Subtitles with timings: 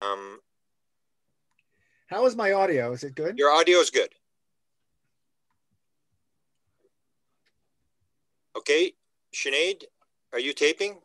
[0.00, 0.38] Um,
[2.06, 2.92] How is my audio?
[2.92, 3.38] Is it good?
[3.38, 4.10] your audio is good.
[8.56, 8.92] Okay,
[9.34, 9.84] Sinead,
[10.32, 11.00] are you taping?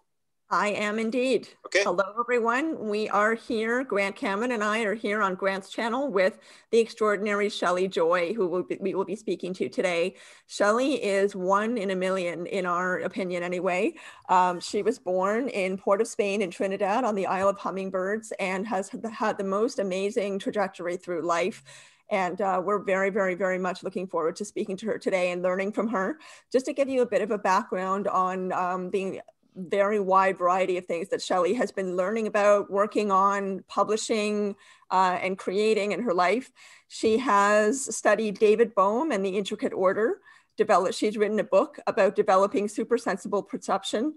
[0.54, 1.50] I am indeed.
[1.66, 1.82] Okay.
[1.82, 2.88] Hello, everyone.
[2.88, 3.84] We are here.
[3.84, 6.38] Grant Cameron and I are here on Grant's channel with
[6.70, 10.14] the extraordinary Shelli Joye, who will be, we will be speaking to today.
[10.48, 13.96] Shelli is one in a million, in our opinion, anyway.
[14.30, 18.32] Um, she was born in Port of Spain in Trinidad on the Isle of Hummingbirds
[18.40, 21.64] and has had the most amazing trajectory through life.
[22.12, 25.42] And uh, we're very, very, very much looking forward to speaking to her today and
[25.42, 26.20] learning from her.
[26.52, 29.20] Just to give you a bit of a background on um, the
[29.56, 34.56] very wide variety of things that Shelli has been learning about, working on, publishing,
[34.92, 36.52] uh, and creating in her life.
[36.88, 40.20] She has studied David Bohm and the implicate order.
[40.56, 44.14] Developed, she's written a book about developing supersensible perception.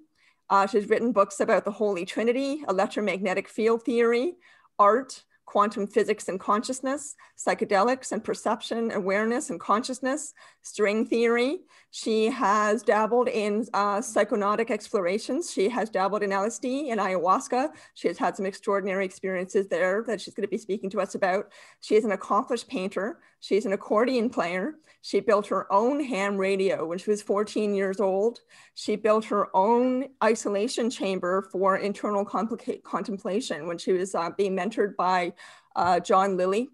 [0.51, 4.35] Uh, she's written books about the Holy Trinity, electromagnetic field theory,
[4.79, 11.61] art, quantum physics and consciousness, psychedelics and perception, awareness and consciousness, string theory.
[11.99, 15.51] She has dabbled in uh, psychonautic explorations.
[15.51, 17.71] She has dabbled in LSD and ayahuasca.
[17.95, 21.15] She has had some extraordinary experiences there that she's going to be speaking to us
[21.15, 21.51] about.
[21.81, 23.21] She is an accomplished painter.
[23.41, 24.75] She's an accordion player.
[25.01, 28.41] She built her own ham radio when she was 14 years old.
[28.75, 34.97] She built her own isolation chamber for internal contemplation when she was uh, being mentored
[34.97, 35.33] by
[35.77, 36.69] uh, John Lilly.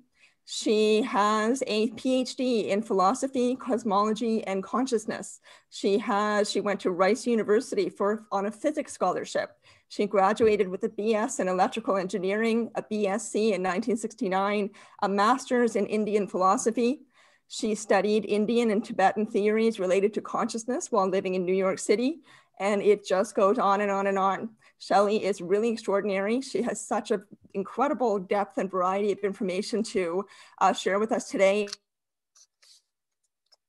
[0.45, 5.41] She has a PhD in philosophy, cosmology, and consciousness.
[5.71, 9.51] She has she went to Rice University for on a physics scholarship.
[9.89, 14.70] She graduated with a BS in electrical engineering, a BSc in 1969,
[15.03, 17.03] a master's in Indian philosophy.
[17.47, 22.23] She studied Indian and Tibetan theories related to consciousness while living in New York City.
[22.59, 24.51] And it just goes on and on and on.
[24.83, 26.41] Shelli is really extraordinary.
[26.41, 30.27] She has such an incredible depth and variety of information to
[30.61, 31.69] uh, share with us today.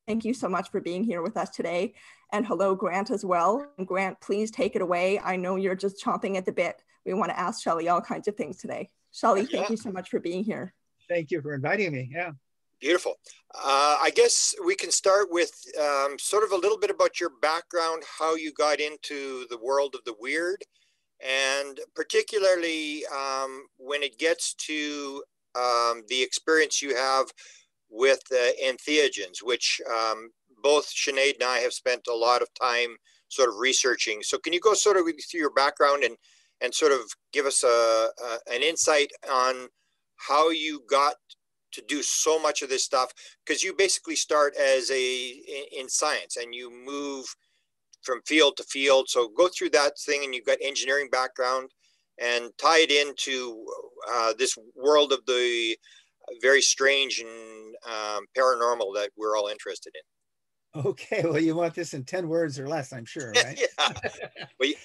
[0.07, 1.93] Thank you so much for being here with us today.
[2.31, 3.63] And hello, Grant, as well.
[3.77, 5.19] And Grant, please take it away.
[5.19, 6.81] I know you're just chomping at the bit.
[7.05, 8.89] We want to ask Shelli all kinds of things today.
[9.13, 9.59] Shelli, yeah.
[9.59, 10.73] thank you so much for being here.
[11.07, 12.09] Thank you for inviting me.
[12.11, 12.31] Yeah.
[12.81, 13.13] Beautiful.
[13.53, 17.29] Uh, I guess we can start with um, sort of a little bit about your
[17.41, 20.63] background, how you got into the world of the weird,
[21.23, 25.23] and particularly um, when it gets to
[25.55, 27.27] um, the experience you have
[27.89, 30.29] with uh, entheogens, which um,
[30.61, 32.97] both Sinead and I have spent a lot of time
[33.29, 34.21] sort of researching.
[34.23, 36.15] So can you go sort of through your background and,
[36.61, 37.01] and sort of
[37.31, 39.67] give us a, a an insight on
[40.15, 41.15] how you got
[41.73, 43.11] to do so much of this stuff
[43.45, 45.29] because you basically start as a
[45.77, 47.25] in science and you move
[48.03, 49.09] from field to field.
[49.09, 51.69] So go through that thing, and you've got engineering background,
[52.19, 53.65] and tie it into
[54.11, 55.77] uh, this world of the
[56.41, 60.85] very strange and um, paranormal that we're all interested in.
[60.85, 63.59] Okay, well, you want this in ten words or less, I'm sure, right?
[64.59, 64.71] yeah.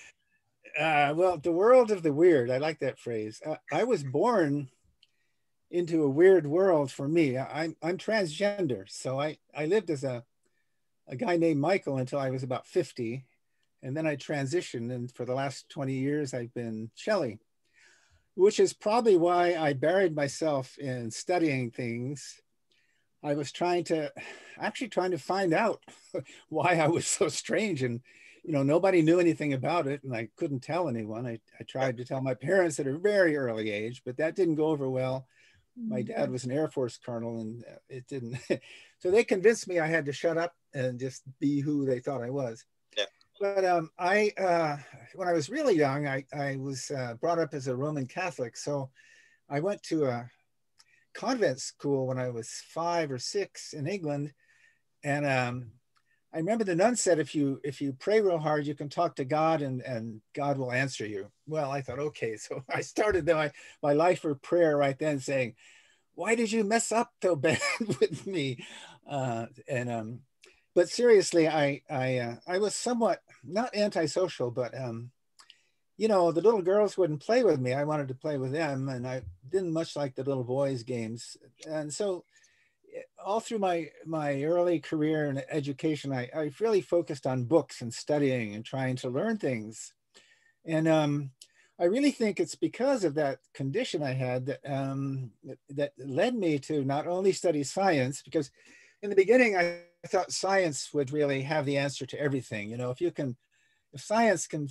[0.79, 2.50] Uh, well, the world of the weird.
[2.50, 3.41] I like that phrase.
[3.45, 4.69] Uh, I was born
[5.71, 7.37] into a weird world for me.
[7.37, 10.25] I'm I'm transgender, so I I lived as a
[11.08, 13.24] a guy named Michael until I was about 50.
[13.82, 14.92] And then I transitioned.
[14.92, 17.38] And for the last 20 years, I've been Shelli,
[18.34, 22.41] which is probably why I buried myself in studying things.
[23.22, 24.12] I was trying to,
[24.60, 25.82] actually trying to find out
[26.48, 27.82] why I was so strange.
[27.82, 28.00] And,
[28.44, 30.02] you know, nobody knew anything about it.
[30.04, 31.26] And I couldn't tell anyone.
[31.26, 34.56] I, I tried to tell my parents at a very early age, but that didn't
[34.56, 35.26] go over well.
[35.87, 36.33] My dad mm-hmm.
[36.33, 38.39] was an Air Force colonel and it didn't.
[38.99, 42.22] so they convinced me I had to shut up and just be who they thought
[42.22, 42.65] I was.
[42.97, 43.05] Yeah.
[43.41, 44.77] But um, I, uh,
[45.15, 48.56] when I was really young, I, I was uh, brought up as a Roman Catholic.
[48.56, 48.91] So
[49.49, 50.31] I went to a
[51.15, 54.33] convent school when I was five or six in England.
[55.05, 55.71] And um,
[56.33, 59.17] I remember the nun said, if you if you pray real hard, you can talk
[59.17, 61.31] to God and, and God will answer you.
[61.47, 62.37] Well, I thought, okay.
[62.37, 63.50] So I started my,
[63.83, 65.55] my life for prayer right then saying,
[66.19, 67.61] why did you mess up so bad
[68.00, 68.59] with me?
[69.09, 70.20] Uh, and um,
[70.75, 75.12] but seriously, I I uh, I was somewhat not antisocial, but um,
[75.97, 77.73] you know, the little girls wouldn't play with me.
[77.73, 81.37] I wanted to play with them, and I didn't much like the little boys' games.
[81.69, 82.25] And so,
[82.94, 87.81] eh, all through my my early career in education, I, I really focused on books
[87.81, 89.93] and studying and trying to learn things.
[90.67, 91.31] And um,
[91.80, 95.30] I really think it's because of that condition I had that um,
[95.70, 98.50] that, led me to not only study science, because
[99.02, 102.69] in the beginning I thought science would really have the answer to everything.
[102.69, 103.36] You know, if you can,
[103.92, 104.69] if science can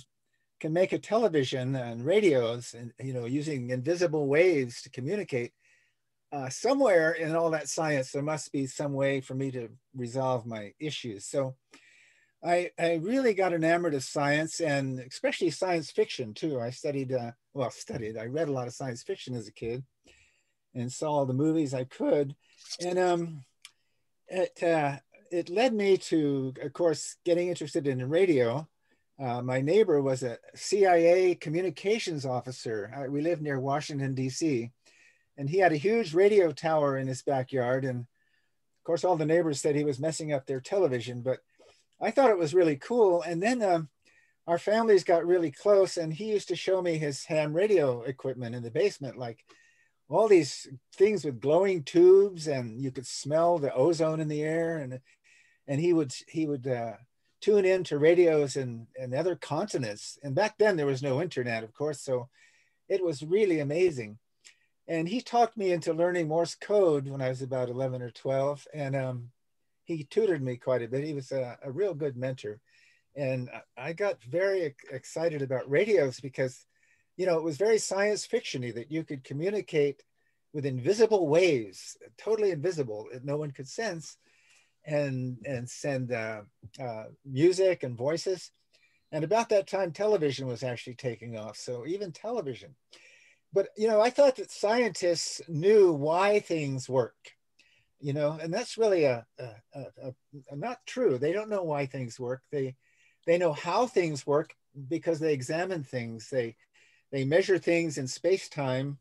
[0.60, 5.52] can make a television and radios and you know using invisible waves to communicate
[6.32, 10.46] uh, somewhere in all that science there must be some way for me to resolve
[10.46, 11.54] my issues so
[12.44, 16.60] I, I really got enamored of science and especially science fiction too.
[16.60, 19.84] I studied, uh, well, studied, I read a lot of science fiction as a kid
[20.74, 22.34] and saw all the movies I could.
[22.80, 23.44] And um,
[24.28, 24.98] it, uh,
[25.30, 28.68] it led me to, of course, getting interested in radio.
[29.20, 32.92] Uh, my neighbor was a CIA communications officer.
[32.94, 34.70] Uh, we lived near Washington, D.C.,
[35.36, 37.84] and he had a huge radio tower in his backyard.
[37.84, 41.40] And of course, all the neighbors said he was messing up their television, but
[42.00, 43.22] I thought it was really cool.
[43.22, 43.88] And then um,
[44.46, 48.54] our families got really close, and he used to show me his ham radio equipment
[48.54, 49.44] in the basement, like
[50.08, 54.78] all these things with glowing tubes, and you could smell the ozone in the air.
[54.78, 55.00] And
[55.66, 56.94] and he would he would uh,
[57.40, 60.18] tune in to radios in, in other continents.
[60.22, 62.28] And back then there was no internet, of course, so
[62.88, 64.18] it was really amazing.
[64.86, 68.66] And he talked me into learning Morse code when I was about 11 or 12.
[68.72, 69.30] And um,
[69.88, 71.02] he tutored me quite a bit.
[71.02, 72.60] He was a, a real good mentor.
[73.16, 76.66] And I got very excited about radios because,
[77.16, 80.04] you know, it was very science fictiony that you could communicate
[80.52, 84.18] with invisible waves, totally invisible that no one could sense,
[84.84, 86.42] and and send uh,
[86.78, 88.50] uh, music and voices.
[89.10, 91.56] And about that time, television was actually taking off.
[91.56, 92.76] So even television.
[93.54, 97.37] But you know, I thought that scientists knew why things work
[98.00, 100.14] you know and that's really a, a, a,
[100.50, 101.18] a, not true.
[101.18, 102.42] They don't know why things work.
[102.50, 102.76] They
[103.26, 104.54] they know how things work
[104.88, 106.28] because they examine things.
[106.30, 106.56] They
[107.10, 108.98] they measure things in space time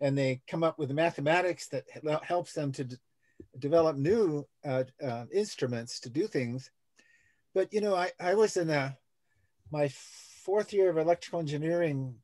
[0.00, 1.84] and they come up with mathematics that
[2.22, 2.88] helps them to
[3.58, 6.70] develop new uh, uh, instruments to do things.
[7.54, 8.96] But you know i, I was in a,
[9.70, 9.90] my
[10.44, 12.14] fourth year of electrical engineering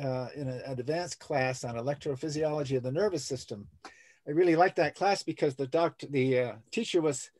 [0.00, 3.66] uh, in an advanced class on electrophysiology of the nervous system
[4.26, 7.30] I really liked that class because the doctor, the uh, teacher was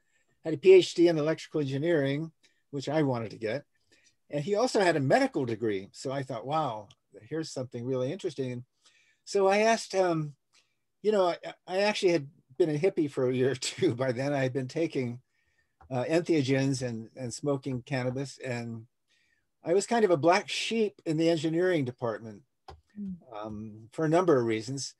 [0.44, 2.30] had a PhD in electrical engineering,
[2.70, 3.64] which I wanted to get,
[4.30, 5.88] and he also had a medical degree.
[5.92, 6.88] So I thought, wow,
[7.28, 8.64] here's something really interesting.
[9.24, 10.34] So I asked, um,
[11.02, 11.36] you know, I,
[11.66, 14.32] I, actually had been a hippie for a year or two by then.
[14.32, 15.20] I had been taking
[15.90, 18.86] uh, entheogens and and smoking cannabis, and
[19.64, 22.42] I was kind of a black sheep in the engineering department
[22.96, 23.14] hmm.
[23.36, 24.94] um, for a number of reasons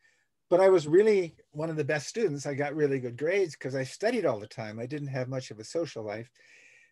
[0.49, 2.47] but I was really one of the best students.
[2.47, 4.79] I got really good grades because I studied all the time.
[4.79, 6.31] I didn't have much of a social life.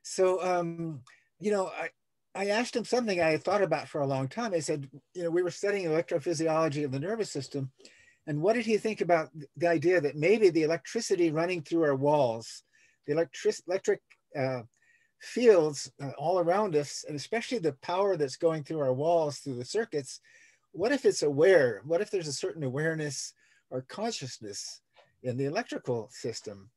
[0.02, 1.00] So, um,
[1.38, 1.88] you know, I,
[2.34, 4.54] I asked him something I had thought about for a long time.
[4.54, 7.70] I said, you know, we were studying electrophysiology of the nervous system.
[8.26, 11.94] And what did he think about the idea that maybe the electricity running through our
[11.94, 12.64] walls,
[13.06, 14.00] the electric, electric
[14.36, 14.62] uh,
[15.20, 19.56] fields uh, all around us, and especially the power that's going through our walls through
[19.56, 20.20] the circuits,
[20.72, 21.82] what if it's aware?
[21.84, 23.32] What if there's a certain awareness
[23.70, 24.81] or consciousness
[25.22, 26.70] in the electrical system?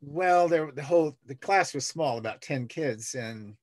[0.00, 3.56] Well, there, the whole the class was small, about 10 kids, and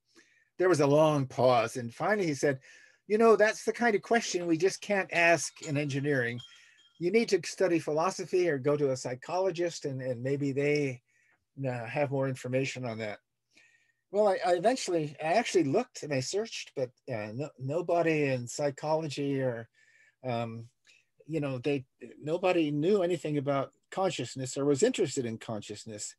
[0.58, 1.78] there was a long pause.
[1.78, 2.60] And finally he said,
[3.08, 6.40] you know, that's the kind of question we just can't ask in engineering.
[7.00, 11.02] You need to study philosophy or go to a psychologist and, and maybe they
[11.68, 13.20] uh, have more information on that.
[14.12, 18.48] Well, I, I, eventually, I actually looked and I searched, but uh, no, nobody in
[18.48, 19.68] psychology or
[20.24, 20.68] um,
[21.28, 21.86] you know, they
[22.22, 26.16] nobody knew anything about consciousness or was interested in consciousness.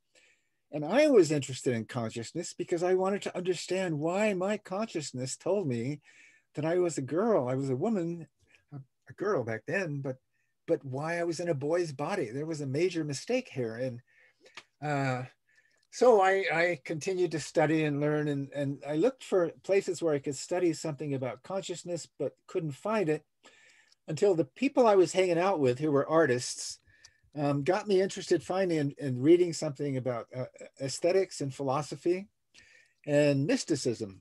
[0.73, 5.69] And I was interested in consciousness because I wanted to understand why my consciousness told
[5.69, 6.01] me
[6.55, 7.49] that I was a girl.
[7.49, 8.27] I was a woman,
[8.73, 10.17] a girl back then, but
[10.67, 12.31] but why I was in a boy's body.
[12.31, 13.77] There was a major mistake here.
[13.77, 14.01] And
[14.83, 15.25] uh,
[15.91, 20.15] so I, I continued to study and learn and, and I looked for places where
[20.15, 23.25] I could study something about consciousness, but couldn't find it
[24.09, 26.79] until the people I was hanging out with who were artists
[27.37, 30.45] um, got me interested finally in, in reading something about uh,
[30.81, 32.29] aesthetics and philosophy
[33.07, 34.21] and mysticism.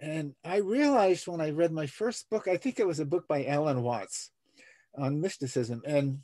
[0.00, 3.28] And I realized when I read my first book, I think it was a book
[3.28, 4.30] by Alan Watts
[4.96, 5.82] on mysticism.
[5.86, 6.20] And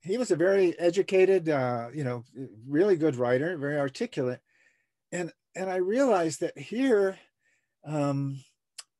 [0.00, 2.24] he was a very educated, uh, you know,
[2.66, 4.40] really good writer, very articulate.
[5.12, 7.18] And, and I realized that here
[7.84, 8.40] um,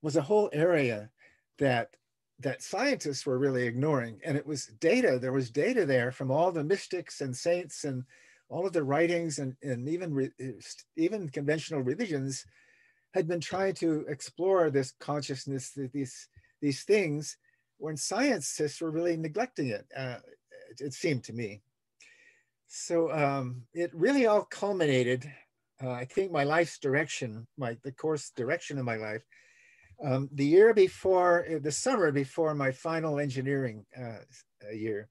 [0.03, 1.11] was a whole area
[1.59, 1.97] that
[2.41, 4.21] that scientists were really ignoring.
[4.25, 8.05] And it was data, there was data there from all the mystics and saints and
[8.49, 10.33] all of the writings and, and even,
[10.97, 12.45] even conventional religions
[13.15, 16.29] had been trying to explore this consciousness, these,
[16.61, 17.37] these things,
[17.79, 20.19] when scientists were really neglecting it, uh,
[20.71, 21.61] it, it, seemed to me.
[22.69, 25.31] So um, it really all culminated,
[25.83, 29.23] uh, I think my life's direction, my the course direction of my life,
[30.05, 34.19] Um, the year before, uh, the summer before my final engineering uh,
[34.73, 35.09] year,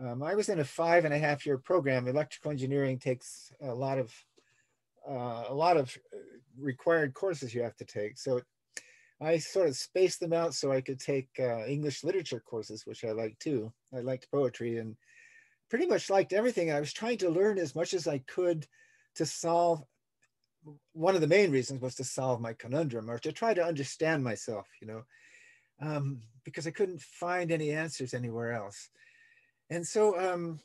[0.00, 2.08] um, I was in a five and a half year program.
[2.08, 4.12] Electrical engineering takes a lot of
[5.08, 6.18] uh, a lot of uh,
[6.58, 8.18] required courses you have to take.
[8.18, 8.40] So
[9.20, 13.04] I sort of spaced them out so I could take uh, English literature courses, which
[13.04, 13.72] I liked too.
[13.94, 14.96] I liked poetry and
[15.68, 16.72] pretty much liked everything.
[16.72, 18.66] I was trying to learn as much as I could
[19.16, 19.82] to solve.
[20.92, 24.22] One of the main reasons was to solve my conundrum or to try to understand
[24.22, 25.02] myself, you know,
[25.80, 28.90] um, because I couldn't find any answers anywhere else.
[29.70, 30.60] And so um,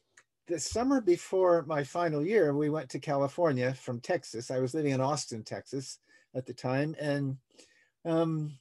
[0.47, 4.51] the summer before my final year, we went to California from Texas.
[4.51, 5.99] I was living in Austin, Texas
[6.35, 6.95] at the time.
[6.99, 7.37] And
[8.05, 8.53] um,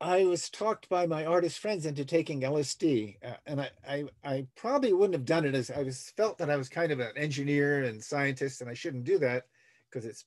[0.00, 3.16] I was talked by my artist friends into taking LSD.
[3.22, 6.48] Uh, and I, I, I, probably wouldn't have done it as I was felt that
[6.48, 9.44] I was kind of an engineer and scientist and I shouldn't do that
[9.88, 10.24] because it's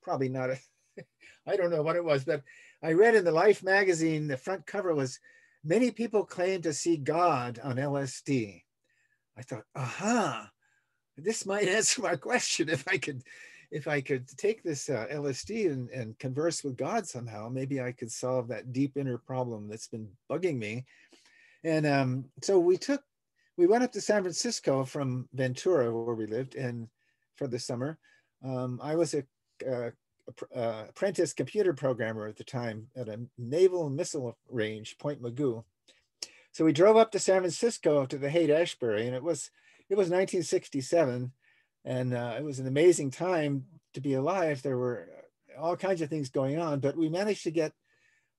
[0.00, 0.58] probably not a,
[1.46, 2.44] I don't know what it was, but
[2.82, 5.18] I read in the Life magazine, the front cover was
[5.64, 8.62] many people claim to see God on LSD.
[9.36, 10.50] I thought, aha,
[11.16, 13.24] this might answer my question if I could
[13.70, 17.92] if I could take this uh, LSD and, and converse with God somehow, maybe I
[17.92, 20.84] could solve that deep inner problem that's been bugging me.
[21.62, 23.02] And um, so we took,
[23.56, 26.88] we went up to San Francisco from Ventura, where we lived, and
[27.36, 27.98] for the summer.
[28.44, 29.24] Um, I was a,
[29.66, 29.92] a,
[30.54, 35.62] a, apprentice computer programmer at the time at a naval missile range, Point Mugu.
[36.52, 39.50] So we drove up to San Francisco to the Haight Ashbury, and it was
[39.88, 41.32] it was 1967,
[41.84, 44.62] and uh, it was an amazing time to be alive.
[44.62, 45.08] There were
[45.58, 47.72] all kinds of things going on, but we managed to get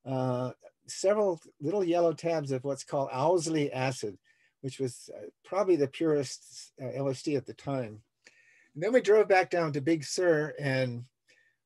[0.06, 0.52] uh,
[0.88, 4.18] several little yellow tabs of what's called Owsley acid,
[4.62, 8.02] which was uh, probably the purest uh, LSD at the time.
[8.74, 11.04] And then we drove back down to Big Sur and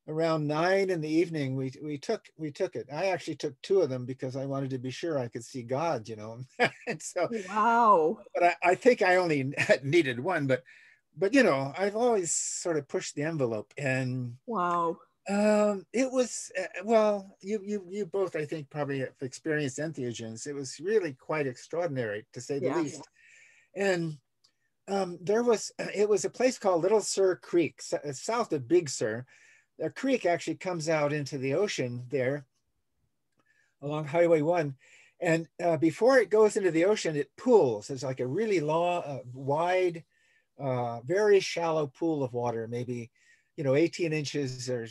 [0.07, 2.87] around nine in the evening, we we took we took it.
[2.93, 5.63] I actually took two of them because I wanted to be sure I could see
[5.63, 6.41] God, you know.
[6.87, 8.19] and so wow.
[8.33, 9.53] But I, I think I only
[9.83, 10.63] needed one, but
[11.17, 14.97] but you know, I've always sort of pushed the envelope, and wow.
[15.27, 20.45] Um, it was uh, well, you you you both I think probably have experienced entheogens.
[20.45, 22.79] It was really quite extraordinary to say the yeah.
[22.79, 23.01] least,
[23.75, 24.17] and
[24.87, 29.25] um, there was it was a place called Little Sur Creek, south of Big Sur,
[29.81, 32.45] a creek actually comes out into the ocean there
[33.81, 34.75] along Highway 1.
[35.21, 37.89] And uh, before it goes into the ocean, it pools.
[37.89, 40.03] It's like a really long, uh, wide,
[40.59, 43.11] uh, very shallow pool of water, maybe,
[43.57, 44.87] you know, 18 inches or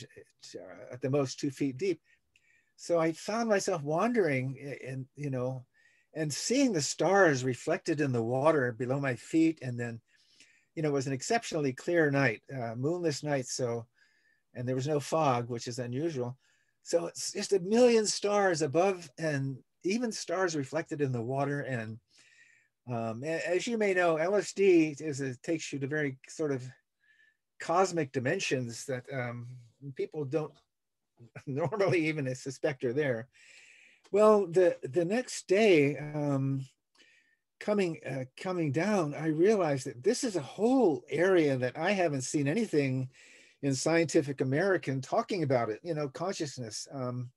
[0.93, 2.01] at the most two feet deep.
[2.77, 5.65] So I found myself wandering and, you know,
[6.15, 9.59] and seeing the stars reflected in the water below my feet.
[9.63, 10.01] And then,
[10.75, 13.47] you know, it was an exceptionally clear night, uh, moonless night.
[13.47, 13.87] So
[14.55, 16.37] and there was no fog, which is unusual.
[16.83, 21.61] So it's just a million stars above and even stars reflected in the water.
[21.61, 21.99] And
[22.91, 26.63] um, as you may know, LSD is a, takes you to very sort of
[27.61, 29.47] cosmic dimensions that um,
[29.95, 30.53] people don't
[31.47, 33.29] normally even suspect are there.
[34.13, 36.67] Well, the the next day, um,
[37.59, 42.23] coming uh, coming down, I realized that this is a whole area that I haven't
[42.23, 43.09] seen anything
[43.63, 46.87] in Scientific American talking about it, you know, consciousness.
[46.93, 47.31] Um,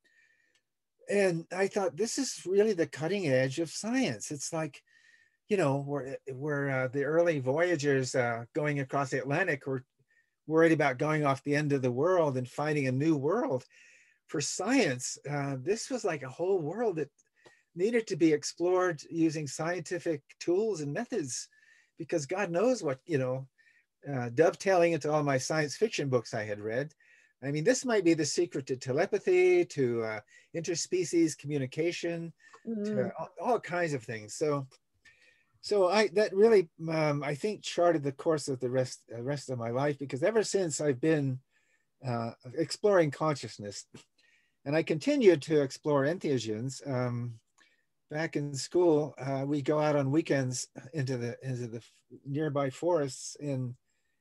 [1.10, 4.30] and I thought this is really the cutting edge of science.
[4.30, 4.82] It's like,
[5.48, 9.84] you know, where where uh, the early voyagers uh, going across the Atlantic were
[10.46, 13.64] worried about going off the end of the world and finding a new world.
[14.28, 17.10] For science, uh, this was like a whole world that
[17.74, 21.48] needed to be explored using scientific tools and methods,
[21.98, 23.46] because God knows what you know
[24.12, 26.92] uh, dovetailing into all my science fiction books I had read.
[27.42, 30.20] I mean, this might be the secret to telepathy, to uh,
[30.56, 32.32] interspecies communication,
[32.66, 32.84] mm.
[32.84, 34.34] to all, all, kinds of things.
[34.34, 34.66] So,
[35.60, 39.50] so I that really um, I think charted the course of the rest uh, rest
[39.50, 41.38] of my life because ever since I've been
[42.06, 43.86] uh, exploring consciousness,
[44.64, 46.86] and I continued to explore entheogens.
[46.88, 47.34] Um,
[48.10, 51.82] back in school, uh, we go out on weekends into the into the
[52.24, 53.74] nearby forests in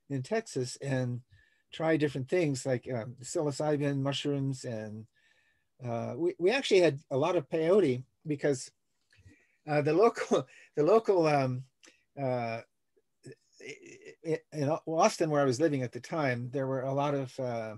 [0.09, 1.21] in Texas and
[1.71, 4.63] try different things like um, psilocybin mushrooms.
[4.63, 5.05] And
[5.85, 8.71] uh, we, we actually had a lot of peyote because
[9.67, 11.63] uh, the local, the local, um,
[12.21, 12.61] uh,
[14.53, 17.75] in Austin, where I was living at the time, there were a lot of, uh,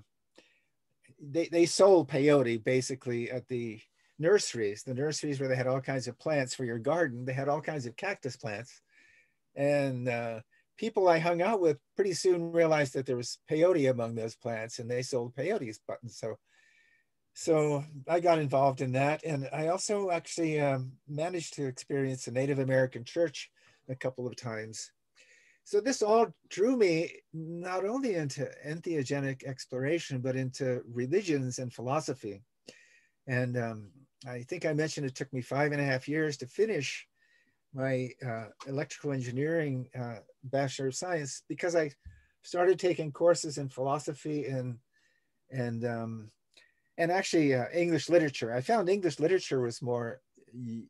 [1.22, 3.79] they, they sold peyote basically at the
[4.19, 7.25] nurseries, the nurseries where they had all kinds of plants for your garden.
[7.25, 8.81] They had all kinds of cactus plants.
[9.55, 10.41] And uh,
[10.77, 14.79] people I hung out with pretty soon realized that there was peyote among those plants
[14.79, 16.17] and they sold peyote buttons.
[16.17, 16.38] So,
[17.39, 19.24] so I got involved in that.
[19.24, 23.50] And I also actually um, managed to experience a Native American church
[23.88, 24.91] a couple of times.
[25.63, 32.43] So this all drew me not only into entheogenic exploration, but into religions and philosophy.
[33.25, 33.91] And um,
[34.27, 37.08] I think I mentioned it took me five and a half years to finish
[37.74, 41.91] my uh, electrical engineering uh, Bachelor of Science because I
[42.41, 44.77] started taking courses in philosophy and
[45.51, 46.31] and um,
[46.99, 48.53] and actually uh, English literature.
[48.53, 50.21] I found English literature was more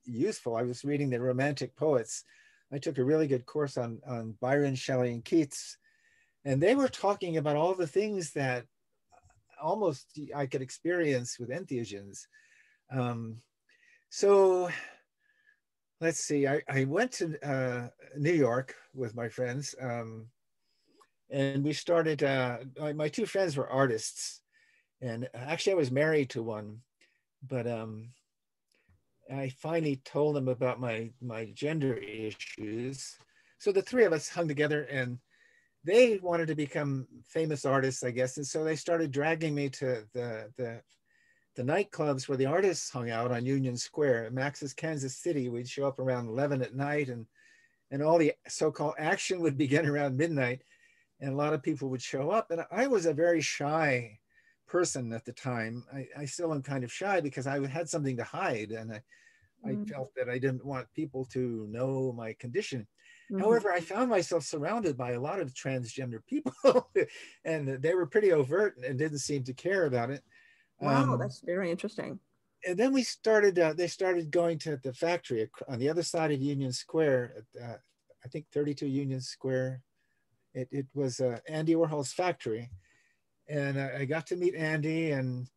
[0.06, 0.58] useful.
[0.58, 2.24] I was reading the Romantic poets.
[2.74, 5.78] I took a really good course on, on Byron, Shelley, and Keats,
[6.46, 8.66] and they were talking about all the things that
[9.62, 12.26] almost I could experience with entheogens.
[12.92, 13.38] Um,
[14.10, 14.70] so
[16.02, 20.26] let's see, I, I went to uh, New York with my friends, um,
[21.30, 24.42] and we started, uh, my, my two friends were artists
[25.02, 26.82] and actually I was married to one,
[27.48, 28.10] but um,
[29.34, 33.18] I finally told them about my my gender issues.
[33.60, 35.20] So the three of us hung together, and
[35.84, 40.06] they wanted to become famous artists, I guess, and so they started dragging me to
[40.14, 40.82] the the
[41.56, 45.50] the nightclubs where the artists hung out on Union Square, Max's Kansas City.
[45.50, 47.26] We'd show up around 11 at night, and
[47.92, 50.62] and all the so-called action would begin around midnight,
[51.20, 52.52] and a lot of people would show up.
[52.52, 54.20] And I was a very shy
[54.70, 55.84] person at the time.
[55.94, 59.02] I, I still am kind of shy because I had something to hide and I,
[59.66, 59.84] mm-hmm.
[59.84, 62.88] I felt that I didn't want people to know my condition.
[63.32, 63.44] Mm-hmm.
[63.44, 66.90] However, I found myself surrounded by a lot of transgender people
[67.46, 70.24] and they were pretty overt and didn't seem to care about it.
[70.80, 72.20] Wow, um, that's very interesting.
[72.66, 76.32] And then we started, uh, they started going to the factory on the other side
[76.32, 77.76] of Union Square, uh,
[78.24, 79.82] I think 32 Union Square.
[80.54, 82.70] It, it was uh, Andy Warhol's factory
[83.50, 85.48] and I got to meet Andy and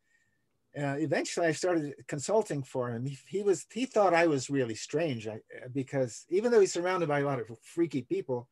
[0.76, 3.04] uh, eventually I started consulting for him.
[3.04, 5.40] He, he, was he thought I was really strange I,
[5.72, 8.48] because even though he's surrounded by a lot of freaky people,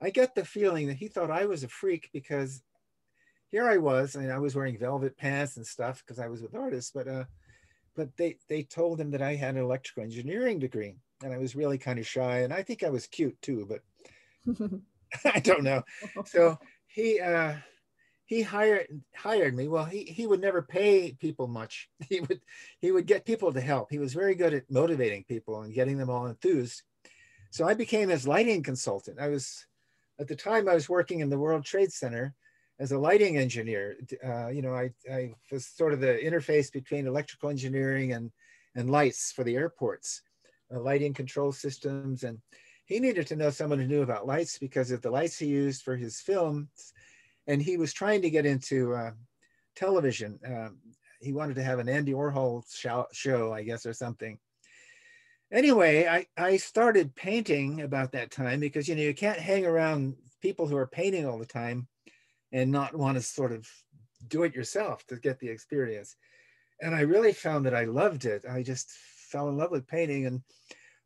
[0.00, 2.62] I get the feeling that he thought I was a freak because
[3.50, 6.54] here I was and I was wearing velvet pants and stuff because I was with
[6.54, 7.24] artists, but uh,
[7.96, 11.56] but they they told him that I had an electrical engineering degree and I was
[11.56, 13.80] really kind of shy and I think I was cute too, but
[15.24, 15.82] I don't know.
[16.26, 17.54] So he uh,
[18.28, 18.86] he hired
[19.16, 19.68] hired me.
[19.68, 21.88] Well, he he would never pay people much.
[22.08, 22.40] He would
[22.80, 23.90] he would get people to help.
[23.90, 26.82] He was very good at motivating people and getting them all enthused.
[27.50, 29.18] So I became his lighting consultant.
[29.18, 29.66] I was
[30.20, 32.34] at the time I was working in the World Trade Center
[32.78, 33.96] as a lighting engineer.
[34.22, 38.30] Uh, you know, I I was sort of the interface between electrical engineering and
[38.76, 40.20] and lights for the airports,
[40.72, 42.38] uh, lighting control systems, and
[42.84, 45.82] he needed to know someone who knew about lights because of the lights he used
[45.82, 46.92] for his films
[47.48, 49.10] and he was trying to get into uh,
[49.74, 50.38] television.
[50.46, 50.78] Um,
[51.20, 54.38] he wanted to have an Andy Warhol show, show, I guess, or something.
[55.50, 60.14] Anyway, I, I started painting about that time because, you know, you can't hang around
[60.42, 61.88] people who are painting all the time
[62.52, 63.66] and not want to sort of
[64.28, 66.16] do it yourself to get the experience.
[66.82, 68.44] And I really found that I loved it.
[68.48, 70.26] I just fell in love with painting.
[70.26, 70.42] And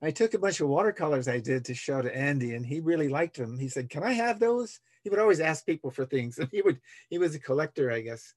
[0.03, 3.09] I took a bunch of watercolors I did to show to Andy, and he really
[3.09, 3.59] liked them.
[3.59, 4.81] He said, Can I have those?
[5.03, 8.01] He would always ask people for things and he would he was a collector i
[8.01, 8.35] guess.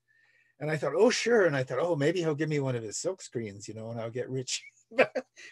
[0.59, 1.45] And i thought oh sure.
[1.45, 3.91] And i thought oh maybe he'll give me one of his silk screens you know
[3.91, 4.63] and i'll get rich.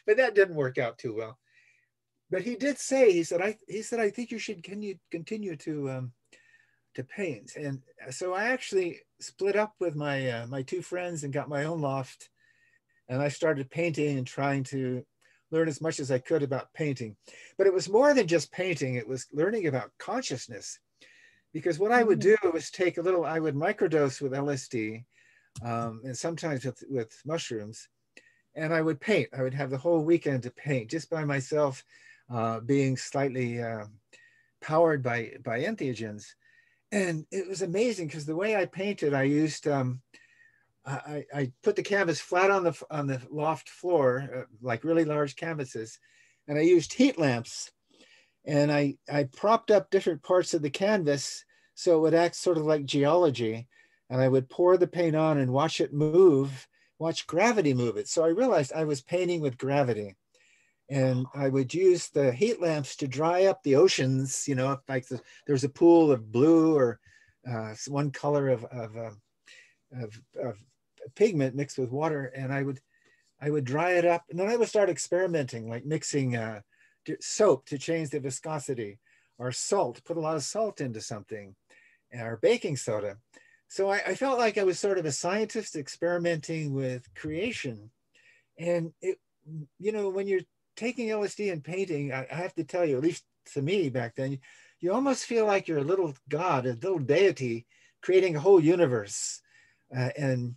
[0.05, 1.39] But, that didn't work out too well.
[2.29, 5.55] But he did say he said i he said i think you should continue continue
[5.57, 6.13] to um
[6.95, 7.55] to paint.
[7.55, 11.65] And so i actually split up with my uh, my two friends and got my
[11.65, 12.29] own loft.
[13.09, 15.03] And i started painting and trying to
[15.51, 17.15] learn as much as i could about painting.
[17.57, 18.95] But it was more than just painting.
[18.95, 20.79] It was learning about consciousness
[21.53, 22.47] because what I would mm-hmm.
[22.47, 25.03] do was take a little, I would microdose with LSD
[25.63, 27.87] um, and sometimes with, with mushrooms,
[28.55, 29.29] and I would paint.
[29.37, 31.83] I would have the whole weekend to paint just by myself,
[32.31, 33.85] uh, being slightly uh,
[34.61, 36.25] powered by, by entheogens.
[36.91, 40.01] And it was amazing because the way I painted, I used, um,
[40.85, 45.05] I, I, put the canvas flat on the, on the loft floor, uh, like really
[45.05, 45.97] large canvases,
[46.47, 47.71] and I used heat lamps
[48.45, 52.57] and I, I propped up different parts of the canvas so it would act sort
[52.57, 53.67] of like geology.
[54.09, 56.67] And I would pour the paint on and watch it move,
[56.99, 58.07] watch gravity move it.
[58.07, 60.15] So I realized I was painting with gravity.
[60.89, 65.07] And I would use the heat lamps to dry up the oceans, you know, like
[65.07, 66.99] the, there's a pool of blue or
[67.49, 69.11] uh, one color of, of, uh,
[69.93, 70.57] of, of
[71.15, 72.25] pigment mixed with water.
[72.35, 72.79] And I would,
[73.41, 76.61] I would dry it up and then I would start experimenting, like mixing uh,
[77.19, 78.99] soap to change the viscosity,
[79.37, 81.55] or salt, put a lot of salt into something,
[82.13, 83.17] or baking soda.
[83.67, 87.89] so I, I, felt like I was sort of a scientist experimenting with creation.
[88.59, 89.17] And it,
[89.79, 90.41] you know, when you're
[90.77, 94.15] taking LSD and painting, I, I have to tell you, at least to me back
[94.15, 94.39] then,
[94.79, 97.65] you almost feel like you're a little god, a little deity
[98.01, 99.41] creating a whole universe
[99.95, 100.55] uh, and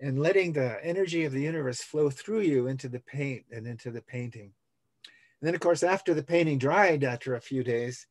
[0.00, 3.90] and letting the energy of the universe flow through you into the paint and into
[3.90, 4.52] the painting.
[5.40, 8.06] And then, of course, after the painting dried after a few days,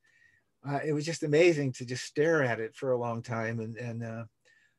[0.68, 3.78] uh, it was just amazing to just stare at it for a long time and,
[3.78, 4.24] and uh,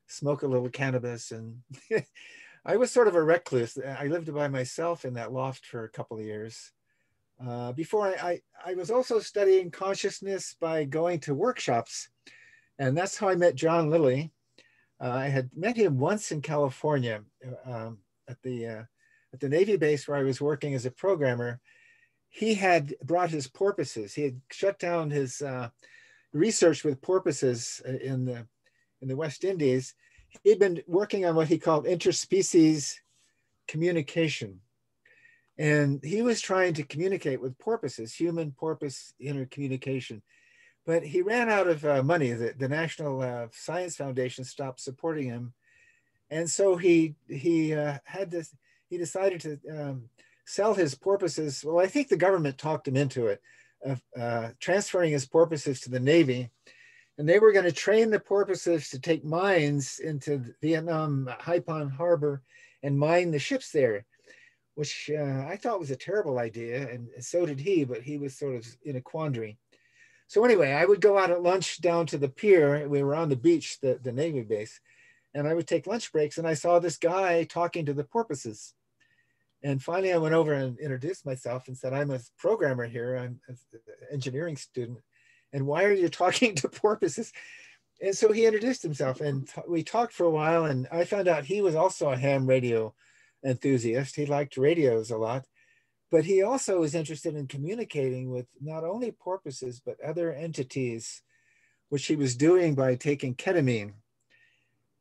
[0.07, 1.31] smoke a little cannabis.
[1.31, 1.61] And
[2.65, 3.77] I was sort of a recluse.
[3.77, 6.71] I lived by myself in that loft for a couple of years.
[7.43, 12.09] Uh, before I, I, I, was also studying consciousness by going to workshops.
[12.77, 14.33] And that's how I met John Lilly.
[14.99, 18.83] Uh, I had met him once in California uh, um, at, the, uh,
[19.33, 21.61] at the Navy base where I was working as a programmer.
[22.29, 24.13] He had brought his porpoises.
[24.13, 25.69] He had shut down his uh,
[26.31, 28.47] research with porpoises in the,
[29.01, 29.95] in the West Indies.
[30.43, 32.95] He'd been working on what he called interspecies
[33.67, 34.61] communication
[35.59, 40.21] and he was trying to communicate with porpoises, human porpoise intercommunication.
[40.85, 42.31] But he ran out of uh, money.
[42.31, 45.53] The, the National uh, Science Foundation stopped supporting him.
[46.29, 48.55] And so he, he uh, had this,
[48.89, 50.03] he decided to um,
[50.49, 51.63] sell his porpoises.
[51.63, 53.41] Well, I think the government talked him into it,
[54.17, 56.49] uh, transferring his porpoises to the Navy.
[57.17, 62.41] And they were going to train the porpoises to take mines into Vietnam Haiphong Harbor
[62.81, 64.05] and mine the ships there
[64.79, 68.37] which uh, I thought was a terrible idea, and so did he, but he was
[68.37, 69.57] sort of in a quandary.
[70.27, 72.87] So anyway, I would go out at lunch down to the pier.
[72.87, 74.79] We were on the beach, the, the Navy base,
[75.33, 78.73] and I would take lunch breaks, and I saw this guy talking to the porpoises.
[79.63, 83.17] And finally, I went over and introduced myself and said, I'm a programmer here.
[83.17, 83.57] I'm an
[84.11, 84.99] engineering student.
[85.51, 87.33] And why are you talking to porpoises?
[88.01, 90.65] And so he introduced himself and we talked for a while.
[90.65, 92.93] And I found out he was also a ham radio
[93.45, 94.15] enthusiast.
[94.15, 95.45] He liked radios a lot,
[96.09, 101.21] but he also was interested in communicating with not only porpoises, but other entities,
[101.89, 103.93] which he was doing by taking ketamine.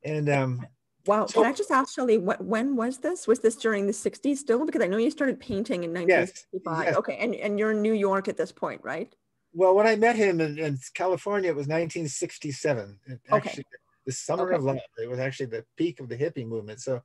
[0.05, 0.67] And um,
[1.09, 3.27] wow, so, can I just ask Shelli, what, when was this?
[3.27, 4.65] Was this during the 60s still?
[4.65, 6.79] Because I know you started painting in 1965.
[6.79, 6.97] Yes, yes.
[6.97, 9.15] Okay, and, and you're in New York at this point, right?
[9.53, 12.99] Well, when I met him in, in California, it was 1967.
[13.33, 13.63] Actually, okay.
[14.07, 14.57] the summer okay.
[14.57, 14.79] of love.
[15.03, 16.81] It was actually the peak of the hippie movement.
[16.81, 17.03] So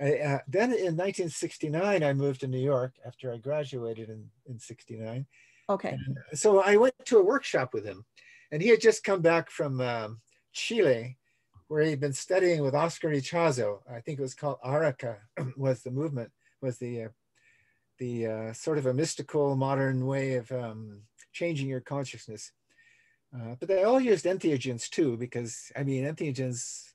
[0.00, 5.26] uh, then in 1969, I moved to New York after I graduated in, in 69.
[5.68, 5.96] Okay.
[6.30, 8.04] And so I went to a workshop with him,
[8.50, 10.20] and he had just come back from um,
[10.52, 11.18] Chile,
[11.72, 13.78] where he'd been studying with Oscar Ichazo.
[13.90, 15.16] I think it was called Arica,
[15.56, 16.30] was the movement,
[16.60, 17.08] was the uh,
[17.98, 21.00] the uh, sort of a mystical modern way of um,
[21.32, 22.52] changing your consciousness.
[23.34, 26.90] Uh, but they all used entheogens too, because I mean, entheogens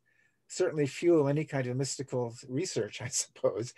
[0.48, 3.74] certainly fuel any kind of mystical research, I suppose.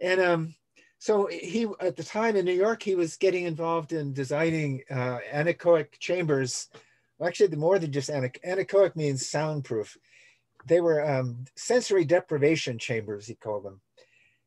[0.00, 0.54] And um,
[0.98, 5.18] so he, at the time in New York, he was getting involved in designing uh,
[5.30, 6.68] anechoic chambers.
[7.22, 9.96] Actually, the more than just ane anechoic means soundproof.
[10.66, 13.80] They were um, sensory deprivation chambers, he called them.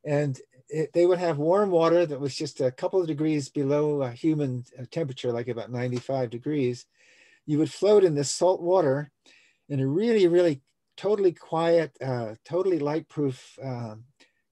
[0.05, 4.07] And it, they would have warm water that was just a couple of degrees below
[4.09, 6.85] human uh, temperature, like about 95 degrees.
[7.45, 9.11] You would float in this salt water
[9.67, 10.61] in a really, really
[10.97, 13.95] totally quiet, uh, totally lightproof uh,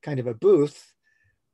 [0.01, 0.93] kind of a booth,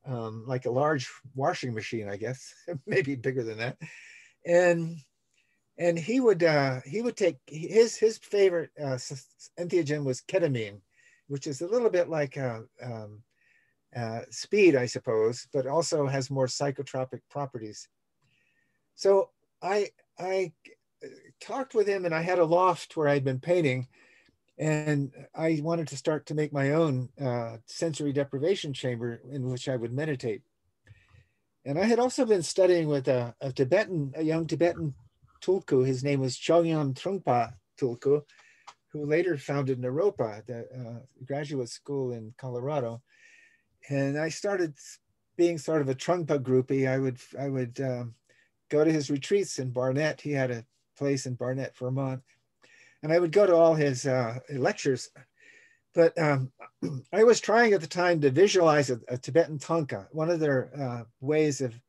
[0.07, 2.53] um, like a large washing machine, I guess,
[2.87, 3.77] maybe bigger than that.
[4.45, 4.97] And
[5.77, 8.97] and he would uh, he would take his his favorite uh,
[9.59, 10.79] entheogen was ketamine,
[11.27, 13.21] which is a little bit like uh, um,
[13.95, 17.87] uh, speed, I suppose, but also has more psychotropic properties.
[18.95, 19.29] So
[19.61, 20.53] I I
[21.03, 21.07] uh,
[21.41, 23.87] talked with him, and I had a loft where I'd been painting,
[24.57, 29.67] and I wanted to start to make my own uh, sensory deprivation chamber in which
[29.67, 30.41] I would meditate.
[31.65, 34.93] And I had also been studying with a, a Tibetan, a young Tibetan
[35.45, 35.85] tulku.
[35.85, 38.23] His name was Chogyam Trungpa Tulku,
[38.89, 43.01] who later founded Naropa, the uh, graduate school in Colorado.
[43.89, 44.73] And I started
[45.37, 46.89] being sort of a Trungpa groupie.
[46.89, 48.15] I would I would um,
[48.69, 50.21] go to his retreats in Barnet.
[50.21, 50.65] He had a
[50.97, 52.21] place in Barnet, Vermont
[53.05, 55.11] and I would go to all his uh, lectures.
[55.93, 56.51] But um,
[57.13, 60.07] I was trying at the time to visualize a, a Tibetan thangka.
[60.11, 61.79] One of their uh, ways of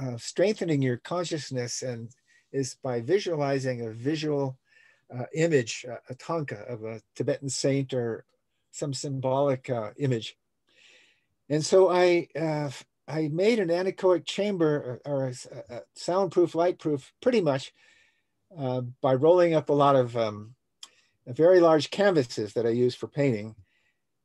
[0.00, 2.10] uh, strengthening your consciousness and
[2.52, 4.58] is by visualizing a visual
[5.14, 8.24] uh, image, a thangka of a Tibetan saint or
[8.70, 10.36] some symbolic uh, image.
[11.48, 12.70] And so I uh,
[13.08, 17.72] I made an anechoic chamber or, a, a soundproof, lightproof, pretty much
[18.56, 20.54] uh, by rolling up a lot of um,
[21.26, 23.54] very large canvases that I use for painting.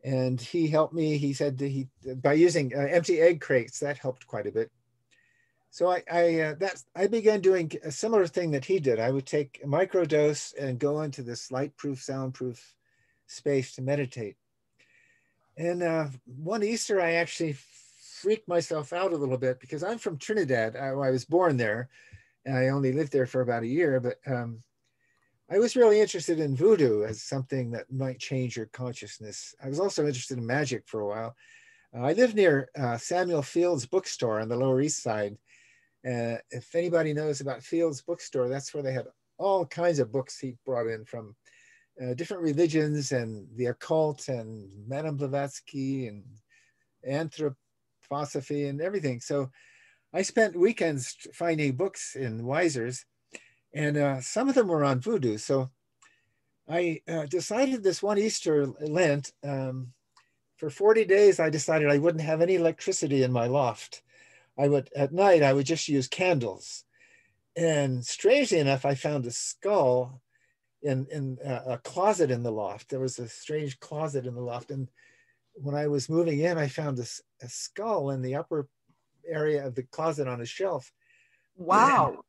[0.03, 1.89] And he helped me, he said he,
[2.21, 4.71] by using uh, empty egg crates, that helped quite a bit.
[5.77, 8.99] So I, I, uh, that, I began doing a similar thing that he did.
[8.99, 12.73] I would take a micro dose and go into this light-proof, soundproof
[13.27, 14.37] space to meditate.
[15.55, 20.17] And uh, one Easter, I actually freaked myself out a little bit because I'm from
[20.17, 20.75] Trinidad.
[20.75, 21.89] I, I was born there.
[22.43, 24.63] And I only lived there for about a year, but um,
[25.47, 29.53] I was really interested in voodoo as something that might change your consciousness.
[29.63, 31.35] I was also interested in magic for a while.
[31.95, 35.37] Uh, I lived near uh, Samuel Fields bookstore on the Lower East Side.
[36.07, 40.39] Uh, if anybody knows about Fields bookstore, that's where they had all kinds of books
[40.39, 41.35] he brought in from
[42.01, 46.23] uh, different religions and the occult and Madame Blavatsky and
[47.07, 49.19] anthroposophy and everything.
[49.19, 49.51] So
[50.13, 53.03] I spent weekends finding books in Weisers,
[53.73, 55.37] and uh, some of them were on voodoo.
[55.37, 55.69] So
[56.69, 59.93] I uh, decided this one Easter Lent, um,
[60.57, 64.01] for 40 days, I decided I wouldn't have any electricity in my loft.
[64.57, 66.83] I would, at night, I would just use candles.
[67.55, 70.21] And strangely enough, I found a skull
[70.81, 72.89] in, in a, a closet in the loft.
[72.89, 74.71] There was a strange closet in the loft.
[74.71, 74.89] And
[75.53, 77.05] when I was moving in, I found a,
[77.41, 78.67] a skull in the upper
[79.27, 80.91] area of the closet on a shelf.
[81.55, 82.19] Wow.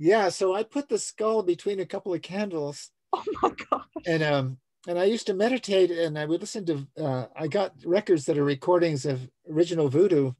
[0.00, 2.90] Yeah, so I put the skull between a couple of candles.
[3.12, 3.82] Oh my god.
[4.06, 7.72] And um and I used to meditate and I would listen to uh, I got
[7.84, 10.32] records that are recordings of original voodoo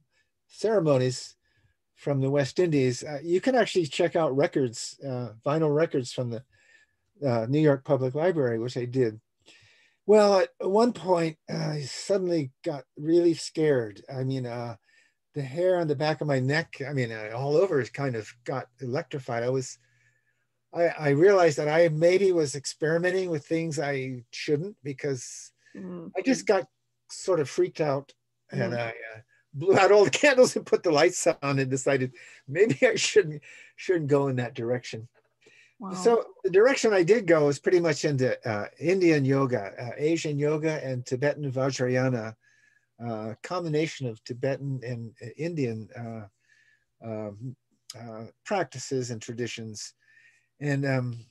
[0.49, 1.35] ceremonies
[1.95, 3.03] from the West Indies.
[3.03, 6.43] Uh, you can actually check out records, uh, vinyl records from the
[7.25, 9.19] uh, New York Public Library, which I did.
[10.05, 14.01] Well, at one point, I suddenly got really scared.
[14.13, 14.75] I mean, uh,
[15.35, 18.27] the hair on the back of my neck, I mean, uh, all over kind of
[18.43, 19.43] got electrified.
[19.43, 19.77] I was,
[20.73, 26.07] I, I realized that I maybe was experimenting with things I shouldn't because mm-hmm.
[26.17, 26.65] I just got
[27.11, 28.13] sort of freaked out
[28.51, 28.63] mm-hmm.
[28.63, 29.19] and I uh,
[29.53, 32.13] blew out all the candles and put the lights on and decided
[32.47, 33.41] maybe I shouldn't
[33.75, 35.07] shouldn't go in that direction.
[35.79, 35.93] Wow.
[35.93, 40.37] So the direction I did go was pretty much into uh, Indian yoga, uh, Asian
[40.37, 42.35] yoga, and Tibetan Vajrayana
[43.05, 47.55] uh, combination of Tibetan and uh, Indian uh, um,
[47.97, 49.93] uh, practices and traditions.
[50.59, 51.25] And um,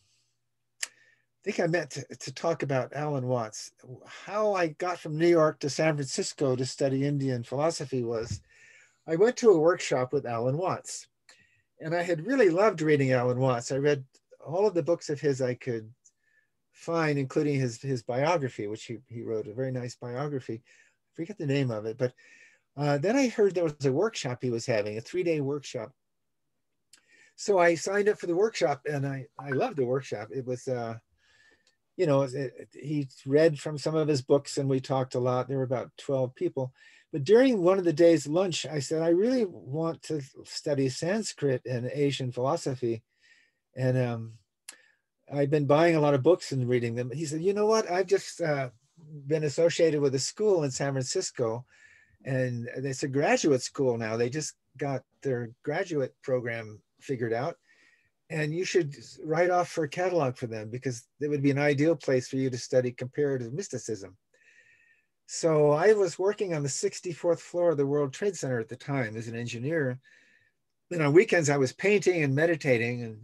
[1.38, 3.70] I think I meant to, to, talk about Alan Watts.
[4.07, 8.40] How I got from New York to San Francisco to study Indian philosophy was
[9.07, 11.07] I went to a workshop with Alan Watts.
[11.81, 13.70] And I had really loved reading Alan Watts.
[13.70, 14.05] I read
[14.44, 15.88] all of the books of his I could
[16.72, 21.38] find, including his, his biography, which he, he wrote, a very nice biography I forget
[21.38, 22.12] the name of it, but
[22.77, 25.90] uh, then I heard there was a workshop he was having, a three day workshop.
[27.35, 30.29] So I signed up for the workshop and I, I loved the workshop.
[30.33, 30.94] It was, uh,
[31.98, 35.18] you know, it, it, he read from some of his books and we talked a
[35.20, 35.48] lot.
[35.48, 36.72] There were about 12 people.
[37.12, 41.62] But during one of the days lunch, I said, I really want to study Sanskrit
[41.66, 43.02] and Asian philosophy.
[43.76, 44.32] And um,
[45.32, 47.11] I've been buying a lot of books and reading them.
[47.11, 47.90] He said, you know what?
[47.90, 48.70] I've just uh,
[49.26, 51.64] been associated with a school in San Francisco,
[52.24, 54.16] and it's a graduate school now.
[54.16, 57.56] They just got their graduate program figured out,
[58.31, 61.59] and you should write off for a catalog for them because it would be an
[61.59, 64.17] ideal place for you to study comparative mysticism.
[65.27, 68.77] So I was working on the 64th floor of the World Trade Center at the
[68.77, 69.99] time as an engineer.
[70.91, 73.19] And on weekends, I was painting and meditating and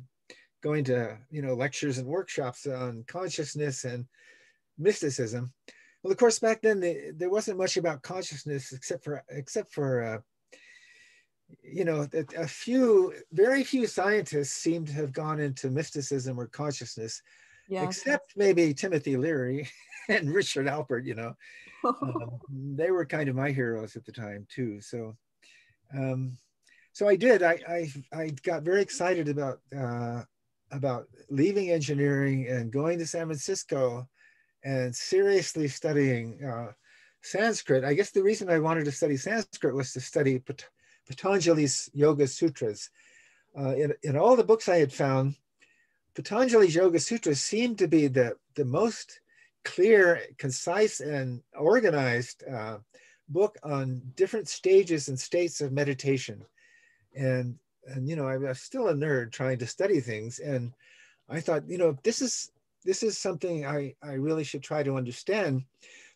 [0.63, 4.07] going to you know lectures and workshops on consciousness and
[4.79, 5.53] mysticism.
[6.03, 10.03] Well, of course, back then they, there wasn't much about consciousness except for except for
[10.03, 10.19] uh,
[11.63, 17.23] you know a few, very few scientists seem to have gone into mysticism or consciousness,
[17.69, 17.83] yeah.
[17.85, 19.69] except maybe Timothy Leary
[20.09, 21.05] and Richard Alpert.
[21.05, 21.37] You know,
[21.85, 24.81] um, they were kind of my heroes at the time too.
[24.81, 25.17] So.
[25.93, 26.39] Um,
[26.93, 27.43] so I did.
[27.43, 30.23] I, I, I got very excited about uh,
[30.71, 34.09] about leaving engineering and going to San Francisco
[34.65, 36.73] and seriously studying uh,
[37.23, 37.85] Sanskrit.
[37.85, 40.39] I guess the reason I wanted to study Sanskrit was to study
[41.07, 42.91] Patanjali's Yoga Sutras.
[43.57, 45.37] Uh, in, in all the books I had found,
[46.15, 49.21] Patanjali's Yoga Sutras seemed to be the, the most
[49.65, 52.79] clear, concise, and organized uh,
[53.29, 56.45] book on different stages and states of meditation.
[57.17, 60.39] And, and you know, I was still a nerd trying to study things.
[60.39, 60.73] And
[61.29, 62.51] I thought, you know, this is
[62.85, 65.65] this is something I, I really should try to understand.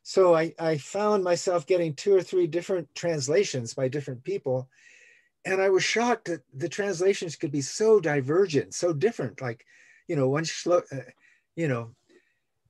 [0.09, 4.67] So I, I found myself getting two or three different translations by different people.
[5.45, 9.43] And I was shocked that the translations could be so divergent, so different.
[9.43, 9.67] Like,
[10.07, 11.11] you know, one shlo- uh,
[11.57, 11.91] you know,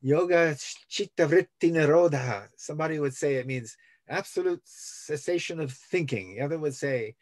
[0.02, 0.56] yoga
[0.88, 2.48] chitta vritti nirodha.
[2.56, 3.76] Somebody would say it means
[4.08, 6.34] absolute cessation of thinking.
[6.34, 7.14] The other would say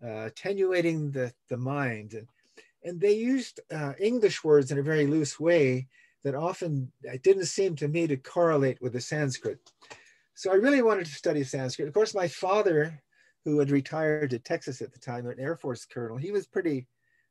[0.00, 2.14] uh, attenuating the, the mind.
[2.14, 2.28] And,
[2.84, 5.88] and they used uh, English words in a very loose way
[6.24, 9.58] that often it didn't seem to me to correlate with the Sanskrit.
[10.34, 11.86] So I really wanted to study Sanskrit.
[11.86, 13.00] Of course, my father,
[13.44, 16.88] who had retired to Texas at the time, an Air Force colonel, he was pretty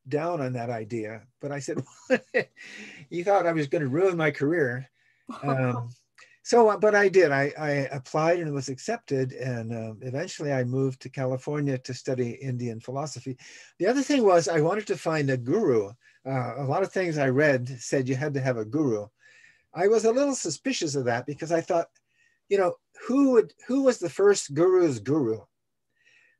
[0.08, 1.24] down on that idea.
[1.42, 1.84] But I said,
[3.10, 4.90] he thought I was going to ruin my career.
[5.42, 5.90] Um,
[6.44, 7.32] so, uh, but I did.
[7.32, 12.32] I, I applied and was accepted, and uh, eventually I moved to California to study
[12.32, 13.38] Indian philosophy.
[13.80, 15.92] The other thing was I wanted to find a guru.
[16.26, 19.08] Uh, a lot of things I read said you had to have a guru.
[19.74, 21.88] I was a little suspicious of that because I thought,
[22.50, 22.76] you know,
[23.08, 25.40] who would who was the first guru's guru?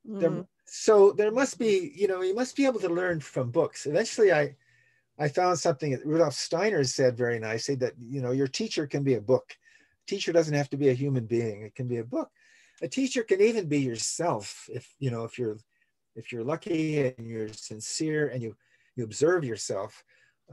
[0.08, 0.20] Mm.
[0.20, 3.86] There, so there must be, you know, you must be able to learn from books.
[3.86, 4.56] Eventually, I
[5.20, 9.04] I found something that Rudolf Steiner said very nicely that you know your teacher can
[9.04, 9.56] be a book
[10.08, 11.64] teacher doesn't have to be a human being.
[11.64, 12.30] It can be a book.
[12.82, 15.58] A teacher can even be yourself if you know if you're
[16.16, 18.56] if you're lucky and you're sincere and you
[18.96, 20.04] you observe yourself.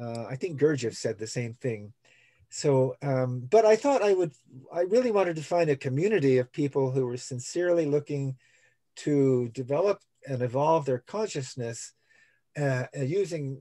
[0.01, 1.93] Uh, I think Gurdjieff said the same thing.
[2.49, 4.33] So, um, but I thought I would,
[4.73, 8.37] I really wanted to find a community of people who were sincerely looking
[8.97, 11.93] to develop and evolve their consciousness
[12.61, 13.59] uh, using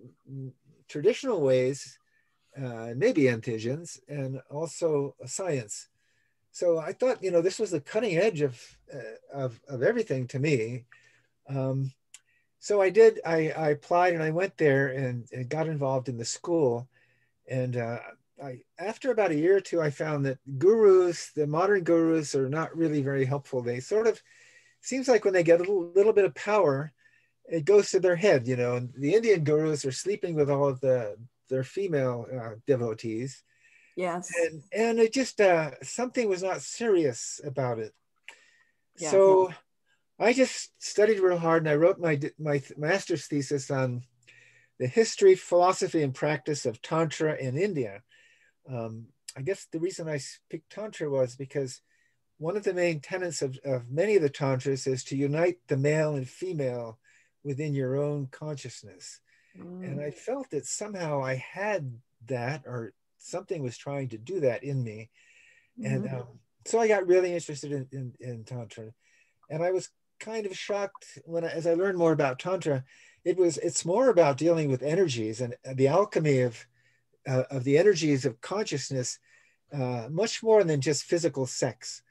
[0.87, 1.99] traditional ways
[2.57, 5.87] uh, maybe entheogens, and also science.
[6.51, 8.59] So I thought, you know, this was the cutting edge of,
[8.93, 10.85] uh, of, of everything to me.
[11.47, 11.91] Um,
[12.59, 16.17] so I did, I, I applied and I went there and, and got involved in
[16.17, 16.87] the school.
[17.49, 17.99] And uh,
[18.43, 22.49] I, after about a year or two, I found that gurus, the modern gurus are
[22.49, 23.61] not really very helpful.
[23.61, 24.21] They sort of,
[24.81, 26.93] seems like when they get a little, little bit of power,
[27.51, 30.67] it goes to their head, you know, and the Indian gurus are sleeping with all
[30.67, 31.17] of the
[31.49, 33.43] their female uh, devotees.
[33.97, 34.31] Yes.
[34.43, 37.93] And and it just uh, something was not serious about it.
[38.99, 39.09] Yeah.
[39.09, 39.53] So
[40.19, 44.03] I just studied real hard, and I wrote my my master's thesis on
[44.77, 48.01] the history, philosophy, and practice of tantra in India.
[48.69, 51.81] Um, I guess the reason I picked tantra was because
[52.37, 55.77] one of the main tenets of, of many of the tantras is to unite the
[55.77, 56.97] male and female
[57.43, 59.19] within your own consciousness.
[59.57, 59.83] Mm.
[59.85, 61.93] And I felt that somehow I had
[62.27, 65.09] that, or something was trying to do that in me.
[65.79, 65.85] Mm.
[65.85, 66.27] And um,
[66.65, 68.91] so I got really interested in, in, in, Tantra.
[69.49, 72.83] And I was kind of shocked when, I, as I learned more about Tantra,
[73.23, 76.65] it was, it's more about dealing with energies and the alchemy of,
[77.27, 79.19] uh, of the energies of consciousness,
[79.73, 82.01] uh, much more than just physical sex.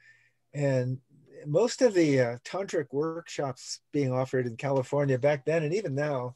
[0.53, 0.99] And
[1.45, 6.35] most of the uh, tantric workshops being offered in California back then and even now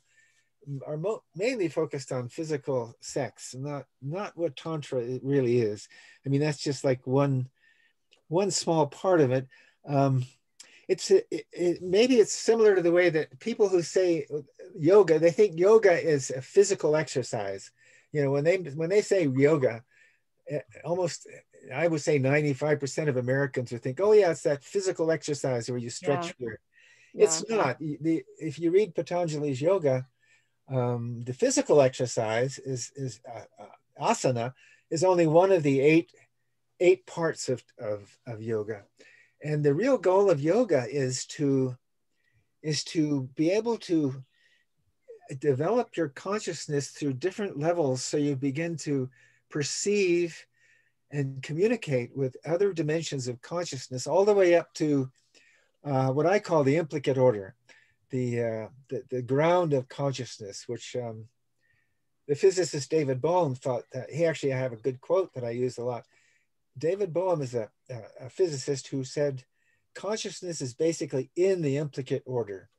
[0.86, 5.88] are mo- mainly focused on physical sex, not not what tantra really is.
[6.26, 7.50] I mean, that's just like one
[8.30, 9.48] one small part of it.
[9.86, 10.26] Um,
[10.88, 14.28] it's it, it, maybe it's similar to the way that people who say
[14.78, 17.72] yoga, they think yoga is a physical exercise.
[18.12, 19.84] You know, when they when they say yoga,
[20.50, 21.28] eh, almost
[21.74, 25.78] I would say 95% of Americans would think, oh yeah, it's that physical exercise where
[25.78, 26.34] you stretch yeah.
[26.38, 26.60] your.
[27.14, 27.24] Yeah.
[27.26, 27.78] It's not.
[27.80, 30.08] The, if you read Patanjali's yoga,
[30.68, 34.54] um, the physical exercise is, is uh, uh, asana
[34.90, 36.12] is only one of the eight,
[36.80, 38.84] eight parts of, of, of yoga.
[39.44, 41.76] And the real goal of yoga is to,
[42.62, 44.24] is to be able to
[45.40, 49.10] develop your consciousness through different levels so you begin to
[49.50, 50.46] perceive
[51.12, 55.10] and communicate with other dimensions of consciousness all the way up to
[55.84, 57.56] uh, what I call the implicate order
[58.14, 61.26] the, uh, the, the ground of consciousness, which um,
[62.28, 65.50] the physicist David Bohm thought that he actually I have a good quote that I
[65.50, 66.06] use a lot.
[66.78, 67.70] David Bohm is a,
[68.20, 69.44] a, physicist who said
[69.94, 72.70] consciousness is basically in the implicate order.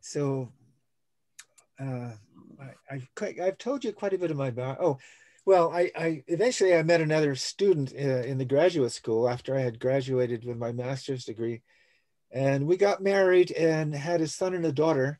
[0.00, 0.50] So
[1.80, 2.12] uh,
[2.60, 3.08] I, have
[3.42, 4.98] I've told you quite a bit of my oh
[5.44, 9.60] well I, I eventually I met another student uh, in the graduate school after I
[9.60, 11.62] had graduated with my master's degree
[12.32, 15.18] and we got married and had a son and a daughter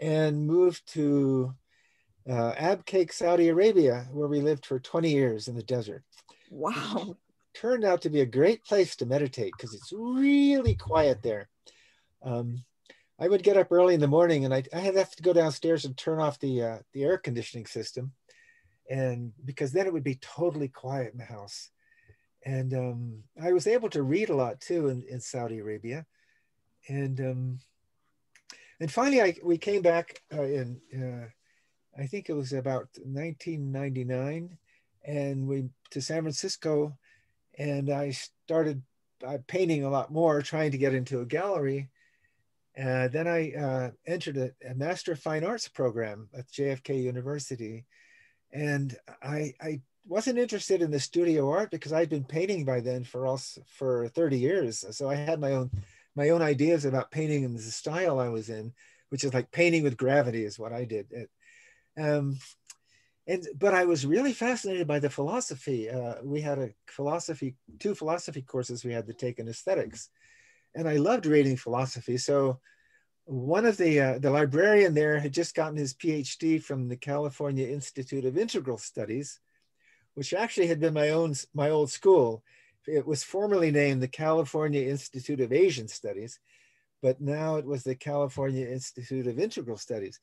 [0.00, 1.54] and moved to
[2.28, 6.04] uh, Abqaiq, Saudi Arabia, where we lived for 20 years in the desert.
[6.50, 7.16] Wow.
[7.54, 11.48] Turned out to be a great place to meditate because it's really quiet there.
[12.22, 12.64] Um,
[13.20, 15.84] I would get up early in the morning and I'd, I'd have to go downstairs
[15.84, 18.12] and turn off the, uh, the air conditioning system.
[18.88, 21.70] And because then it would be totally quiet in the house.
[22.44, 26.06] And um, I was able to read a lot too in, in Saudi Arabia
[26.88, 27.58] and um,
[28.80, 34.56] and finally, I, we came back uh, in uh, I think it was about 1999,
[35.08, 36.96] and we to San Francisco,
[37.58, 38.82] and I started
[39.26, 41.88] uh, painting a lot more, trying to get into a gallery.
[42.78, 47.86] Uh, then I uh, entered a, a, Master of Fine Arts program at JFK University,
[48.52, 53.02] and I, I wasn't interested in the studio art because I'd been painting by then
[53.02, 53.36] for
[53.66, 54.84] for 30 years.
[54.90, 55.70] So I had my own
[56.14, 58.72] my own ideas about painting and the style I was in,
[59.08, 61.06] which is like painting with gravity is what I did.
[61.10, 61.30] It,
[61.98, 62.38] um,
[63.28, 65.90] and but I was really fascinated by the philosophy.
[65.90, 70.08] Uh, we had a philosophy, two philosophy courses we had to take in aesthetics,
[70.74, 72.16] and I loved reading philosophy.
[72.16, 72.58] So
[73.26, 77.68] one of the uh, the librarian there had just gotten his PhD from the California
[77.68, 79.38] Institute of Integral Studies,
[80.14, 82.42] which actually had been my own my old school.
[82.86, 86.40] It was formerly named the California Institute of Asian Studies,
[87.02, 90.18] but now it was the California Institute of Integral Studies.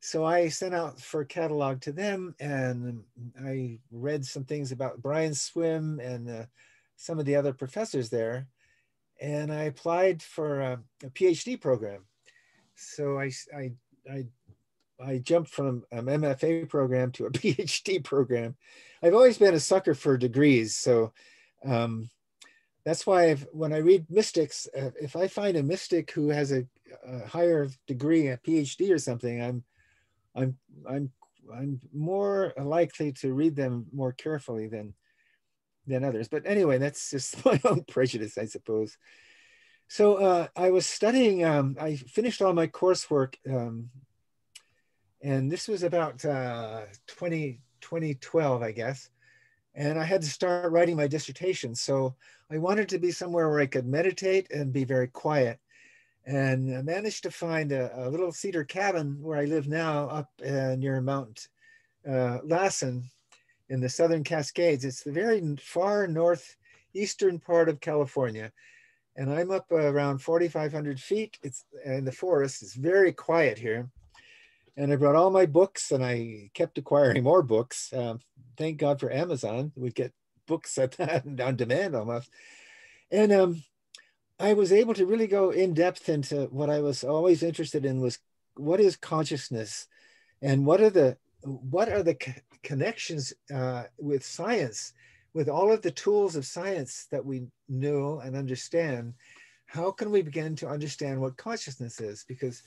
[0.00, 3.02] So I sent out for a catalog to them, and
[3.44, 6.44] I read some things about Brian Swimme and uh,
[6.96, 8.46] some of the other professors there,
[9.20, 12.04] and I applied for a, a PhD program.
[12.76, 13.72] So I, I,
[14.08, 14.26] I
[15.00, 18.56] I jumped from an MFA program to a PhD program.
[19.02, 21.12] I've always been a sucker for degrees, so
[21.64, 22.10] um,
[22.84, 26.52] that's why I've, when I read mystics, uh, if I find a mystic who has
[26.52, 26.66] a,
[27.06, 29.62] a, higher degree, a PhD or something, I'm
[30.38, 30.56] I'm
[30.88, 31.10] I'm
[31.52, 34.94] I'm more likely to read them more carefully than
[35.86, 36.28] than others.
[36.28, 38.96] But anyway, that's just my own prejudice, I suppose.
[39.88, 41.44] So uh, I was studying.
[41.44, 43.90] Um, I finished all my coursework um,
[45.22, 49.10] and this was about uh, 20, 2012, I guess.
[49.74, 51.74] And I had to start writing my dissertation.
[51.74, 52.16] So
[52.50, 55.58] I wanted to be somewhere where I could meditate and be very quiet.
[56.28, 60.30] And I managed to find a, a little cedar cabin where I live now up
[60.46, 61.48] uh, near Mount
[62.08, 63.10] uh, Lassen
[63.70, 64.84] in the Southern Cascades.
[64.84, 68.52] It's the very far northeastern part of California.
[69.16, 71.38] And I'm up around 4,500 feet.
[71.42, 72.62] It's in the forest.
[72.62, 73.90] It's very quiet here
[74.78, 77.92] and I brought all my books and I kept acquiring more books.
[77.92, 78.20] Um,
[78.56, 79.72] thank God for Amazon.
[79.74, 80.12] We get
[80.46, 82.30] books at, that on demand almost.
[83.10, 83.62] And um,
[84.38, 88.00] I was able to really go in depth into what I was always interested in
[88.00, 88.18] was
[88.54, 89.86] what is consciousness
[90.42, 92.16] and what are the what are the
[92.62, 94.92] connections uh, with science
[95.34, 99.14] with all of the tools of science that we know and understand
[99.66, 102.62] how can we begin to understand what consciousness is because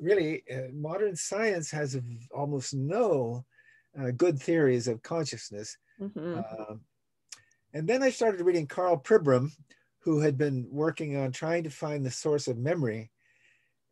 [0.00, 1.98] really uh, modern science has
[2.32, 3.44] almost no
[4.00, 5.76] uh, good theories of consciousness.
[6.00, 6.38] Mm-hmm.
[6.38, 6.76] Uh,
[7.74, 9.50] and then I started reading Karl Pribram,
[10.00, 13.10] who had been working on trying to find the source of memory.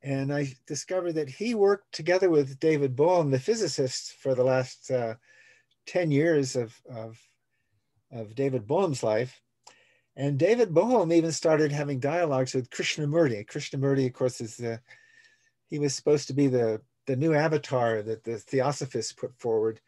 [0.02, 4.90] And I discovered that he worked together with David Bohm, the physicist, for the last
[4.90, 5.14] uh,
[5.86, 7.18] 10 years of, of,
[8.12, 9.40] of David Bohm's life.
[10.16, 13.46] And David Bohm even started having dialogues with Krishnamurti.
[13.46, 14.80] Krishnamurti, of course, is the
[15.68, 19.80] he was supposed to be the, the new avatar that the Theosophists put forward,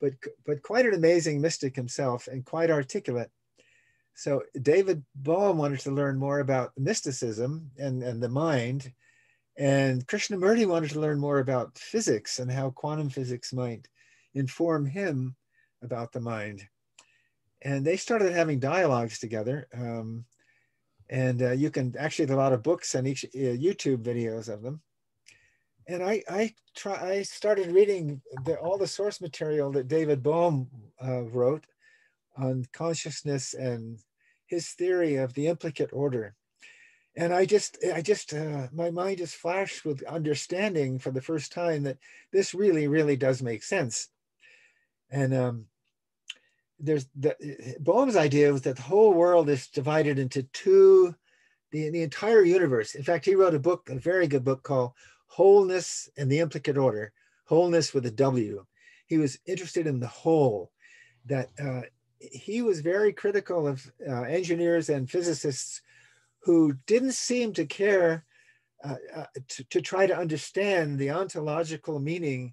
[0.00, 0.12] but,
[0.46, 3.30] but quite an amazing mystic himself and quite articulate.
[4.16, 8.92] So David Bohm wanted to learn more about mysticism and, and the mind,
[9.58, 13.86] and Krishnamurti wanted to learn more about physics and how quantum physics might
[14.34, 15.36] inform him
[15.82, 16.66] about the mind.
[17.62, 19.68] And they started having dialogues together.
[19.72, 20.24] Um,
[21.08, 24.62] and uh, you can actually, a lot of books and each, uh, YouTube videos of
[24.62, 24.80] them
[25.88, 30.68] and I I try I started reading the, all the source material that David Bohm
[31.02, 31.64] uh, wrote
[32.36, 33.98] on consciousness and
[34.46, 36.34] his theory of the implicate order,
[37.16, 41.52] and I just I just uh, my mind just flashed with understanding for the first
[41.52, 41.98] time that
[42.32, 44.08] this really really does make sense,
[45.10, 45.64] and um,
[46.78, 47.34] there's the
[47.80, 51.14] Bohm's idea was that the whole world is divided into two.
[51.72, 52.94] The, the entire universe.
[52.94, 54.92] In fact, he wrote a book, a very good book called
[55.26, 57.12] wholeness and the implicate order,
[57.44, 58.64] wholeness with a W.
[59.06, 60.70] He was interested in the whole,
[61.26, 61.82] that uh,
[62.18, 65.82] he was very critical of uh, engineers and physicists
[66.40, 68.24] who didn't seem to care
[68.84, 72.52] uh, uh to, to try to understand the ontological meaning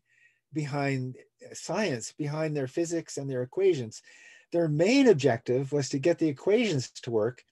[0.53, 1.16] behind
[1.53, 4.01] science, behind their physics and their equations.
[4.51, 7.43] Their main objective was to get the equations to work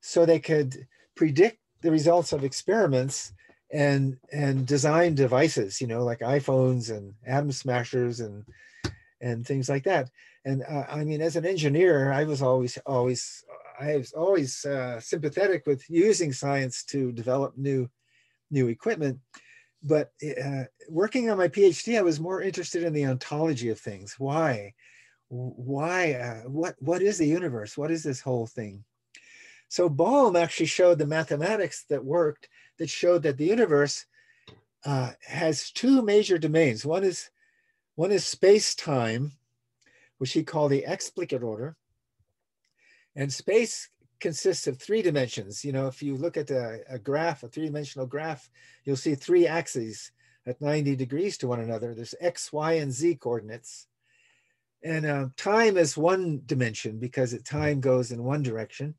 [0.00, 3.32] so they could predict the results of experiments
[3.72, 8.44] and and design devices you know like iphones and atom smashers and
[9.20, 10.10] and things like that
[10.44, 13.44] and uh, i mean as an engineer i was always always
[13.80, 17.88] i was always uh, sympathetic with using science to develop new
[18.50, 19.18] new equipment
[19.82, 20.12] but
[20.44, 24.72] uh, working on my phd i was more interested in the ontology of things why
[25.32, 27.78] why, uh, what, what is the universe?
[27.78, 28.84] What is this whole thing?
[29.68, 34.04] So Bohm actually showed the mathematics that worked that showed that the universe
[34.84, 36.84] uh, has two major domains.
[36.84, 37.30] One is,
[37.94, 39.32] one is space-time,
[40.22, 41.76] which he called the explicate order.
[43.16, 43.88] And space
[44.20, 45.64] consists of three dimensions.
[45.64, 48.48] You know, if you look at a, a graph, a three-dimensional graph,
[48.84, 50.12] you'll see three axes
[50.46, 51.92] at 90 degrees to one another.
[51.92, 53.88] There's X, Y, and Z coordinates.
[54.84, 58.94] And uh, time is one dimension because it, time goes in one direction.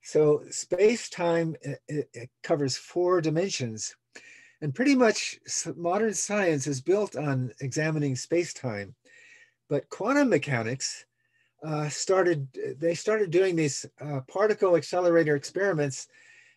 [0.00, 3.94] So space-time it, it covers four dimensions.
[4.62, 5.38] And pretty much
[5.76, 8.94] modern science is built on examining space-time.
[9.72, 11.06] But quantum mechanics
[11.64, 12.46] uh, started,
[12.78, 16.08] they started doing these uh, particle accelerator experiments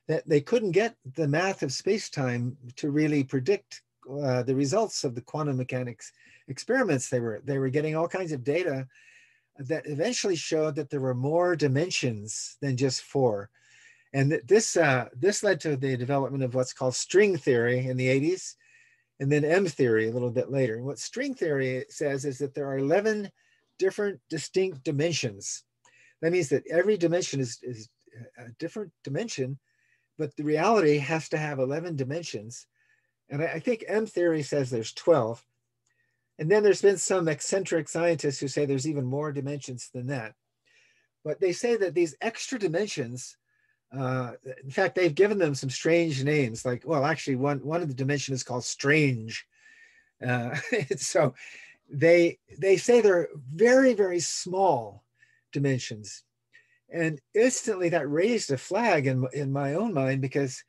[0.10, 3.84] that they couldn't get the math of space-time to really predict
[4.22, 6.12] uh, the results of the quantum mechanics
[6.50, 7.08] experiments.
[7.08, 8.86] They were, they were getting all kinds of data
[9.60, 13.50] that eventually showed that there were more dimensions than just four.
[14.12, 18.10] And this, uh, this led to the development of what's called string theory in the
[18.10, 18.56] 80s,
[19.20, 20.76] and then M theory a little bit later.
[20.76, 23.30] And what string theory says is that there are 11
[23.80, 25.64] different distinct dimensions.
[26.22, 27.90] That means that every dimension is, is
[28.38, 29.60] a different dimension,
[30.18, 32.68] but the reality has to have 11 dimensions.
[33.30, 35.46] And I, I think M theory says there's 12.
[36.38, 40.34] And then there's been some eccentric scientists who say there's even more dimensions than that.
[41.24, 43.38] But they say that these extra dimensions,
[43.98, 44.34] uh,
[44.64, 46.66] in fact, they've given them some strange names.
[46.66, 49.46] Like, well, actually, one, one of the dimensions is called strange.
[50.26, 50.56] Uh,
[50.98, 51.34] so
[51.90, 55.04] they, they say they're very, very small
[55.52, 56.24] dimensions.
[56.92, 60.64] And instantly that raised a flag in, in my own mind because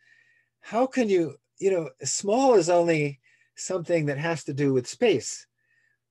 [0.61, 3.21] how can you, you know, small is only
[3.55, 5.47] something that has to do with space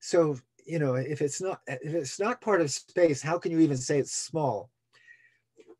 [0.06, 3.60] so, you know, if it's not if it's not part of space, how can you
[3.60, 4.70] even say it's small?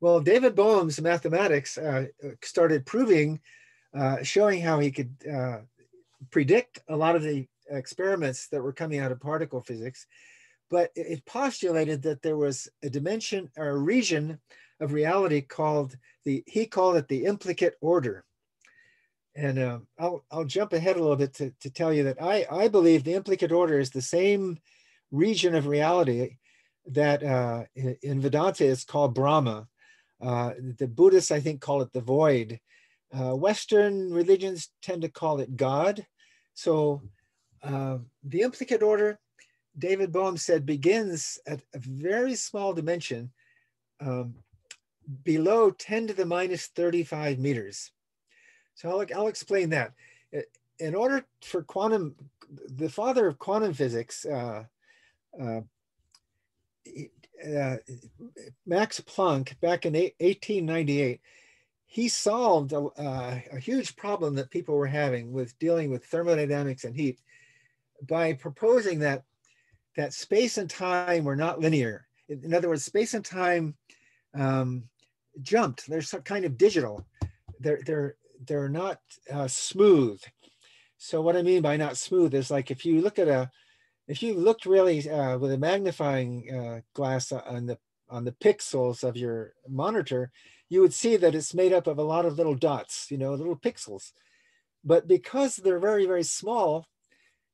[0.00, 2.06] Well, David Bohm's mathematics uh,
[2.42, 3.40] started proving,
[3.96, 5.58] uh, showing how he could uh,
[6.30, 10.06] predict a lot of the experiments that were coming out of particle physics,
[10.70, 14.38] but it postulated that there was a dimension or a region
[14.80, 18.24] of reality called the, he called it the implicate order.
[19.34, 22.46] And uh, I'll, I'll jump ahead a little bit to, to tell you that I,
[22.50, 24.58] I believe the implicate order is the same
[25.10, 26.36] region of reality
[26.86, 29.68] that uh, in Vedanta is called Brahma.
[30.20, 32.60] Uh, the Buddhists, I think, call it the void.
[33.12, 36.06] Uh, Western religions tend to call it God.
[36.54, 37.02] So
[37.62, 39.18] uh, the implicate order,
[39.78, 43.30] David Bohm said, begins at a very small dimension
[44.00, 44.34] um,
[45.22, 47.92] below 10 to the minus 35 meters.
[48.74, 49.92] So I'll, I'll explain that.
[50.78, 52.14] In order for quantum,
[52.50, 54.64] the father of quantum physics, uh,
[55.40, 55.60] uh,
[57.44, 57.76] uh,
[58.66, 61.20] Max Planck, back in 1898,
[61.86, 66.84] he solved a, uh, a, huge problem that people were having with dealing with thermodynamics
[66.84, 67.20] and heat
[68.08, 69.22] by proposing that
[69.96, 72.06] that space and time were not linear.
[72.28, 73.74] In, other words, space and time
[74.34, 74.84] um,
[75.40, 75.86] jumped.
[75.86, 77.06] They're some kind of digital.
[77.60, 78.16] They're they're
[78.46, 79.00] they're not
[79.32, 80.20] uh, smooth.
[80.98, 83.50] So what I mean by not smooth is like if you look at a,
[84.08, 87.78] if you looked really uh, with a magnifying uh, glass on the
[88.08, 90.30] on the pixels of your monitor,
[90.68, 93.34] you would see that it's made up of a lot of little dots, you know,
[93.34, 94.12] little pixels.
[94.84, 96.86] But because they're very very small,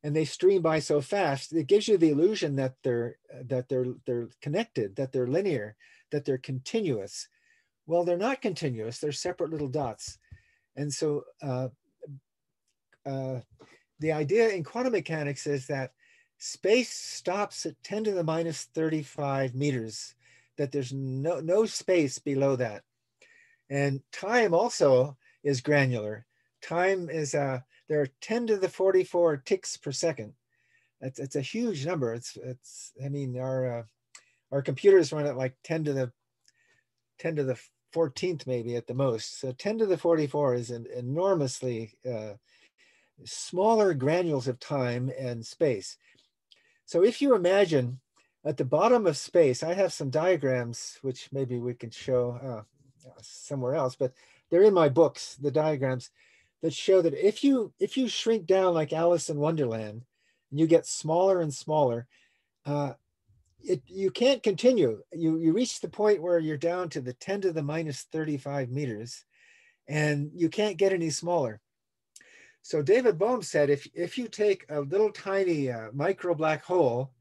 [0.02, 3.94] and they stream by so fast, it gives you the illusion that they're that they're
[4.04, 5.76] they're connected, that they're linear,
[6.10, 7.28] that they're continuous.
[7.86, 8.98] Well, they're not continuous.
[8.98, 10.18] They're separate little dots.
[10.76, 11.68] And so uh,
[13.04, 13.40] uh,
[13.98, 15.92] the idea in quantum mechanics is that
[16.42, 20.16] space stops at 10 to the minus 35 meters,
[20.58, 22.82] that there's no, no space below that.
[23.70, 26.26] And time also is granular.
[26.60, 30.32] Time is, uh, there are 10 to the 44 ticks per second.
[31.00, 32.12] That's, it's a huge number.
[32.12, 33.82] It's, it's I mean, our, uh,
[34.50, 36.12] our computers run at like 10 to the
[37.20, 37.60] 10 to the
[37.94, 39.38] 14th maybe at the most.
[39.38, 42.32] So 10 to the 44 is an enormously uh,
[43.24, 45.96] smaller granules of time and space.
[46.86, 48.00] So if you imagine
[48.44, 53.10] at the bottom of space, I have some diagrams, which maybe we can show uh,
[53.20, 54.12] somewhere else, but
[54.50, 56.10] they're in my books, the diagrams
[56.60, 60.04] that show that if you if you shrink down like Alice in Wonderland,
[60.50, 62.06] and you get smaller and smaller,
[62.66, 62.92] uh,
[63.64, 65.02] it, you can't continue.
[65.12, 68.70] You, you reach the point where you're down to the 10 to the minus 35
[68.70, 69.24] meters
[69.88, 71.60] and you can't get any smaller.
[72.62, 77.12] So David Bohm said, if, if you take a little tiny uh, micro black hole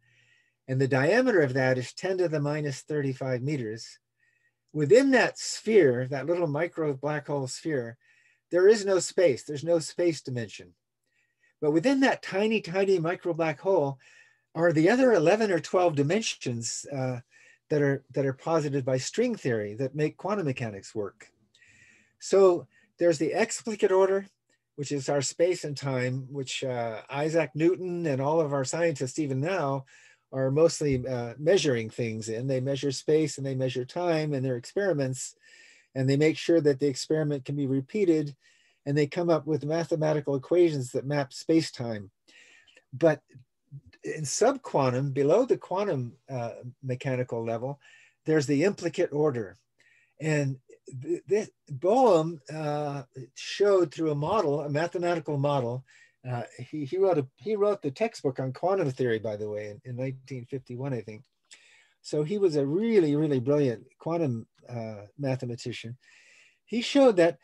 [0.68, 4.00] And the diameter of that is 10 to the minus 35 meters.
[4.72, 7.98] Within that sphere, that little micro black hole sphere,
[8.52, 9.44] there is no space.
[9.44, 10.74] There's no space dimension.
[11.60, 14.00] But within that tiny, tiny micro black hole
[14.56, 17.20] are the other 11 or 12 dimensions uh,
[17.70, 21.32] that, are, that are posited by string theory that make quantum mechanics work.
[22.20, 22.68] So
[22.98, 24.28] there's the explicate order,
[24.76, 29.20] which is our space and time, which uh, Isaac Newton and all of our scientists
[29.20, 29.86] even now
[30.32, 32.48] are mostly uh, measuring things in.
[32.48, 35.36] They measure space and they measure time in their experiments,
[35.94, 38.36] and they make sure that the experiment can be repeated,
[38.86, 42.12] and they come up with mathematical equations that map space-time.
[42.94, 43.22] But
[44.04, 46.52] in subquantum, below the quantum uh,
[46.82, 47.80] mechanical level,
[48.26, 49.58] there's the implicate order.
[50.20, 50.58] And
[51.28, 53.04] this Bohm uh,
[53.36, 55.86] showed through a model, a mathematical model.
[56.30, 59.66] Uh, he, he wrote a, he wrote the textbook on quantum theory, by the way,
[59.66, 61.24] in, in 1951, I think.
[62.02, 65.98] So he was a really, really brilliant quantum uh, mathematician.
[66.66, 67.38] He showed that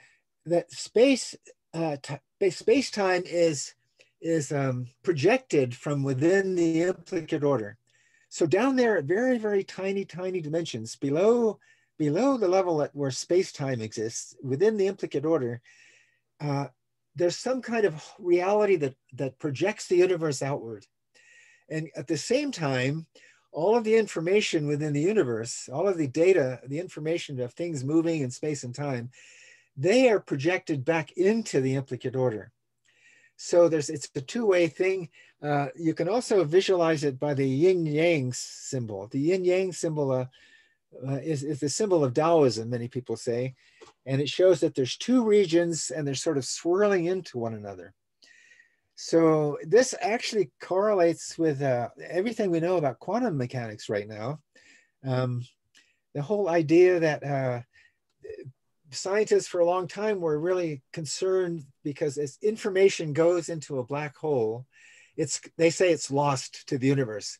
[0.46, 1.36] that space
[1.74, 1.98] uh,
[2.50, 3.74] space time is
[4.22, 7.78] is um, projected from within the implicate order.
[8.30, 11.60] So down there at very, very tiny, tiny dimensions below
[11.98, 15.62] below the level at where space-time exists, within the implicate order,
[16.40, 16.68] uh,
[17.16, 20.86] there's some kind of reality that, that projects the universe outward.
[21.70, 23.08] And at the same time,
[23.52, 27.84] all of the information within the universe, all of the data, the information of things
[27.84, 29.10] moving in space and time,
[29.76, 32.52] they are projected back into the implicate order.
[33.36, 35.10] So there's it's a two-way thing.
[35.42, 39.08] Uh, you can also visualize it by the yin yang symbol.
[39.08, 40.26] The yin yang symbol uh,
[41.08, 43.56] uh, is, is the symbol of Taoism, many people say.
[44.06, 47.94] And it shows that there's two regions and they're sort of swirling into one another.
[48.96, 54.40] So this actually correlates with uh, everything we know about quantum mechanics right now.
[55.06, 55.46] Um,
[56.16, 57.62] the whole idea that uh,
[58.92, 64.16] scientists for a long time were really concerned because as information goes into a black
[64.18, 64.66] hole,
[65.16, 67.38] it's they say it's lost to the universe.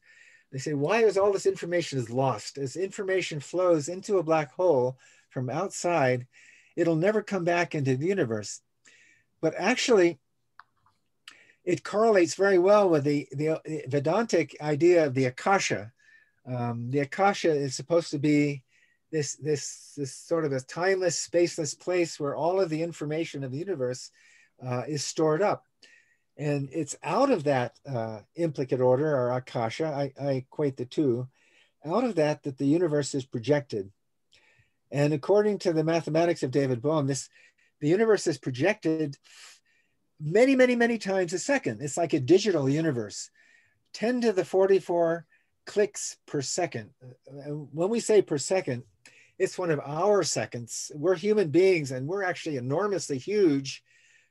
[0.52, 2.58] They say, why is all this information is lost?
[2.58, 4.98] As information flows into a black hole
[5.30, 6.26] from outside,
[6.76, 8.62] it'll never come back into the universe.
[9.42, 10.20] But actually,
[11.66, 15.92] it correlates very well with the, the, Vedantic idea of the Akasha.
[16.46, 18.64] Um, the Akasha is supposed to be
[19.12, 23.52] this, this, this sort of a timeless, spaceless place where all of the information of
[23.52, 24.12] the universe
[24.66, 25.66] uh, is stored up.
[26.38, 31.28] And it's out of that uh, implicate order or akasha, I, I equate the two,
[31.86, 33.92] out of that that the universe is projected.
[34.92, 37.30] And according to the mathematics of David Bohm, this
[37.80, 39.18] the universe is projected
[40.20, 41.82] many, many, many times a second.
[41.82, 43.30] It's like a digital universe,
[43.94, 45.26] 10 to the 44
[45.66, 46.92] clicks per second.
[47.28, 48.84] When we say per second,
[49.38, 50.92] it's one of our seconds.
[50.96, 53.84] We're human beings and we're actually enormously huge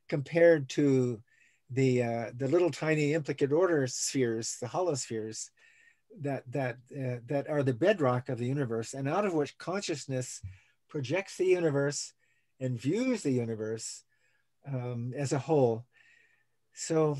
[0.08, 1.22] compared to
[1.70, 5.50] the uh, the little tiny implicate order spheres, the holospheres,
[6.20, 10.40] that that uh, that are the bedrock of the universe, and out of which consciousness
[10.88, 12.12] projects the universe
[12.60, 14.04] and views the universe
[14.66, 15.84] um, as a whole.
[16.72, 17.16] So,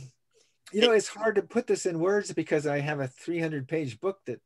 [0.72, 4.00] you know, it's hard to put this in words because I have a 300 page
[4.00, 4.40] book that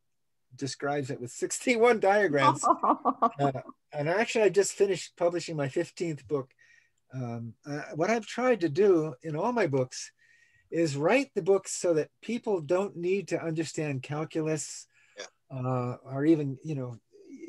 [0.56, 2.64] describes it with 61 diagrams.
[3.40, 3.52] uh,
[3.92, 6.50] and actually, I just finished publishing my 15th book
[7.12, 10.12] um, uh, what I've tried to do in all my books
[10.70, 14.86] is write the books so that people don't need to understand calculus
[15.18, 15.58] yeah.
[15.58, 16.96] uh, or even, you know,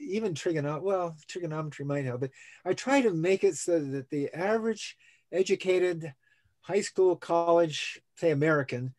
[0.02, 0.86] even trigonometry.
[0.86, 2.32] Well, trigonometry might help, but
[2.66, 4.98] I try to make it so that the average
[5.32, 6.14] educated
[6.62, 8.94] high school, college, say American,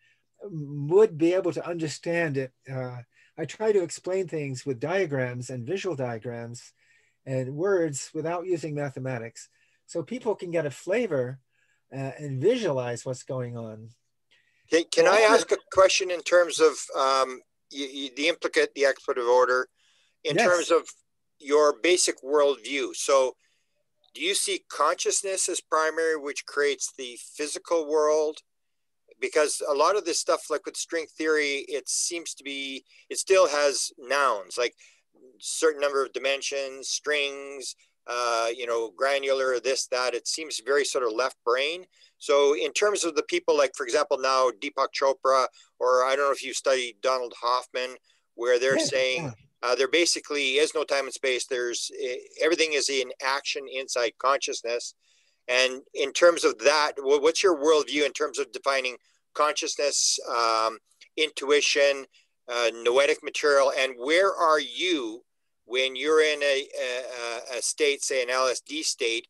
[0.44, 2.52] would be able to understand it.
[2.70, 2.98] Uh,
[3.38, 6.72] I try to explain things with diagrams and visual diagrams
[7.24, 9.48] and words without using mathematics
[9.86, 11.38] so people can get a flavor
[11.94, 13.88] uh, and visualize what's going on.
[14.70, 18.86] Can, can I ask a question in terms of um, you, you, the implicate, the
[18.86, 19.68] explicate order,
[20.24, 20.46] in yes.
[20.46, 20.88] terms of
[21.38, 22.94] your basic worldview?
[22.94, 23.36] So,
[24.14, 28.38] do you see consciousness as primary, which creates the physical world?
[29.20, 33.18] Because a lot of this stuff, like with string theory, it seems to be, it
[33.18, 34.74] still has nouns, like
[35.38, 37.74] certain number of dimensions, strings,
[38.06, 40.14] uh, you know, granular, this, that.
[40.14, 41.84] It seems very sort of left brain.
[42.18, 45.46] So, in terms of the people, like for example, now Deepak Chopra,
[45.78, 47.96] or I don't know if you studied Donald Hoffman,
[48.34, 49.32] where they're yeah, saying yeah.
[49.62, 51.46] Uh, there basically is no time and space.
[51.46, 54.94] There's eh, everything is in action inside consciousness.
[55.48, 58.96] And in terms of that, what's your worldview in terms of defining
[59.34, 60.78] consciousness, um,
[61.16, 62.06] intuition,
[62.52, 65.22] uh, noetic material, and where are you
[65.72, 66.68] when you're in a,
[67.54, 69.26] a, a state, say an LSD state?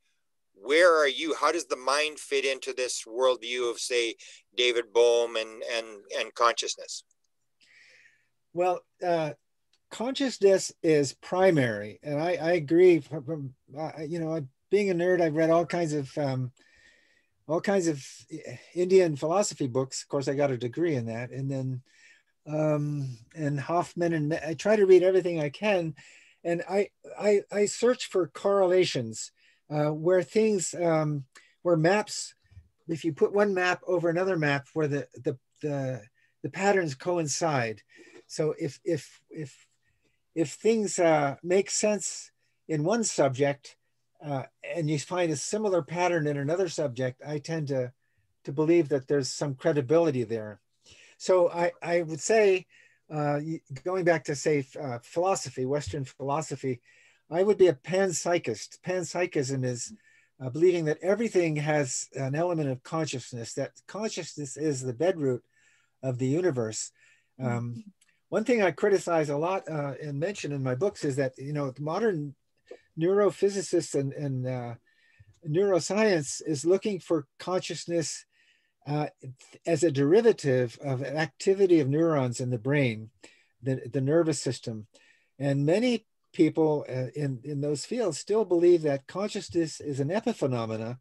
[0.55, 1.36] Where are you?
[1.36, 4.16] How does the mind fit into this worldview of, say,
[4.57, 5.86] David Bohm and and
[6.18, 7.05] and consciousness?
[8.53, 9.30] Well, uh,
[9.90, 12.99] consciousness is primary, and I, I agree.
[12.99, 16.51] From, uh, you know, being a nerd, I've read all kinds of um,
[17.47, 18.05] all kinds of
[18.74, 20.03] Indian philosophy books.
[20.03, 21.82] Of course, I got a degree in that, and then
[22.47, 25.95] um, and Hoffman, and I try to read everything I can,
[26.45, 26.88] and I
[27.18, 29.32] I, I search for correlations
[29.70, 31.24] uh, where things um,
[31.62, 32.34] where maps.
[32.88, 36.03] If you put one map over another map, where the the the,
[36.43, 37.82] the patterns coincide.
[38.26, 39.66] So if if if
[40.34, 42.30] if things uh, make sense
[42.68, 43.76] in one subject,
[44.24, 47.93] uh, and you find a similar pattern in another subject, I tend to,
[48.45, 50.61] to believe that there's some credibility there.
[51.18, 52.66] So I, I would say,
[53.13, 53.41] uh,
[53.85, 56.81] going back to say uh, philosophy, Western philosophy,
[57.31, 58.79] I would be a panpsychist.
[58.87, 59.93] Panpsychism is
[60.43, 65.43] uh, believing that everything has an element of consciousness, that consciousness is the bedroot
[66.03, 66.91] of the universe.
[67.39, 67.81] Um, mm-hmm.
[68.29, 71.53] one thing I criticize a lot uh, and mention in my books is that, you
[71.53, 72.35] know, modern
[72.99, 74.75] neurophysicists and, and uh,
[75.49, 78.25] neuroscience is looking for consciousness
[78.87, 79.07] uh,
[79.66, 83.11] as a derivative of activity of neurons in the brain,
[83.62, 84.87] the, the nervous system.
[85.39, 90.99] And many people uh, in, in those fields still believe that consciousness is an epiphenomena.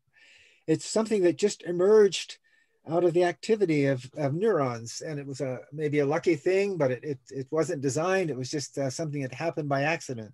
[0.68, 2.38] It's something that just emerged
[2.90, 5.02] out of the activity of, of neurons.
[5.02, 8.30] And it was a maybe a lucky thing, but it, it, it wasn't designed.
[8.30, 10.34] It was just uh, something that happened by accident.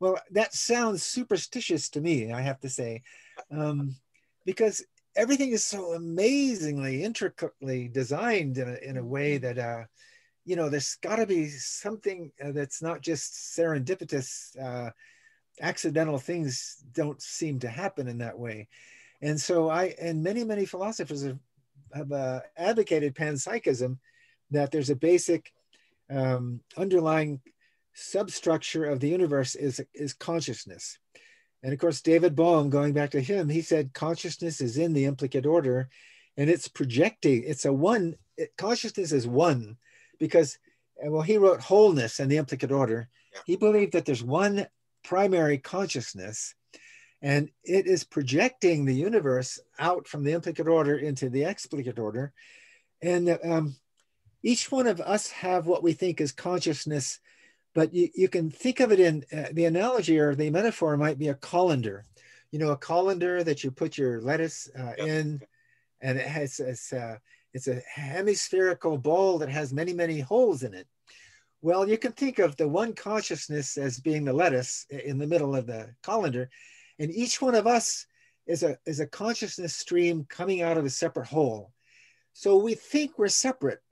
[0.00, 3.02] Well, that sounds superstitious to me, I have to say,
[3.50, 3.96] um,
[4.44, 4.84] because
[5.18, 9.82] everything is so amazingly intricately designed in a, in a way that, uh,
[10.44, 14.56] you know, there's got to be something uh, that's not just serendipitous.
[14.56, 14.90] Uh,
[15.60, 18.68] accidental things don't seem to happen in that way.
[19.20, 21.40] And so I, and many, many philosophers have,
[21.92, 23.98] have uh, advocated panpsychism,
[24.52, 25.52] that there's a basic
[26.08, 27.40] um, underlying
[27.92, 30.98] substructure of the universe is, is consciousness.
[31.62, 35.06] And of course, David Bohm, going back to him, he said consciousness is in the
[35.06, 35.88] implicate order
[36.36, 39.76] and it's projecting, it's a one, it, consciousness is one
[40.20, 40.58] because,
[41.02, 43.08] well, he wrote wholeness and the implicate order.
[43.44, 44.66] He believed that there's one
[45.02, 46.54] primary consciousness
[47.20, 52.32] and it is projecting the universe out from the implicate order into the explicate order.
[53.02, 53.76] And um,
[54.42, 57.18] each one of us have what we think is consciousness
[57.78, 61.16] but you, you can think of it in uh, the analogy or the metaphor might
[61.16, 62.04] be a colander.
[62.50, 65.06] You know a colander that you put your lettuce uh, yep.
[65.06, 65.40] in
[66.00, 67.18] and it has it's, uh,
[67.54, 70.88] it's a hemispherical bowl that has many many holes in it.
[71.62, 75.54] Well you can think of the one consciousness as being the lettuce in the middle
[75.54, 76.50] of the colander
[76.98, 78.06] and each one of us
[78.48, 81.70] is a is a consciousness stream coming out of a separate hole.
[82.32, 83.82] So we think we're separate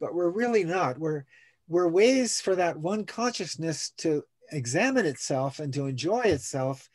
[0.00, 0.98] but we're really not.
[0.98, 1.24] We're
[1.68, 6.88] were ways for that one consciousness to examine itself and to enjoy itself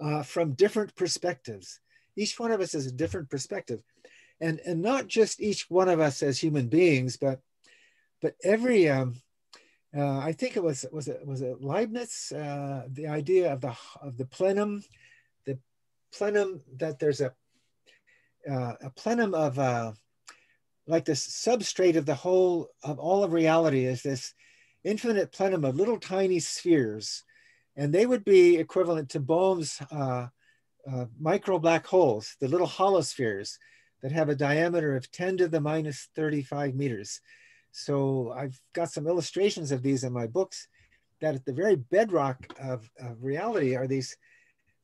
[0.00, 1.80] uh, from different perspectives.
[2.16, 3.80] Each one of us has a different perspective.
[4.40, 7.40] And, and not just each one of us as human beings, but
[8.20, 9.16] but every um,
[9.96, 13.76] uh, I think it was was it was it Leibniz uh, the idea of the
[14.00, 14.82] of the plenum,
[15.46, 15.58] the
[16.12, 17.32] plenum that there's a
[18.50, 19.92] uh, a plenum of uh,
[20.86, 24.34] like this substrate of the whole of all of reality is this
[24.84, 27.24] infinite plenum of little tiny spheres
[27.76, 30.28] and they would be equivalent to Bohm's uh,
[30.90, 33.58] uh, micro black holes, the little holospheres
[34.02, 37.20] that have a diameter of 10 to the minus 35 meters.
[37.72, 40.68] So I've got some illustrations of these in my books
[41.20, 44.16] that at the very bedrock of, of reality are these,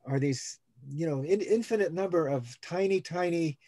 [0.06, 3.58] are these, you know, in, infinite number of tiny, tiny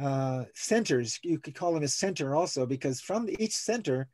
[0.00, 1.18] uh, centers.
[1.22, 4.08] You could call them a center also, because from each center,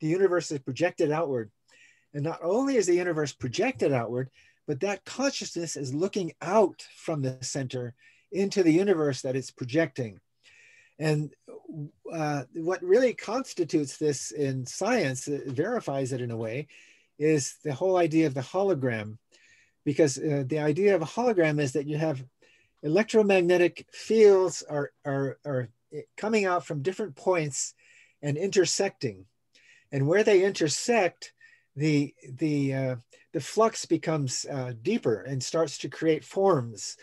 [0.00, 1.50] the universe is projected outward.
[2.14, 4.30] And not only is the universe projected outward,
[4.66, 7.94] but that consciousness is looking out from the center
[8.32, 10.20] into the universe that it's projecting.
[10.98, 11.32] And
[12.12, 16.68] uh, what really constitutes this in science, verifies it in a way,
[17.18, 19.18] is the whole idea of the hologram.
[19.84, 22.22] Because uh, the idea of a hologram is that you have
[22.82, 25.68] electromagnetic fields are, are, are
[26.16, 27.74] coming out from different points
[28.22, 29.26] and intersecting.
[29.92, 31.32] And where they intersect,
[31.76, 32.96] the, the, uh,
[33.32, 36.96] the flux becomes uh, deeper and starts to create forms.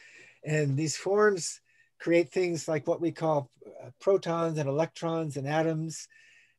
[0.45, 1.61] And these forms
[1.99, 6.07] create things like what we call uh, protons and electrons and atoms.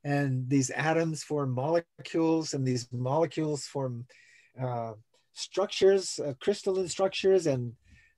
[0.05, 4.07] and these atoms form molecules, and these molecules form
[4.61, 4.93] uh,
[5.33, 7.73] structures, uh, crystalline structures, and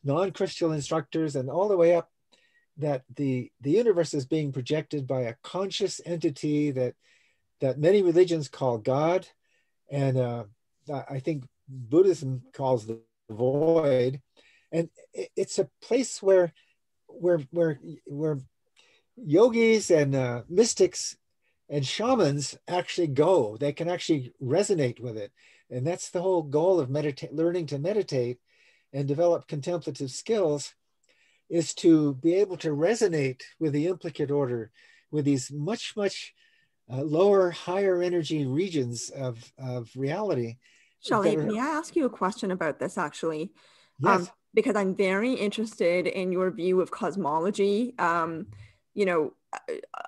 [0.05, 2.11] non-crystalline instructors and all the way up
[2.81, 6.95] that the the universe is being projected by a conscious entity that
[7.61, 9.27] that many religions call God,
[9.91, 10.45] and uh,
[10.89, 14.21] I think Buddhism calls the void,
[14.73, 16.53] and it's a place where
[17.07, 18.39] where where where
[19.17, 21.17] yogis and uh, mystics
[21.69, 23.57] and shamans actually go.
[23.59, 25.33] They can actually resonate with it,
[25.71, 28.39] and that's the whole goal of meditate, learning to meditate
[28.93, 30.75] and develop contemplative skills,
[31.49, 34.71] is to be able to resonate with the implicate order,
[35.11, 36.35] with these much much
[36.93, 40.57] uh, lower, higher energy regions of of reality.
[41.09, 41.43] Shelli, are...
[41.43, 43.53] may I ask you a question about this actually?
[43.99, 44.21] Yes.
[44.21, 47.95] Um, because I'm very interested in your view of cosmology.
[47.99, 48.49] Um,
[48.95, 49.33] you know,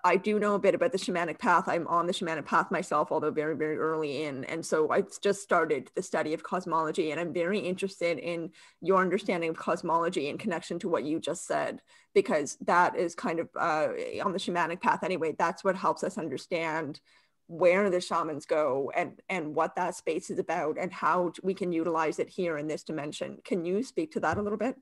[0.05, 1.65] I do know a bit about the shamanic path.
[1.67, 4.45] I'm on the shamanic path myself, although very, very early in.
[4.45, 9.01] And so I've just started the study of cosmology, and I'm very interested in your
[9.01, 11.83] understanding of cosmology in connection to what you just said,
[12.15, 13.89] because that is kind of uh,
[14.25, 15.35] on the shamanic path anyway.
[15.37, 17.01] That's what helps us understand
[17.49, 21.73] where the shamans go and and what that space is about and how we can
[21.73, 23.39] utilize it here in this dimension.
[23.45, 24.77] Can you speak to that a little bit?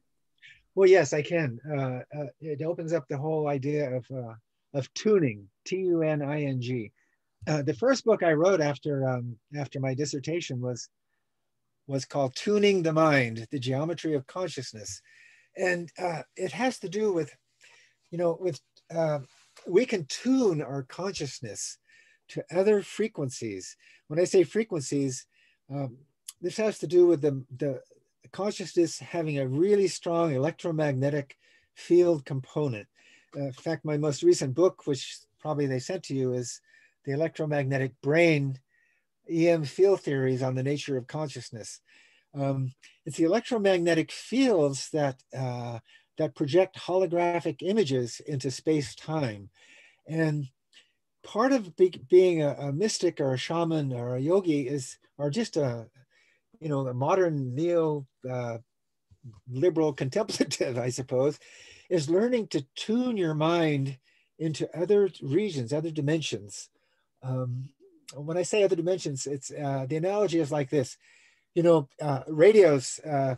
[0.74, 1.58] Well, yes, I can.
[1.68, 4.34] Uh, uh, it opens up the whole idea of uh,
[4.74, 6.92] of tuning, T-U-N-I-N-G.
[7.46, 10.88] Uh, the first book I wrote after um, after my dissertation was
[11.86, 15.00] was called "Tuning the Mind: The Geometry of Consciousness,"
[15.56, 17.34] and uh, it has to do with,
[18.10, 18.60] you know, with
[18.94, 19.20] uh,
[19.66, 21.78] we can tune our consciousness
[22.28, 23.76] to other frequencies.
[24.08, 25.26] When I say frequencies,
[25.70, 25.96] um,
[26.40, 27.80] this has to do with the, the
[28.32, 31.36] consciousness having a really strong electromagnetic
[31.74, 32.86] field component.
[33.36, 36.60] Uh, in fact, my most recent book, which probably they sent to you, is
[37.04, 38.58] The Electromagnetic Brain
[39.30, 41.80] EM Field Theories on the Nature of Consciousness.
[42.34, 42.72] Um,
[43.06, 45.80] it's the electromagnetic fields that, uh,
[46.18, 49.50] that project holographic images into space time.
[50.06, 50.48] And
[51.24, 55.30] part of be, being a, a, mystic or a shaman or a yogi is, or
[55.30, 55.86] just a,
[56.60, 58.58] you know, a modern neo uh,
[59.50, 61.38] liberal contemplative, I suppose,
[61.90, 63.98] is learning to tune your mind
[64.38, 66.70] into other regions, other dimensions.
[67.22, 67.68] Um,
[68.14, 70.96] when I say other dimensions, it's uh, the analogy is like this.
[71.54, 73.00] You know, uh, radios.
[73.00, 73.34] Uh,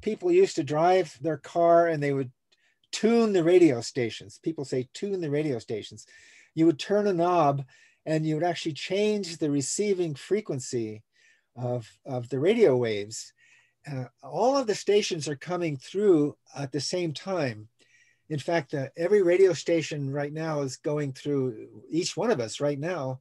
[0.00, 2.30] people used to drive their car and they would
[2.92, 4.38] tune the radio stations.
[4.42, 6.06] People say tune the radio stations.
[6.54, 7.64] You would turn a knob
[8.04, 11.02] and you would actually change the receiving frequency
[11.56, 13.32] of, of the radio waves.
[13.90, 17.68] Uh, all of the stations are coming through at the same time
[18.28, 22.60] in fact, uh, every radio station right now is going through each one of us
[22.60, 23.20] right now.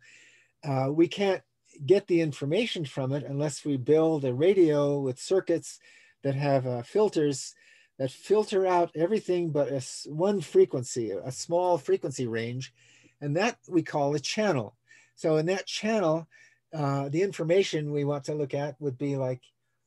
[0.64, 1.42] Uh, we can't
[1.86, 5.80] get the information from it unless we build a radio with circuits
[6.24, 7.54] that have uh, filters
[8.00, 12.74] that filter out everything but a, one frequency, a small frequency range,
[13.22, 14.76] and that we call a channel.
[15.16, 16.28] So in that channel,
[16.74, 19.42] uh, the information we want to look at would be like,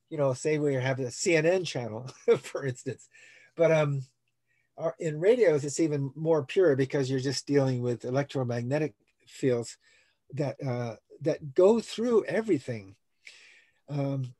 [0.08, 2.08] you know, say we have a CNN channel,
[2.38, 3.08] for instance.
[3.56, 4.02] But um,
[4.98, 8.94] in radios, it's even more pure because you're just dealing with electromagnetic
[9.26, 9.78] fields
[10.34, 12.94] that uh, that go through everything.
[13.88, 14.34] Um,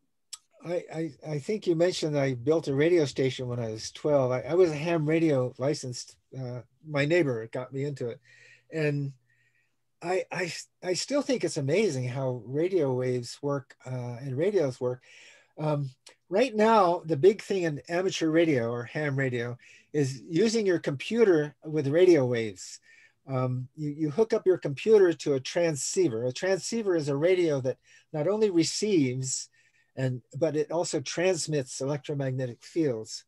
[0.65, 4.33] I, I, I think you mentioned I built a radio station when I was 12.
[4.33, 6.17] I, I was a ham radio licensed.
[6.37, 8.21] Uh, my neighbor got me into it,
[8.73, 9.13] and
[10.03, 15.03] I, I I still think it's amazing how radio waves work uh, and radios work.
[15.59, 15.91] Um,
[16.29, 19.57] right now, the big thing in amateur radio or ham radio
[19.93, 22.81] is using your computer with radio waves.
[23.29, 26.25] Um, you, you hook up your computer to a transceiver.
[26.25, 27.79] A transceiver is a radio that
[28.13, 29.49] not only receives,
[29.97, 33.25] and but it also transmits electromagnetic fields.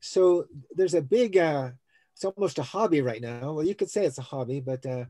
[0.00, 1.70] So there's a big, uh,
[2.14, 3.52] it's almost a hobby right now.
[3.52, 5.04] Well, you could say it's a hobby, but uh,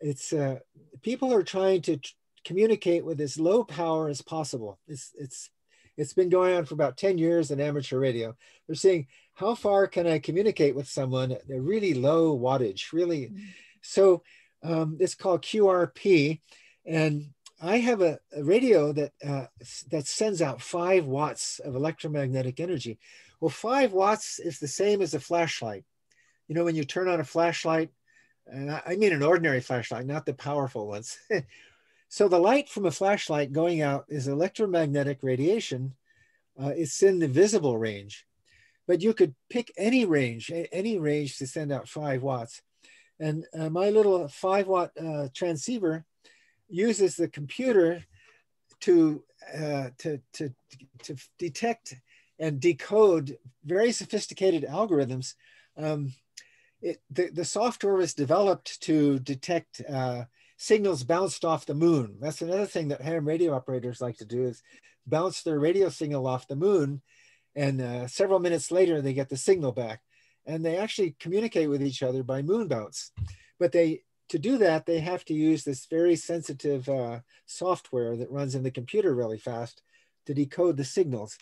[0.00, 0.58] it's uh,
[1.02, 1.98] people are trying to
[2.44, 4.78] communicate with as low power as possible.
[4.88, 5.50] It's it's
[5.96, 8.34] it's been going on for about 10 years in amateur radio.
[8.66, 13.26] They're saying, how far can I communicate with someone at a really low wattage, really?
[13.26, 13.44] Mm-hmm.
[13.82, 14.22] So
[14.62, 16.40] um, it's called QRP.
[16.86, 17.30] And
[17.60, 19.46] I have a, a radio that, uh,
[19.90, 22.98] that sends out five watts of electromagnetic energy.
[23.40, 25.84] Well, five watts is the same as a flashlight.
[26.48, 27.90] You know, when you turn on a flashlight,
[28.46, 31.18] and I mean an ordinary flashlight, not the powerful ones.
[32.08, 35.94] So the light from a flashlight going out is electromagnetic radiation.
[36.60, 38.26] Uh, it's in the visible range,
[38.86, 42.62] but you could pick any range, any range to send out five watts.
[43.18, 46.04] And uh, my little five watt uh, transceiver
[46.68, 48.04] uses the computer
[48.80, 50.54] to, uh, to, to,
[51.02, 51.94] to detect
[52.38, 55.34] and decode very sophisticated algorithms.
[55.76, 56.12] Um,
[56.82, 60.24] it, the, the software was developed to detect uh,
[60.64, 62.16] signals bounced off the moon.
[62.20, 64.62] That's another thing that ham radio operators like to do is
[65.06, 67.02] bounce their radio signal off the moon.
[67.54, 70.00] And uh, several minutes later, they get the signal back.
[70.46, 73.12] And they actually communicate with each other by moon bounce.
[73.58, 78.30] But they to do that, they have to use this very sensitive uh, software that
[78.30, 79.82] runs in the computer really fast
[80.24, 81.36] to decode the signals.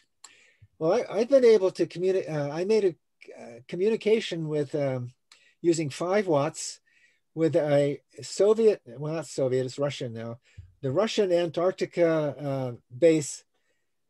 [0.80, 2.28] Well, I, have been able to communicate.
[2.28, 5.12] Uh, I made a uh, communication with um,
[5.60, 6.80] using five watts
[7.34, 10.38] with a Soviet, well, not Soviet, it's Russian now,
[10.82, 13.44] the Russian Antarctica uh, base.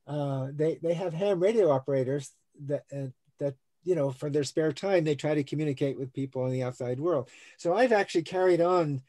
[0.07, 2.33] Uh, they, they have ham radio operators
[2.67, 3.07] that, uh,
[3.39, 3.55] that,
[3.85, 6.99] you know, for their spare time, they try to communicate with people in the outside
[6.99, 7.29] world.
[7.57, 9.03] So I've actually carried on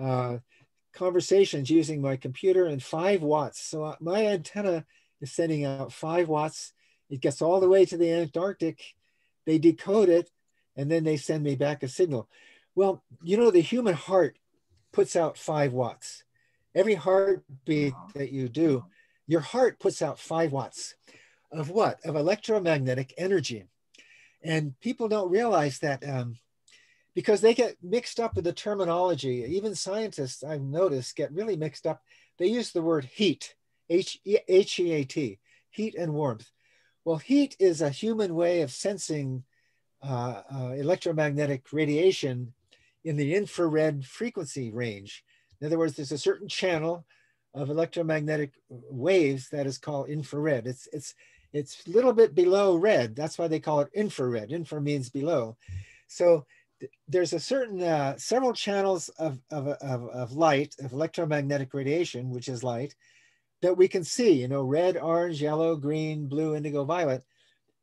[0.00, 0.38] uh,
[0.94, 3.60] conversations using my computer and five watts.
[3.60, 4.84] So uh, my antenna
[5.20, 6.72] is sending out five watts.
[7.10, 8.94] It gets all the way to the Antarctic.
[9.44, 10.30] They decode it
[10.76, 12.28] and then they send me back a signal.
[12.78, 14.38] Well, you know, the human heart
[14.92, 16.22] puts out five watts.
[16.76, 18.84] Every heartbeat that you do,
[19.26, 20.94] your heart puts out five watts
[21.50, 21.98] of what?
[22.04, 23.64] Of electromagnetic energy.
[24.44, 26.36] And people don't realize that um,
[27.16, 29.44] because they get mixed up with the terminology.
[29.56, 32.00] Even scientists, I've noticed, get really mixed up.
[32.38, 33.56] They use the word heat,
[33.90, 36.48] H E A T, heat and warmth.
[37.04, 39.42] Well, heat is a human way of sensing
[40.00, 42.54] uh, uh, electromagnetic radiation
[43.04, 45.24] in the infrared frequency range.
[45.60, 47.04] In other words, there's a certain channel
[47.54, 50.66] of electromagnetic waves that is called infrared.
[50.66, 51.14] It's it's
[51.52, 53.16] it's a little bit below red.
[53.16, 54.52] That's why they call it infrared.
[54.52, 55.56] Infra means below.
[56.06, 56.44] So
[56.80, 62.30] th there's a certain uh, several channels of, of, of, of light of electromagnetic radiation,
[62.30, 62.94] which is light,
[63.62, 64.32] that we can see.
[64.42, 67.24] You know, red, orange, yellow, green, blue, indigo, violet.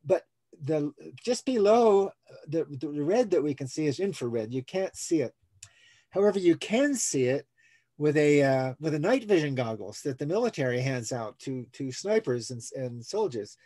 [0.05, 0.23] But
[0.63, 0.91] the
[1.23, 2.11] just below
[2.47, 4.53] the, the red that we can see is infrared.
[4.53, 5.33] You can't see it.
[6.09, 7.45] However, you can see it
[7.97, 11.91] with a uh, with a night vision goggles that the military hands out to to
[11.91, 13.57] snipers and, and soldiers.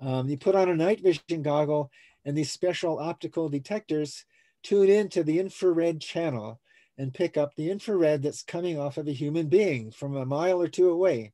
[0.00, 1.90] Um, you put on a night vision goggle,
[2.24, 4.24] and these special optical detectors
[4.62, 6.60] tune into the infrared channel
[6.98, 10.60] and pick up the infrared that's coming off of a human being from a mile
[10.60, 11.32] or two away.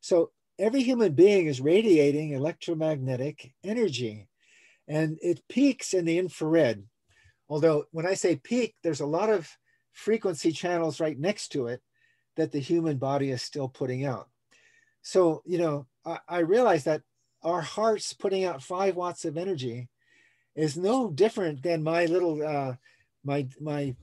[0.00, 4.28] So every human being is radiating electromagnetic energy
[4.88, 6.84] and it peaks in the infrared.
[7.48, 9.48] Although when I say peak, there's a lot of
[9.92, 11.80] frequency channels right next to it
[12.36, 14.28] that the human body is still putting out.
[15.02, 17.02] So, you know, I, I realize that
[17.42, 19.88] our hearts putting out five watts of energy
[20.56, 22.74] is no different than my little, uh,
[23.24, 23.94] my, my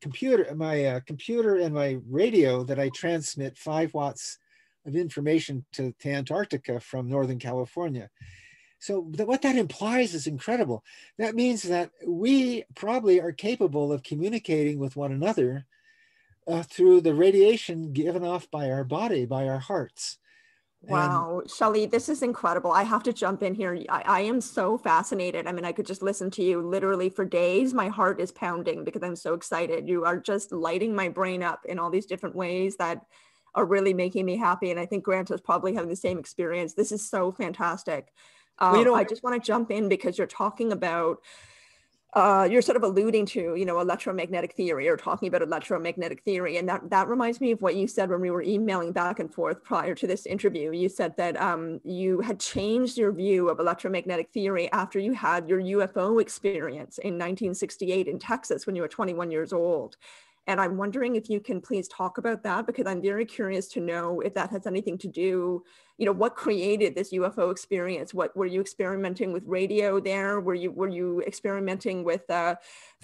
[0.00, 4.38] computer, my uh, computer and my radio that I transmit five watts
[4.84, 8.10] of information to, to Antarctica from Northern California.
[8.82, 10.82] So what that implies is incredible.
[11.16, 15.66] That means that we probably are capable of communicating with one another
[16.48, 20.18] uh, through the radiation given off by our body, by our hearts.
[20.82, 22.72] Wow, Shelli, this is incredible.
[22.72, 23.78] I have to jump in here.
[23.88, 25.46] I, I, am so fascinated.
[25.46, 27.72] I mean, I could just listen to you literally for days.
[27.72, 29.88] My heart is pounding because I'm so excited.
[29.88, 33.06] You are just lighting my brain up in all these different ways that
[33.54, 34.72] are really making me happy.
[34.72, 36.74] And I think Grant is probably having the same experience.
[36.74, 38.08] This is so fantastic.
[38.62, 41.18] Um, well, you know, I just want to jump in because you're talking about
[42.14, 46.58] uh, you're sort of alluding to, you know, electromagnetic theory or talking about electromagnetic theory.
[46.58, 49.32] And that, that reminds me of what you said when we were emailing back and
[49.32, 50.72] forth prior to this interview.
[50.72, 55.48] You said that um, you had changed your view of electromagnetic theory after you had
[55.48, 59.96] your UFO experience in 1968 in Texas when you were 21 years old.
[60.48, 63.80] And I'm wondering if you can please talk about that because I'm very curious to
[63.80, 65.62] know if that has anything to do,
[65.98, 68.12] you know, what created this UFO experience?
[68.12, 70.40] What were you experimenting with radio there?
[70.40, 72.56] Were you were you experimenting with, uh,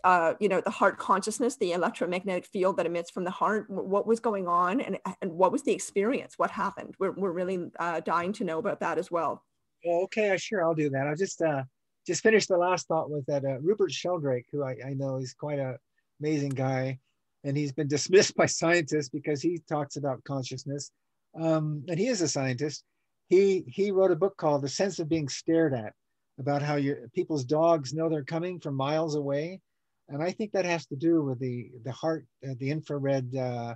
[0.03, 3.70] uh, you know, the heart consciousness, the electromagnetic field that emits from the heart?
[3.70, 6.34] What was going on, and and what was the experience?
[6.39, 6.97] What happened?
[6.99, 9.45] We're we're really uh, dying to know about that as well.
[9.84, 11.07] well okay, sure, I'll do that.
[11.07, 11.62] I'll just uh,
[12.05, 15.34] just finish the last thought with that uh, Rupert Sheldrake, who I, I know is
[15.34, 15.78] quite a
[16.20, 16.99] amazing guy
[17.45, 20.91] and he's been dismissed by scientists because he talks about consciousness.
[21.39, 22.84] Um, and he is a scientist.
[23.28, 25.93] He he wrote a book called The Sense of Being Stared At,
[26.39, 29.61] about how your people's dogs know they're coming from miles away,
[30.09, 33.74] and I think that has to do with the the heart, uh, the infrared, uh,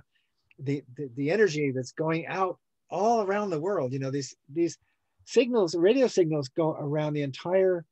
[0.57, 2.57] the, the the energy that's going out
[2.89, 3.93] all around the world.
[3.93, 4.77] You know these these
[5.25, 7.85] signals, radio signals, go around the entire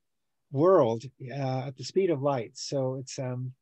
[0.52, 2.52] world uh, at the speed of light.
[2.56, 3.54] So it's um,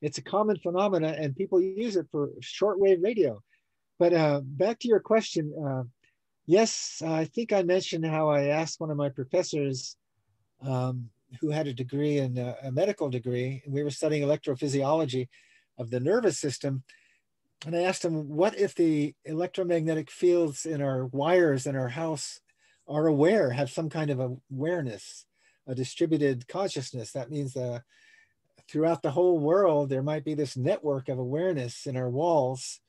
[0.00, 3.42] it's a common phenomena and people use it for shortwave radio.
[3.98, 5.82] But uh, back to your question, uh,
[6.46, 9.96] yes, I think I mentioned how I asked one of my professors
[10.62, 15.28] um, who had a degree in uh, a medical degree, and we were studying electrophysiology
[15.78, 16.84] of the nervous system.
[17.66, 22.40] And I asked him, what if the electromagnetic fields in our wires in our house
[22.86, 25.26] are aware, have some kind of awareness,
[25.66, 27.10] a distributed consciousness?
[27.12, 27.80] That means uh,
[28.70, 32.80] throughout the whole world, there might be this network of awareness in our walls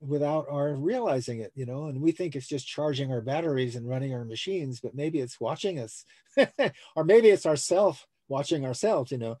[0.00, 3.88] without our realizing it, you know, and we think it's just charging our batteries and
[3.88, 6.04] running our machines, but maybe it's watching us,
[6.96, 9.38] or maybe it's ourself watching ourselves, you know.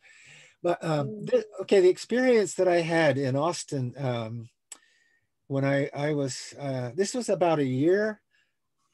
[0.62, 1.30] But um, mm.
[1.30, 4.48] th- okay, the experience that I had in Austin um,
[5.46, 8.20] when I I was uh, this was about a year,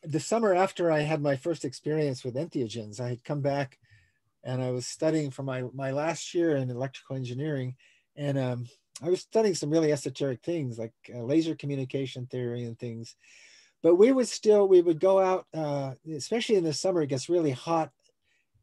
[0.04, 3.00] the summer after I had my first experience with entheogens.
[3.00, 3.78] I had come back,
[4.46, 7.76] and I was studying for my my last year in electrical engineering,
[8.16, 8.66] and um,
[9.02, 13.16] I was studying some really esoteric things like uh, laser communication theory and things.
[13.82, 17.28] But we would still, we would go out, uh, especially in the summer, it gets
[17.28, 17.90] really hot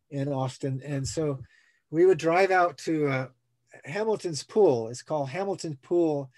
[0.09, 0.81] in Austin.
[0.84, 1.39] And so
[1.91, 3.27] we would drive out to uh,
[3.86, 4.89] Hamilton's Pool.
[4.89, 6.31] It's called Hamilton Pool,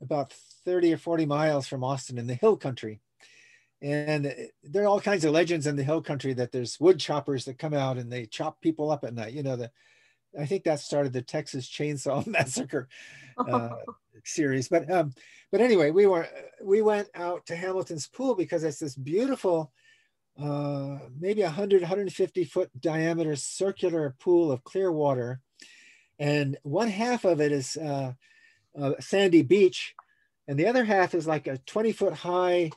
[0.00, 0.32] about
[0.64, 3.00] 30 or 40 miles from Austin in the hill country.
[3.82, 4.30] And uh,
[4.62, 7.58] there are all kinds of legends in the hill country that there's wood choppers that
[7.58, 9.32] come out and they chop people up at night.
[9.32, 9.70] You know, the,
[10.38, 12.88] I think that started the Texas Chainsaw Massacre
[13.38, 13.76] uh,
[14.24, 14.68] series.
[14.68, 15.14] But um,
[15.50, 16.28] but anyway, we were
[16.62, 19.72] we went out to Hamilton's Pool because it's this beautiful,
[20.40, 25.40] uh, maybe 100 150 foot diameter circular pool of clear water,
[26.18, 28.12] and one half of it is uh,
[28.74, 29.94] a sandy beach,
[30.46, 32.70] and the other half is like a 20 foot high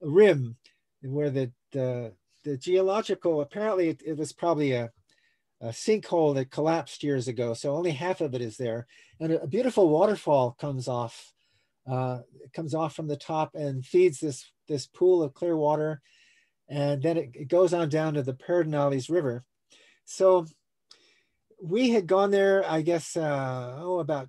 [0.00, 0.56] rim,
[1.02, 2.12] where the the,
[2.44, 4.90] the geological apparently it, it was probably a
[5.60, 7.54] a sinkhole that collapsed years ago.
[7.54, 8.86] So only half of it is there.
[9.20, 11.32] And a, beautiful waterfall comes off,
[11.90, 12.20] uh,
[12.54, 16.00] comes off from the top and feeds this, this pool of clear water.
[16.68, 19.44] And then it, it goes on down to the Pedernales River.
[20.04, 20.46] So
[21.60, 24.28] we had gone there, I guess, uh, oh, about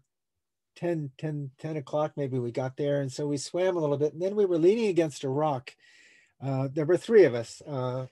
[0.80, 3.02] 10, 10, 10 o'clock, maybe we got there.
[3.02, 5.76] And so we swam a little bit and then we were leaning against a rock.
[6.42, 8.06] Uh, there were three of us, uh,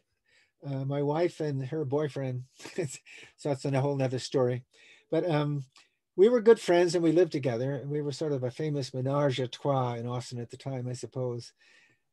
[0.66, 2.44] uh, my wife and her boyfriend.
[2.76, 4.64] so that's a whole nother story.
[5.10, 5.64] But um,
[6.18, 7.76] we were good friends and we lived together.
[7.76, 10.88] And we were sort of a famous menage a trois in Austin at the time,
[10.90, 11.54] I suppose.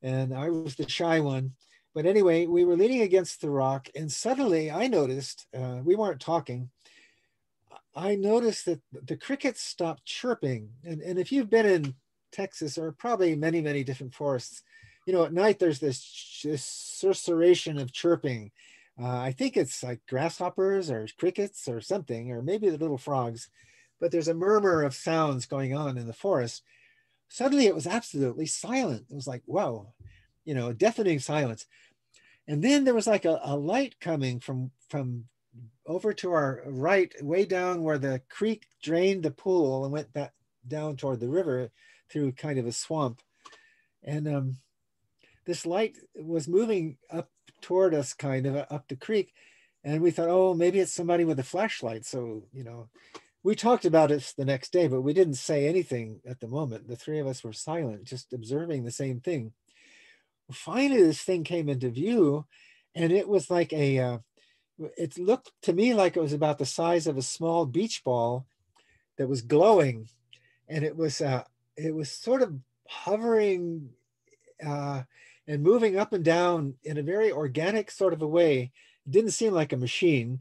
[0.02, 1.54] And I was the shy one.
[1.94, 6.20] But anyway, we were leaning against the rock, and suddenly I noticed uh, we weren't
[6.20, 6.70] talking.
[7.94, 10.70] I noticed that the crickets stopped chirping.
[10.84, 11.94] And, and if you've been in
[12.32, 14.62] Texas or probably many, many different forests,
[15.06, 16.64] you know, at night there's this, this
[17.00, 18.50] susurration of chirping.
[19.00, 23.48] Uh, I think it's like grasshoppers or crickets or something, or maybe the little frogs,
[24.00, 26.62] but there's a murmur of sounds going on in the forest.
[27.28, 29.06] Suddenly it was absolutely silent.
[29.10, 29.92] It was like, whoa,
[30.44, 31.66] you know, deafening silence.
[32.46, 35.24] And then there was like a, a light coming from, from
[35.86, 40.32] over to our right, way down where the creek drained the pool and went back
[40.66, 41.70] down toward the river
[42.10, 43.20] through kind of a swamp.
[44.02, 44.56] And um,
[45.46, 47.30] this light was moving up
[47.60, 49.32] toward us kind of up the creek.
[49.82, 52.06] And we thought oh maybe it's somebody with a flashlight.
[52.06, 52.88] So you know
[53.42, 56.88] we talked about it the next day but we didn't say anything at the moment.
[56.88, 59.52] The three of us were silent just observing the same thing.
[60.50, 62.46] Finally this thing came into view
[62.94, 64.18] and it was like a uh,
[64.96, 68.46] it looked to me like it was about the size of a small beach ball
[69.16, 70.08] that was glowing
[70.68, 71.44] and it was uh
[71.76, 72.54] it was sort of
[72.88, 73.90] hovering
[74.64, 75.02] uh
[75.46, 78.72] and moving up and down in a very organic sort of a way.
[79.06, 80.40] It didn't seem like a machine.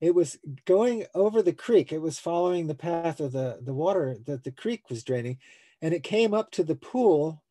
[0.00, 1.92] It was going over the creek.
[1.92, 5.38] It was following the path of the, the water that the creek was draining.
[5.82, 7.42] And it came up to the pool.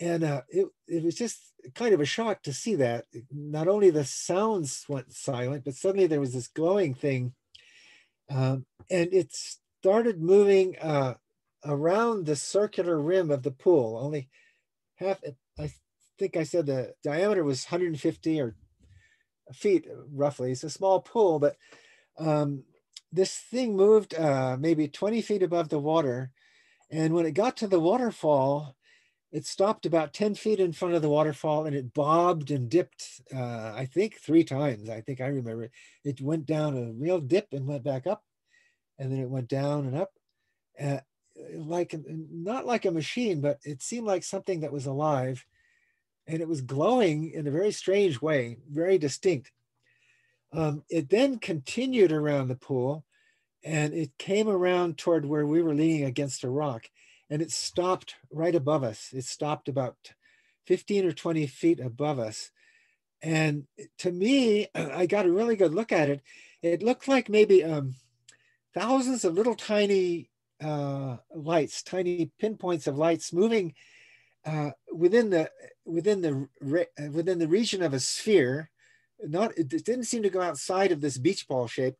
[0.00, 1.38] And uh, it, it was just
[1.74, 3.04] kind of a shock to see that.
[3.30, 7.34] Not only the sounds went silent, but suddenly there was this glowing thing.
[8.30, 11.14] Um, and it started moving uh,
[11.64, 13.98] around the circular rim of the pool.
[14.00, 14.28] Only
[14.96, 15.20] half,
[15.58, 15.70] I
[16.18, 18.54] think I said the diameter was 150 or
[19.52, 20.52] feet roughly.
[20.52, 21.56] It's a small pool, but
[22.18, 22.64] um,
[23.12, 26.30] this thing moved uh, maybe 20 feet above the water.
[26.90, 28.76] And when it got to the waterfall,
[29.32, 33.20] it stopped about 10 feet in front of the waterfall and it bobbed and dipped,
[33.34, 34.88] uh, I think three times.
[34.88, 35.70] I think I remember
[36.04, 36.20] it.
[36.20, 38.24] went down a real dip and went back up.
[38.98, 40.12] And then it went down and up.
[40.80, 40.98] Uh,
[41.54, 45.46] like not like a machine, but it seemed like something that was alive
[46.26, 49.52] and it was glowing in a very strange way, very distinct.
[50.52, 53.04] Um, it then continued around the pool
[53.64, 56.88] and it came around toward where we were leaning against a rock
[57.30, 59.10] and it stopped right above us.
[59.12, 59.96] It stopped about
[60.66, 62.50] 15 or 20 feet above us.
[63.22, 63.64] And
[63.98, 66.22] to me, I got a really good look at it.
[66.62, 67.94] It looked like maybe um,
[68.74, 70.28] thousands of little tiny
[70.62, 73.74] uh, lights, tiny pinpoints of lights moving
[74.44, 75.50] uh, within the
[75.84, 76.48] within the
[77.10, 78.70] within the region of a sphere.
[79.22, 81.94] Not it didn't seem to go outside of this beach ball shape,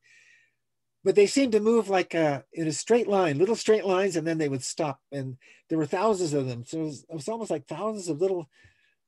[1.04, 4.26] but they seemed to move like uh, in a straight line, little straight lines, and
[4.26, 5.00] then they would stop.
[5.10, 5.36] And
[5.68, 6.64] there were thousands of them.
[6.66, 8.48] So it was, it was almost like thousands of little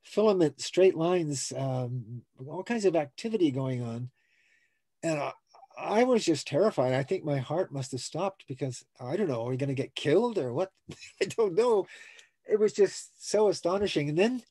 [0.02, 4.10] filament straight lines, um, all kinds of activity going on.
[5.02, 5.32] And I,
[5.78, 6.94] I was just terrified.
[6.94, 9.74] I think my heart must have stopped because I don't know, are we going to
[9.74, 10.70] get killed or what?
[11.22, 11.86] I don't know.
[12.50, 14.08] It was just so astonishing.
[14.08, 14.42] And then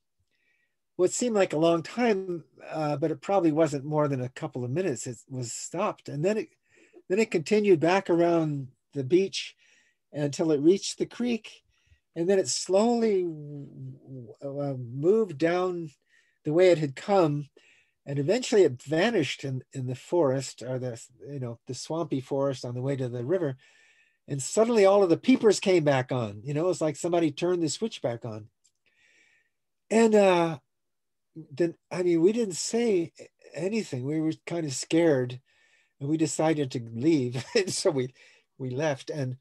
[0.96, 4.64] what seemed like a long time, uh, but it probably wasn't more than a couple
[4.64, 6.10] of minutes, it was stopped.
[6.10, 6.50] And then it,
[7.12, 9.54] then it continued back around the beach
[10.14, 11.64] until it reached the creek.
[12.16, 13.24] And then it slowly
[14.42, 15.90] uh, moved down
[16.46, 17.50] the way it had come.
[18.06, 22.64] And eventually it vanished in, in the forest or the, you know, the swampy forest
[22.64, 23.58] on the way to the river.
[24.30, 26.40] And suddenly all of the peepers came back on.
[26.46, 28.48] You know, it's like somebody turned the switch back on.
[29.90, 30.60] And uh,
[31.36, 33.12] then, I mean, we didn't say
[33.54, 34.06] anything.
[34.06, 35.42] We were kind of scared
[36.02, 37.46] and we decided to leave.
[37.68, 38.14] so we
[38.58, 39.38] we left, and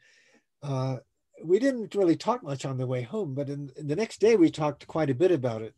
[0.63, 0.99] uh,
[1.43, 3.35] we didn't really talk much on the way home.
[3.35, 5.75] But in, in the next day, we talked quite a bit about it,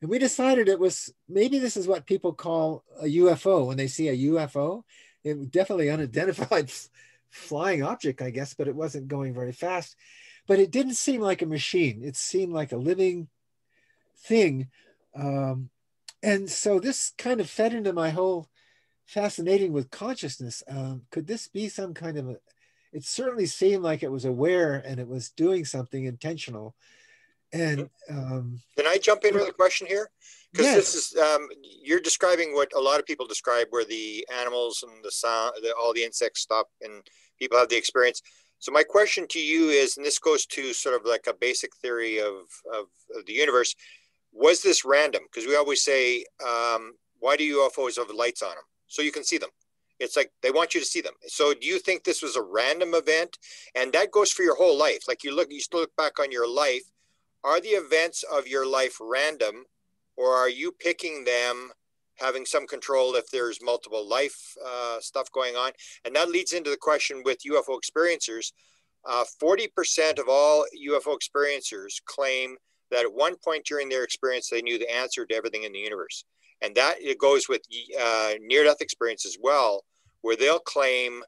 [0.00, 3.88] and we decided it was maybe this is what people call a UFO when they
[3.88, 4.84] see a UFO.
[5.22, 6.70] It definitely unidentified
[7.30, 9.96] flying object, I guess, but it wasn't going very fast.
[10.46, 12.02] But it didn't seem like a machine.
[12.02, 13.28] It seemed like a living
[14.24, 14.68] thing.
[15.14, 15.70] Um,
[16.22, 18.48] and so this kind of fed into my whole
[19.10, 20.62] fascinating with consciousness.
[20.68, 22.36] Um, could this be some kind of a,
[22.92, 26.76] it certainly seemed like it was aware and it was doing something intentional.
[27.52, 30.10] And um, can I jump in with a question here?
[30.52, 30.76] Because yes.
[30.76, 31.48] this is um,
[31.82, 35.74] you're describing what a lot of people describe, where the animals and the sound, the,
[35.80, 37.02] all the insects stop, and
[37.38, 38.22] people have the experience.
[38.60, 41.74] So my question to you is, and this goes to sort of like a basic
[41.76, 43.74] theory of of, of the universe:
[44.32, 45.22] Was this random?
[45.24, 48.64] Because we always say, um, why do UFOs have lights on them?
[48.90, 49.50] So you can see them.
[49.98, 51.14] It's like they want you to see them.
[51.26, 53.38] So do you think this was a random event?
[53.74, 55.04] And that goes for your whole life.
[55.06, 56.82] Like you look, you still look back on your life.
[57.44, 59.64] Are the events of your life random,
[60.16, 61.70] or are you picking them,
[62.16, 65.72] having some control if there's multiple life uh, stuff going on?
[66.04, 68.52] And that leads into the question with UFO experiencers.
[69.08, 72.56] Uh, 40% of all UFO experiencers claim
[72.90, 75.78] that at one point during their experience, they knew the answer to everything in the
[75.78, 76.24] universe
[76.62, 77.62] and that it goes with
[78.00, 79.84] uh, near-death experience as well,
[80.22, 81.22] where they'll claim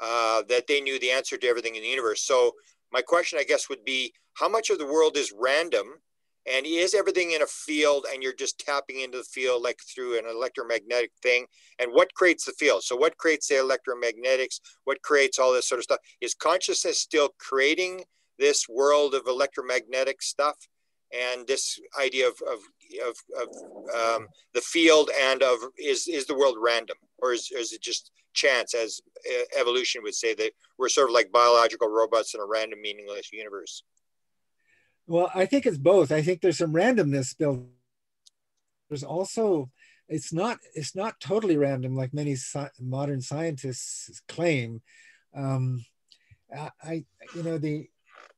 [0.00, 2.22] uh, that they knew the answer to everything in the universe.
[2.22, 2.52] So
[2.92, 5.86] my question, I guess, would be: How much of the world is random,
[6.46, 10.18] and is everything in a field, and you're just tapping into the field like through
[10.18, 11.46] an electromagnetic thing?
[11.78, 12.84] And what creates the field?
[12.84, 14.60] So what creates the electromagnetics?
[14.84, 15.98] What creates all this sort of stuff?
[16.20, 18.04] Is consciousness still creating
[18.38, 20.56] this world of electromagnetic stuff?
[21.16, 22.58] And this idea of, of
[23.06, 23.48] of, of
[23.94, 26.96] um, the field and of is is the world random?
[27.18, 29.00] Or is, is it just chance as
[29.58, 33.82] evolution would say that we're sort of like biological robots in a random meaningless universe?
[35.06, 36.12] Well i think it's both.
[36.12, 37.60] I think there's some randomness built.
[38.88, 39.70] There's also
[40.08, 44.82] it's not it's not totally random like many sci- modern scientists claim.
[45.34, 45.84] Um,
[46.54, 47.88] I, I you know the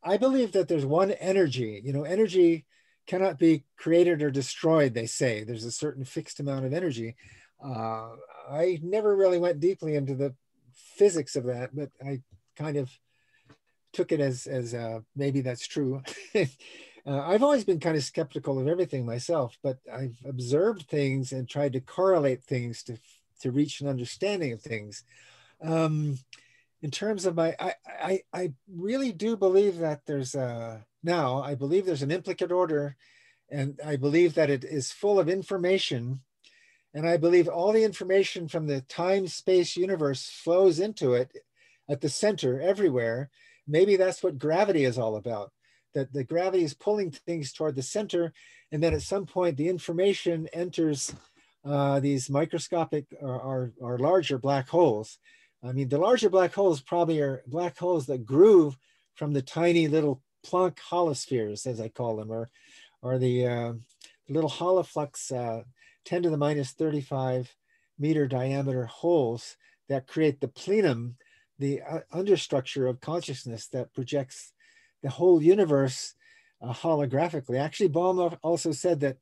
[0.02, 2.64] i believe that there's one energy you know energy
[3.08, 5.42] cannot be created or destroyed, they say.
[5.42, 7.16] There's a certain fixed amount of energy.
[7.64, 8.10] Uh,
[8.48, 10.34] I never really went deeply into the
[10.74, 12.20] physics of that, but I
[12.54, 12.90] kind of
[13.92, 16.02] took it as, as uh, maybe that's true.
[16.34, 16.44] uh,
[17.06, 21.72] I've always been kind of skeptical of everything myself, but I've observed things and tried
[21.72, 22.98] to correlate things to,
[23.40, 25.02] to reach an understanding of things.
[25.62, 26.18] Um,
[26.82, 31.54] in terms of my, I, I, I really do believe that there's a, now, I
[31.54, 32.96] believe there's an implicate order,
[33.50, 36.20] and I believe that it is full of information.
[36.94, 41.32] And I believe all the information from the time space universe flows into it
[41.88, 43.30] at the center everywhere.
[43.66, 45.52] Maybe that's what gravity is all about
[45.94, 48.32] that the gravity is pulling things toward the center.
[48.70, 51.12] And then at some point, the information enters
[51.64, 55.18] uh, these microscopic or, or, or larger black holes.
[55.62, 58.74] I mean, the larger black holes probably are black holes that grew
[59.14, 62.48] from the tiny little Planck holospheres, as I call them, or,
[63.02, 63.72] or the uh,
[64.28, 65.64] little holoflux uh,
[66.04, 67.54] 10 to the minus 35
[67.98, 69.56] meter diameter holes
[69.88, 71.16] that create the plenum
[71.58, 74.52] the uh, understructure of consciousness that projects
[75.02, 76.14] the whole universe
[76.62, 77.58] uh, holographically.
[77.58, 79.16] Actually, Bohm also said that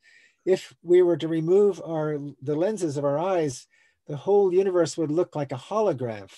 [0.45, 3.67] if we were to remove our the lenses of our eyes,
[4.07, 6.31] the whole universe would look like a hologram.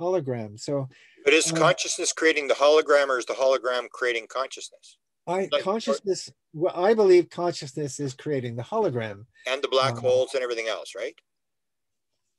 [0.00, 0.60] Hologram.
[0.60, 0.88] So,
[1.24, 4.98] but is uh, consciousness creating the hologram, or is the hologram creating consciousness?
[5.26, 6.30] I like, consciousness.
[6.52, 10.68] Well, I believe consciousness is creating the hologram and the black uh, holes and everything
[10.68, 11.14] else, right?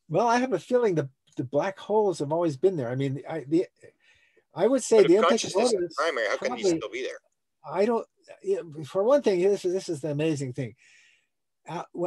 [0.10, 2.90] Well, I have a feeling the the black holes have always been there.
[2.90, 3.66] I mean, I the
[4.54, 6.28] I would say the consciousness is primary.
[6.28, 7.20] How probably, can these still be there?
[7.70, 8.08] I don't.
[8.86, 10.76] For one thing, this is this is the amazing thing.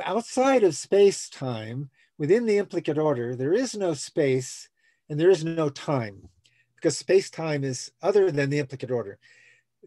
[0.05, 1.91] Outside of space time,
[2.21, 4.69] within the implicate order, there is no space
[5.09, 6.29] and there is no time
[6.77, 9.19] because space time is other than the implicate order.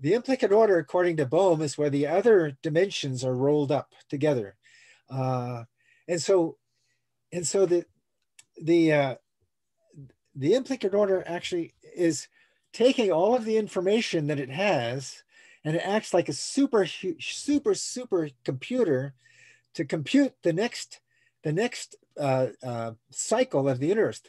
[0.01, 4.55] The implicate order, according to Bohm, is where the other dimensions are rolled up together.
[5.11, 5.65] Uh,
[6.07, 6.57] and so,
[7.31, 7.85] and so the,
[8.59, 9.15] the, uh,
[10.35, 12.27] the implicate order actually is
[12.73, 15.21] taking all of the information that it has
[15.63, 19.13] and it acts like a super, super, super computer
[19.75, 20.99] to compute the next,
[21.43, 24.21] the next uh, uh, cycle of the universe.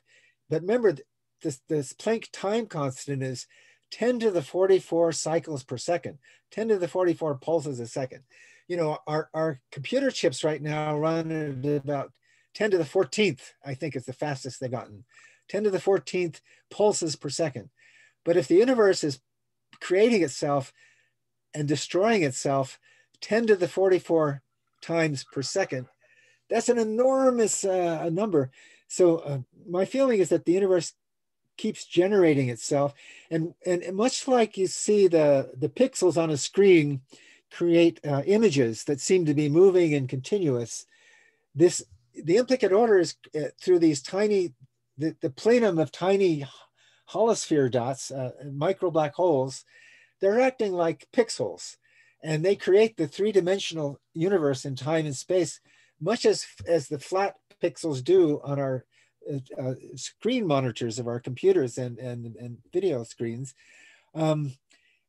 [0.50, 0.96] But remember,
[1.42, 3.46] this, this Planck time constant is
[3.92, 6.18] 10 to the 44 cycles per second,
[6.50, 8.24] 10 to the 44 pulses a second.
[8.66, 12.12] You know, our, our computer chips right now run at about
[12.54, 15.04] 10 to the 14th, I think is the fastest they've gotten.
[15.48, 17.70] 10 to the 14th pulses per second.
[18.24, 19.20] But if the universe is
[19.80, 20.72] creating itself
[21.52, 22.78] and destroying itself
[23.20, 24.42] 10 to the 44
[24.80, 25.86] times per second,
[26.54, 28.52] that's an enormous uh, number.
[28.86, 30.92] So uh, my feeling is that the universe
[31.56, 32.94] keeps generating itself.
[33.28, 37.00] And, and much like you see the, the pixels on a screen
[37.50, 40.86] create uh, images that seem to be moving and continuous,
[41.56, 41.82] this
[42.14, 44.52] the implicate order is uh, through these tiny,
[44.96, 46.46] the, the plenum of tiny
[47.10, 49.64] holosphere dots, uh, micro black holes,
[50.20, 51.78] they're acting like pixels
[52.22, 55.58] and they create the three-dimensional universe in time and space,
[56.04, 58.84] much as, as the flat pixels do on our
[59.58, 63.54] uh, screen monitors of our computers and, and, and video screens.
[64.14, 64.52] Um,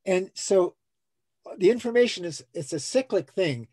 [0.06, 0.76] and so
[1.58, 3.68] the information is, it's a cyclic thing.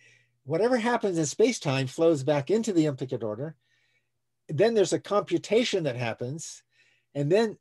[0.44, 3.54] Whatever happens in space-time flows back into the implicate order.
[4.48, 6.64] Then there's a computation that happens.
[7.14, 7.56] And then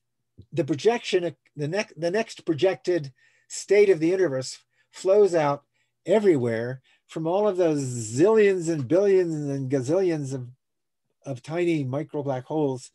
[0.51, 3.13] the projection, the, the next projected
[3.47, 4.57] state of the universe
[4.91, 5.63] flows out
[6.05, 6.81] everywhere
[7.11, 10.47] from all of those zillions and billions and gazillions of
[11.25, 12.89] of tiny micro black holes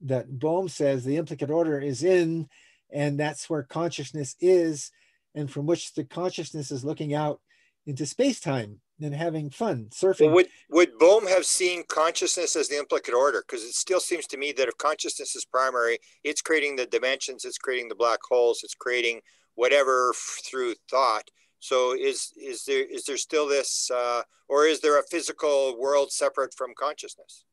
[0.00, 2.48] that Bohm says the implicate order is in,
[2.90, 4.90] and that's where consciousness is,
[5.34, 7.40] and from which the consciousness is looking out
[7.86, 10.32] into space time and having fun surfing.
[10.32, 13.44] Would would Bohm have seen consciousness as the implicate order?
[13.46, 17.44] Because it still seems to me that if consciousness is primary, it's creating the dimensions,
[17.44, 19.20] it's creating the black holes, it's creating
[19.56, 20.14] whatever
[20.46, 21.30] through thought.
[21.60, 26.12] So is is there is there still this, uh, or is there a physical world
[26.12, 27.44] separate from consciousness?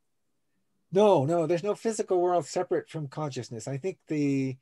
[0.91, 3.67] No, no, there's no physical world separate from consciousness.
[3.67, 4.57] I think the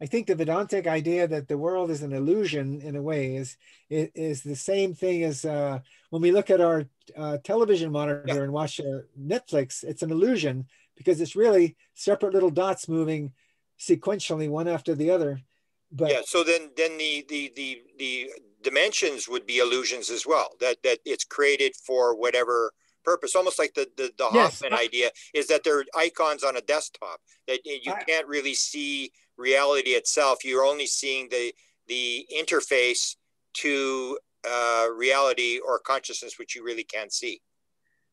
[0.00, 3.56] I think the Vedantic idea that the world is an illusion in a way is
[3.88, 5.78] is the same thing as uh,
[6.10, 6.86] when we look at our
[7.16, 8.34] uh, television monitor yeah.
[8.34, 9.84] and watch uh, Netflix.
[9.84, 10.66] It's an illusion
[10.96, 13.32] because it's really separate little dots moving
[13.78, 15.40] sequentially one after the other.
[15.92, 18.30] But yeah, so then then the the the the
[18.62, 20.50] dimensions would be illusions as well.
[20.60, 22.72] That that it's created for whatever
[23.04, 24.60] purpose, almost like the the, the yes.
[24.60, 29.90] Hoffman idea is that they're icons on a desktop that you can't really see reality
[29.90, 30.44] itself.
[30.44, 31.52] You're only seeing the
[31.88, 33.16] the interface
[33.54, 34.18] to
[34.48, 37.40] uh, reality or consciousness, which you really can't see.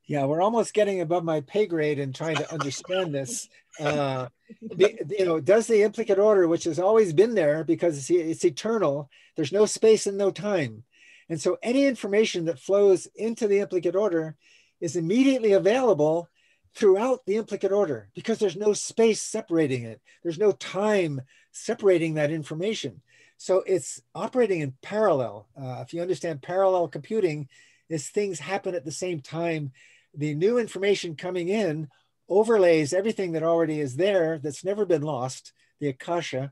[0.05, 3.47] Yeah, we're almost getting above my pay grade and trying to understand this.
[3.79, 4.27] Uh,
[4.59, 8.43] the, you know, does the implicate order, which has always been there because it's, it's
[8.43, 9.07] eternal,
[9.39, 10.83] there's no space and no time.
[11.29, 14.35] And so any information that flows into the implicate order
[14.81, 16.27] is immediately available
[16.75, 20.01] throughout the implicate order because there's no space separating it.
[20.23, 21.21] There's no time
[21.53, 23.01] separating that information.
[23.37, 25.47] So it's operating in parallel.
[25.57, 27.47] Uh, if you understand parallel computing,
[27.87, 29.71] is things happen at the same time.
[30.13, 31.87] The new information coming in
[32.27, 36.51] overlays everything that already is there that's never been lost, the Akasha.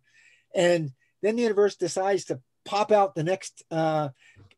[0.55, 4.09] And then the universe decides to pop out the next, uh,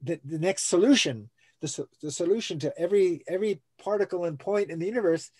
[0.01, 1.29] the, the next solution
[1.61, 5.31] the, the solution to every every particle and point in the universe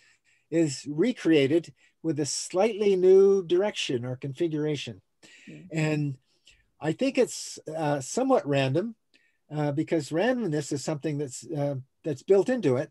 [0.50, 1.72] is recreated
[2.02, 5.00] with a slightly new direction or configuration.
[5.48, 5.76] Mm-hmm.
[5.76, 6.16] And
[6.80, 8.96] I think it's uh, somewhat random
[9.54, 12.90] uh, because randomness is something that's uh, that's built into it.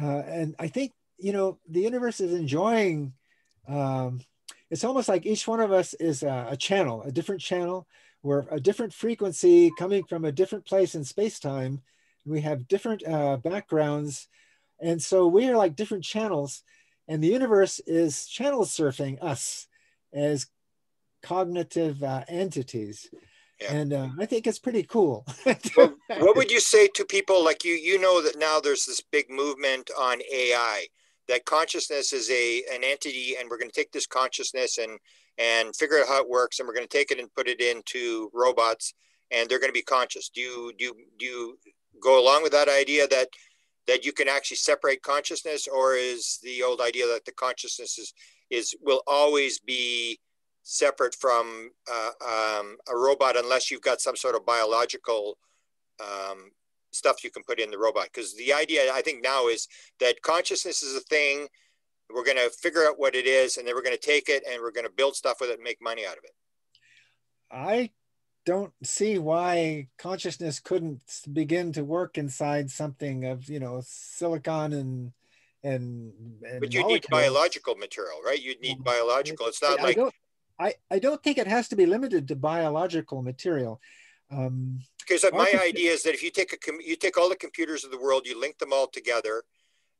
[0.00, 3.12] Uh, and I think you know the universe is enjoying
[3.68, 4.20] um,
[4.70, 7.86] it's almost like each one of us is a, a channel, a different channel,
[8.22, 11.80] where a different frequency coming from a different place in space-time.
[12.26, 14.28] We have different uh, backgrounds.
[14.80, 16.62] And so we are like different channels
[17.10, 19.66] and the universe is channel surfing us
[20.12, 20.46] as
[21.24, 23.08] cognitive uh, entities.
[23.60, 23.72] Yeah.
[23.72, 25.26] And uh, I think it's pretty cool.
[25.76, 27.74] well, what would you say to people like you?
[27.74, 30.86] You know that now there's this big movement on AI
[31.26, 35.00] that consciousness is a an entity, and we're going to take this consciousness and
[35.38, 37.60] and figure out how it works, and we're going to take it and put it
[37.60, 38.94] into robots,
[39.30, 40.28] and they're going to be conscious.
[40.28, 41.58] Do you do you, do you
[42.02, 43.28] go along with that idea that
[43.86, 48.12] that you can actually separate consciousness, or is the old idea that the consciousness is
[48.50, 50.18] is will always be
[50.62, 55.38] separate from uh, um, a robot unless you've got some sort of biological
[56.00, 56.50] um,
[56.92, 58.04] stuff you can put in the robot.
[58.12, 59.66] Because the idea, I think, now is
[60.00, 61.46] that consciousness is a thing.
[62.14, 64.44] We're going to figure out what it is, and then we're going to take it
[64.50, 66.32] and we're going to build stuff with it and make money out of it.
[67.50, 67.90] I
[68.46, 75.12] don't see why consciousness couldn't begin to work inside something of you know silicon and
[75.62, 76.12] and,
[76.42, 78.40] and but you need biological material right?
[78.40, 79.46] You need biological.
[79.46, 80.14] It's not I like don't,
[80.58, 83.80] I, I don't think it has to be limited to biological material.
[84.30, 87.84] Um, because my idea is that if you take a you take all the computers
[87.84, 89.42] of the world you link them all together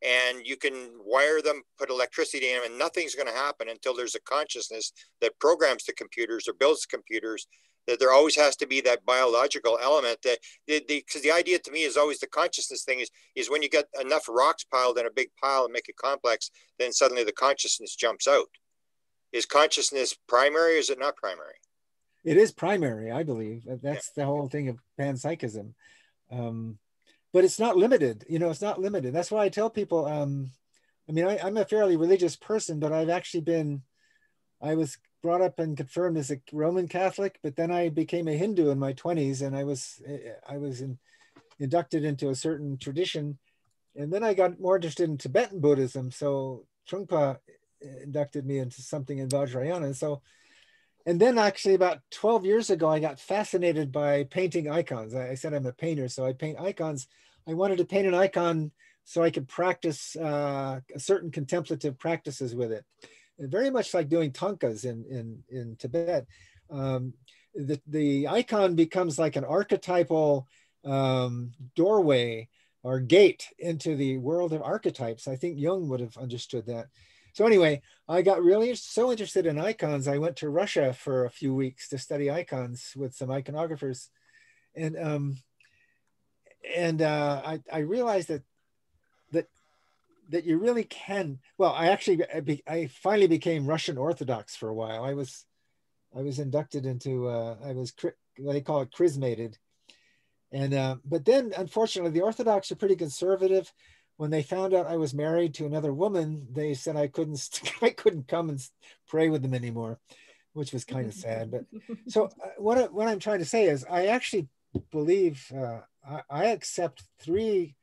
[0.03, 3.95] and you can wire them put electricity in them and nothing's going to happen until
[3.95, 7.47] there's a consciousness that programs the computers or builds computers
[7.87, 11.59] that there always has to be that biological element that because the, the, the, idea
[11.59, 14.99] to me is always the consciousness thing is is when you get enough rocks piled
[14.99, 18.49] in a big pile and make it complex then suddenly the consciousness jumps out.
[19.33, 21.55] Is consciousness primary or is it not primary?
[22.25, 23.65] It is primary i believe.
[23.67, 24.23] That's yeah.
[24.23, 25.75] the whole thing of panpsychism.
[26.31, 26.79] Um,
[27.33, 30.51] but it's not limited you know it's not limited that's why i tell people um,
[31.09, 33.83] i mean I, i'm a fairly religious person but i've actually been
[34.63, 38.33] i was brought up and confirmed as a Roman Catholic, but then I became a
[38.33, 40.01] Hindu in my 20s and I was
[40.49, 40.99] I was in,
[41.59, 43.39] inducted into a certain tradition.
[43.95, 46.11] And then I got more interested in Tibetan Buddhism.
[46.11, 47.39] So Trungpa
[48.03, 49.95] inducted me into something in Vajrayana.
[49.95, 50.23] So,
[51.07, 55.15] and then actually about 12 years ago, I got fascinated by painting icons.
[55.15, 57.07] I, said I'm a painter, so I paint icons.
[57.49, 58.71] I wanted to paint an icon
[59.05, 62.85] so I could practice uh, certain contemplative practices with it
[63.49, 66.27] very much like doing thangkas in, in, in Tibet.
[66.71, 67.15] Um,
[67.55, 70.47] the, the icon becomes like an archetypal
[70.85, 72.49] um, doorway
[72.83, 75.27] or gate into the world of archetypes.
[75.27, 76.87] I think Jung would have understood that.
[77.33, 80.09] So anyway, I got really so interested in icons.
[80.09, 84.09] I went to Russia for a few weeks to study icons with some iconographers,
[84.75, 85.37] and um,
[86.77, 88.43] and uh, I, I realized that
[89.33, 89.49] that
[90.31, 91.39] that you really can.
[91.59, 95.05] Well, I actually I, be, I finally became Russian Orthodox for a while.
[95.05, 95.47] I was
[96.17, 97.95] I was inducted into uh, I was
[98.39, 99.59] they call it chrismated,
[100.53, 103.73] and uh, but then unfortunately the Orthodox are pretty conservative.
[104.21, 107.41] When they found out I was married to another woman, they said I couldn't
[107.83, 108.61] I couldn't come and
[109.09, 109.99] pray with them anymore,
[110.53, 111.51] which was kind of sad.
[111.51, 111.65] But
[112.07, 114.49] so uh, what what I'm trying to say is I actually
[114.91, 117.77] believe uh, I, I accept three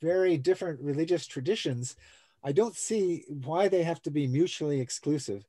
[0.00, 1.96] very different religious traditions,
[2.42, 5.44] I don't see why they have to be mutually exclusive.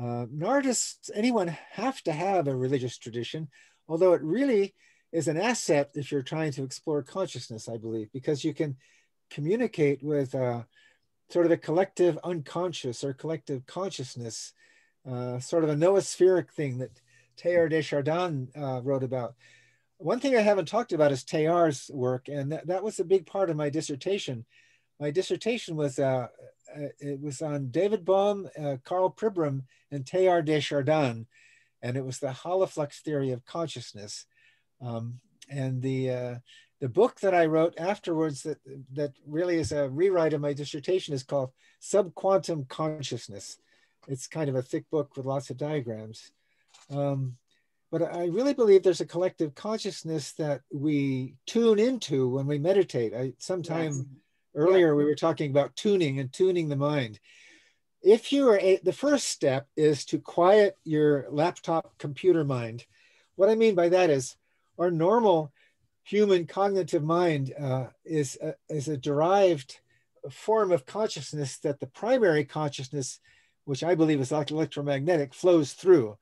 [0.00, 3.48] Uh, nor does anyone have to have a religious tradition,
[3.88, 4.74] although it really
[5.10, 8.76] is an asset if you're trying to explore consciousness, I believe, because you can
[9.32, 10.62] communicate with uh,
[11.30, 14.52] sort of a collective unconscious or collective consciousness,
[15.10, 17.00] uh, sort of a noospheric thing that
[17.36, 19.34] Teilhard de Chardin uh, wrote about.
[19.96, 23.24] One thing I haven't talked about is Teilhard's work, and that, that was a big
[23.24, 24.44] part of my dissertation.
[25.00, 26.28] My dissertation was uh,
[26.76, 31.26] uh it was on David Bohm, uh, Karl Pribram, and Teilhard de Chardin,
[31.80, 34.26] and it was the holoflux theory of consciousness.
[34.80, 36.34] Um, and the uh,
[36.82, 38.58] the book that I wrote afterwards that
[38.94, 43.58] that really is a rewrite of my dissertation is called Subquantum Consciousness.
[44.08, 46.32] It's kind of a thick book with lots of diagrams.
[46.90, 47.36] Um,
[47.92, 53.14] but I really believe there's a collective consciousness that we tune into when we meditate.
[53.14, 54.04] I sometime yes.
[54.56, 54.94] earlier yeah.
[54.94, 57.20] we were talking about tuning and tuning the mind.
[58.02, 62.86] If you are a, the first step is to quiet your laptop computer mind.
[63.36, 64.34] What I mean by that is
[64.80, 65.52] our normal
[66.02, 69.80] human cognitive mind uh, is a, is a derived
[70.30, 73.20] form of consciousness that the primary consciousness,
[73.64, 76.18] which I believe is electromagnetic, flows through.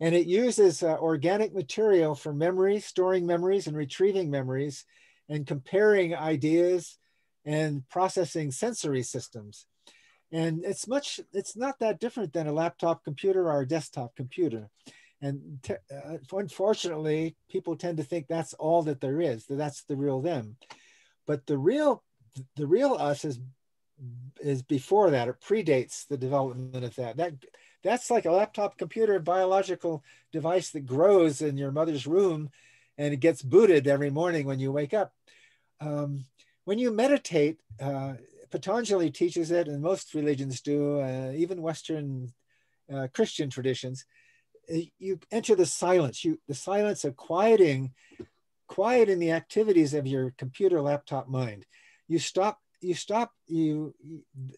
[0.00, 4.84] And it uses uh, organic material for memory, storing memories and retrieving memories,
[5.28, 6.98] and comparing ideas
[7.44, 9.66] and processing sensory systems.
[10.30, 14.70] And it's much, it's not that different than a laptop computer or a desktop computer.
[15.20, 19.96] And uh, unfortunately, people tend to think that's all that there is, that that's the
[19.96, 20.56] real them.
[21.26, 22.04] But the real,
[22.56, 23.40] the real us is
[24.40, 25.28] is before that.
[25.28, 27.16] It predates the development of that.
[27.16, 27.34] That
[27.82, 32.50] that's like a laptop computer, biological device that grows in your mother's room,
[32.96, 35.12] and it gets booted every morning when you wake up.
[35.80, 36.24] Um,
[36.64, 38.14] when you meditate, uh,
[38.50, 42.32] Patanjali teaches it, and most religions do, uh, even Western
[42.92, 44.04] uh, Christian traditions.
[44.72, 47.92] Uh, you enter the silence, you the silence of quieting,
[48.66, 51.66] quieting the activities of your computer laptop mind.
[52.06, 53.94] You stop, you stop, you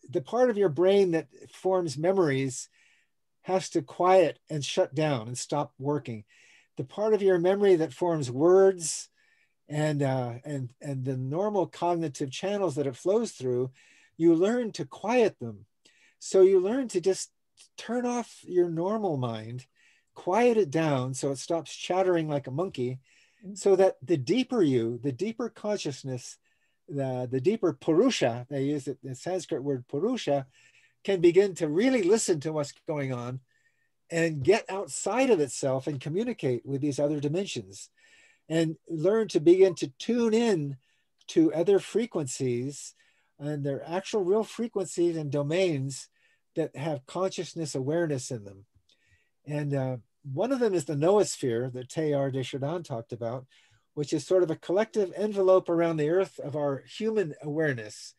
[0.08, 2.68] the part of your brain that forms memories
[3.42, 6.24] has to quiet and shut down and stop working.
[6.76, 9.08] The part of your memory that forms words
[9.68, 13.70] and uh, and and the normal cognitive channels that it flows through,
[14.16, 15.66] you learn to quiet them.
[16.18, 17.30] So you learn to just
[17.76, 19.66] turn off your normal mind
[20.14, 22.98] quiet it down so it stops chattering like a monkey
[23.46, 23.56] mm.
[23.56, 26.38] so that the deeper you, the deeper consciousness,
[26.88, 30.46] the, the deeper purusha, they use it, the Sanskrit word purusha,
[31.04, 33.40] can begin to really listen to what's going on
[34.10, 37.90] and get outside of itself and communicate with these other dimensions
[38.48, 40.76] and learn to begin to tune in
[41.28, 42.94] to other frequencies
[43.38, 46.08] and their actual real frequencies and domains
[46.56, 48.66] that have consciousness awareness in them.
[49.50, 49.96] And uh,
[50.32, 53.46] one of them is the noosphere that Teilhard de Chardin talked about,
[53.94, 58.14] which is sort of a collective envelope around the earth of our human awareness.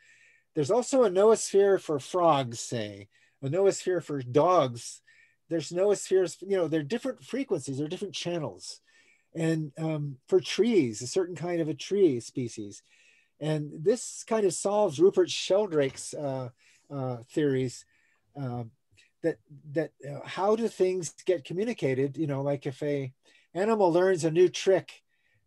[0.56, 3.08] There's also a noosphere for frogs, say,
[3.41, 5.02] a noosphere for dogs.
[5.49, 8.82] There's noospheres, you know, they're different frequencies, they're different channels.
[9.34, 12.84] And um, for trees, a certain kind of a tree species.
[13.40, 16.49] And this kind of solves Rupert Sheldrake's uh,
[16.94, 17.86] uh, theories
[18.40, 18.66] uh,
[19.23, 19.38] that
[19.72, 22.18] that uh, how do things get communicated?
[22.18, 23.14] You know like if a
[23.53, 25.02] animal learns a new trick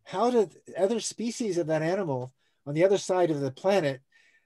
[0.04, 0.48] how do
[0.78, 2.32] other species of that animal
[2.66, 4.00] on the other side of the planet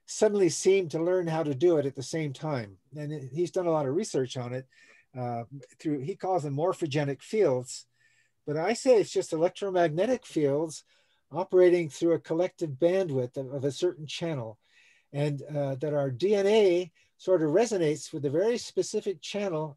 [0.07, 2.79] suddenly seem to learn how to do it at the same time?
[2.97, 4.67] And he's done a lot of research on it
[5.19, 5.45] uh,
[5.79, 7.87] through he calls them morphogenic fields.
[8.47, 10.85] But i say it's just electromagnetic fields
[11.31, 14.59] operating through a collective bandwidth of, of a certain channel.
[15.13, 19.77] And uh, that our dna sort of resonates with a very specific channel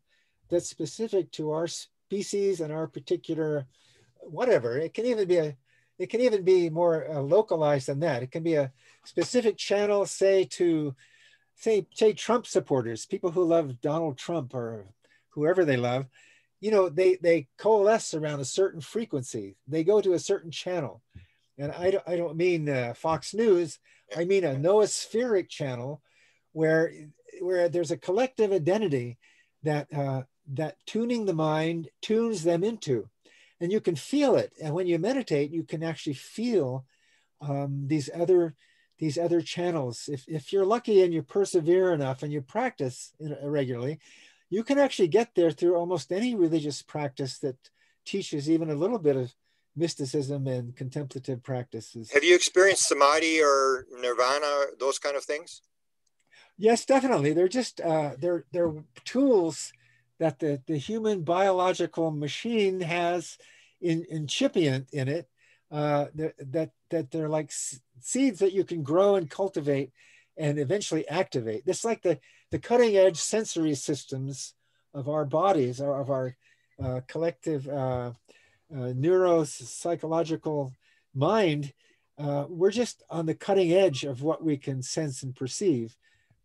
[0.49, 3.65] that's specific to our species and our particular
[4.19, 4.77] whatever.
[4.77, 5.57] It can even be a
[5.97, 8.23] it can even be more uh, localized than that.
[8.23, 8.71] It can be a
[9.05, 10.95] specific channel, say to
[11.55, 14.85] say say Trump supporters, people who love Donald Trump or
[15.29, 16.05] whoever they love.
[16.59, 19.57] You know, they they coalesce around a certain frequency.
[19.67, 21.01] They go to a certain channel,
[21.57, 23.79] and I don't I don't mean uh, Fox News.
[24.15, 26.01] I mean a noospheric channel,
[26.51, 26.91] where
[27.41, 29.17] where there's a collective identity
[29.63, 30.23] that uh,
[30.53, 33.09] that tuning the mind tunes them into,
[33.59, 34.53] and you can feel it.
[34.61, 36.85] And when you meditate, you can actually feel
[37.41, 38.55] um, these other
[38.99, 40.09] these other channels.
[40.11, 43.13] If if you're lucky and you persevere enough and you practice
[43.43, 43.99] regularly,
[44.49, 47.57] you can actually get there through almost any religious practice that
[48.05, 49.33] teaches even a little bit of
[49.75, 52.11] mysticism and contemplative practices.
[52.11, 55.61] Have you experienced samadhi or nirvana, those kind of things?
[56.61, 57.33] Yes, definitely.
[57.33, 58.71] They're just uh, they're they're
[59.03, 59.73] tools
[60.19, 63.39] that the the human biological machine has
[63.81, 65.27] in incipient in it.
[65.71, 67.51] Uh, that that they're like
[67.99, 69.91] seeds that you can grow and cultivate
[70.37, 71.65] and eventually activate.
[71.65, 72.19] This like the
[72.51, 74.53] the cutting edge sensory systems
[74.93, 76.37] of our bodies or of our
[76.79, 78.11] uh, collective uh,
[78.71, 80.73] uh, neuropsychological
[81.15, 81.73] mind.
[82.19, 85.97] Uh, we're just on the cutting edge of what we can sense and perceive.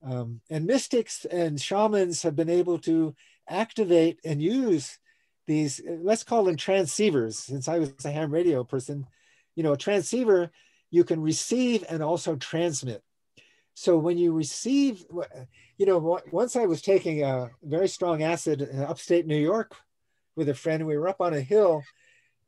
[0.09, 3.15] Um, and mystics and shamans have been able to
[3.49, 4.99] activate and use
[5.47, 9.07] these, let's call them transceivers, since I was a ham radio person.
[9.57, 10.51] You know, a transceiver,
[10.91, 13.03] you can receive and also transmit.
[13.75, 15.05] So when you receive,
[15.77, 19.75] you know, once I was taking a very strong acid in upstate New York
[20.37, 21.83] with a friend, we were up on a hill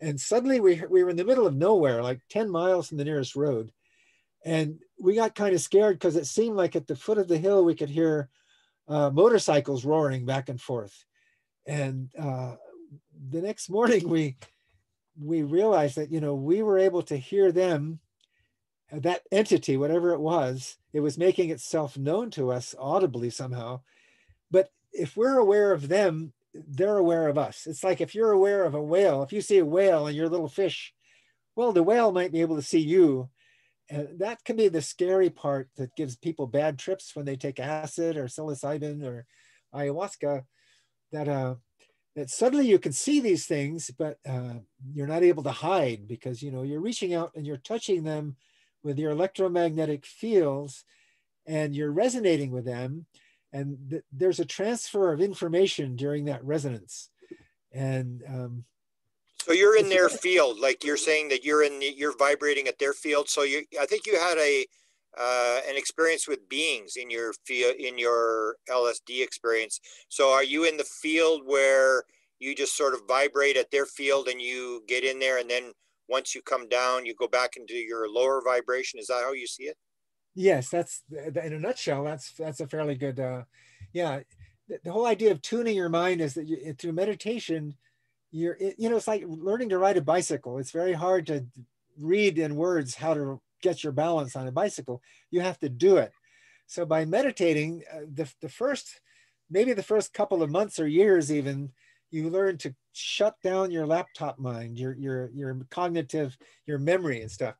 [0.01, 3.05] and suddenly we, we were in the middle of nowhere, like 10 miles from the
[3.05, 3.73] nearest road.
[4.45, 7.39] And we got kind of scared because it seemed like at the foot of the
[7.39, 8.29] hill we could hear
[8.89, 11.05] uh, motorcycles roaring back and forth.
[11.67, 12.57] And uh,
[13.31, 14.37] the next morning we
[15.21, 17.99] we realized that you know we were able to hear them
[18.93, 23.81] uh, that entity whatever it was it was making itself known to us audibly somehow
[24.51, 28.65] but if we're aware of them they're aware of us it's like if you're aware
[28.65, 30.95] of a whale if you see a whale and you're a little fish
[31.57, 33.29] well the whale might be able to see you
[33.91, 37.59] and that can be the scary part that gives people bad trips when they take
[37.59, 39.27] acid or psilocybin or
[39.75, 40.45] ayahuasca.
[41.13, 41.55] That uh,
[42.17, 44.55] that suddenly you can see these things, but uh,
[44.93, 48.37] you're not able to hide because you know you're reaching out and you're touching them
[48.83, 50.85] with your electromagnetic fields,
[51.47, 53.07] and you're resonating with them,
[53.53, 57.11] and th- there's a transfer of information during that resonance,
[57.73, 58.65] and um,
[59.43, 62.93] so you're in their field, like you're saying that you're in, you're vibrating at their
[62.93, 63.29] field.
[63.29, 64.67] So you, I think you had a,
[65.19, 69.81] uh, an experience with beings in your field, in your LSD experience.
[70.09, 72.05] So are you in the field where
[72.39, 75.73] you just sort of vibrate at their field and you get in there, and then
[76.09, 79.01] once you come down, you go back into your lower vibration?
[79.01, 79.77] Is that how you see it?
[80.35, 82.05] Yes, that's in a nutshell.
[82.05, 83.19] That's that's a fairly good.
[83.19, 83.43] Uh,
[83.93, 84.21] yeah,
[84.69, 87.75] the, the whole idea of tuning your mind is that you, through meditation
[88.31, 90.59] you're you know it's like learning to ride a bicycle.
[90.59, 91.47] It's very hard to
[91.99, 95.03] read in words how to get your balance on a bicycle.
[95.31, 96.13] You have to do it.
[96.67, 99.01] So by meditating uh, the, the first
[99.51, 101.71] maybe the first couple of months or years even
[102.11, 106.37] you learn to shut down your laptop mind your your your cognitive
[106.67, 107.55] your memory and stuff.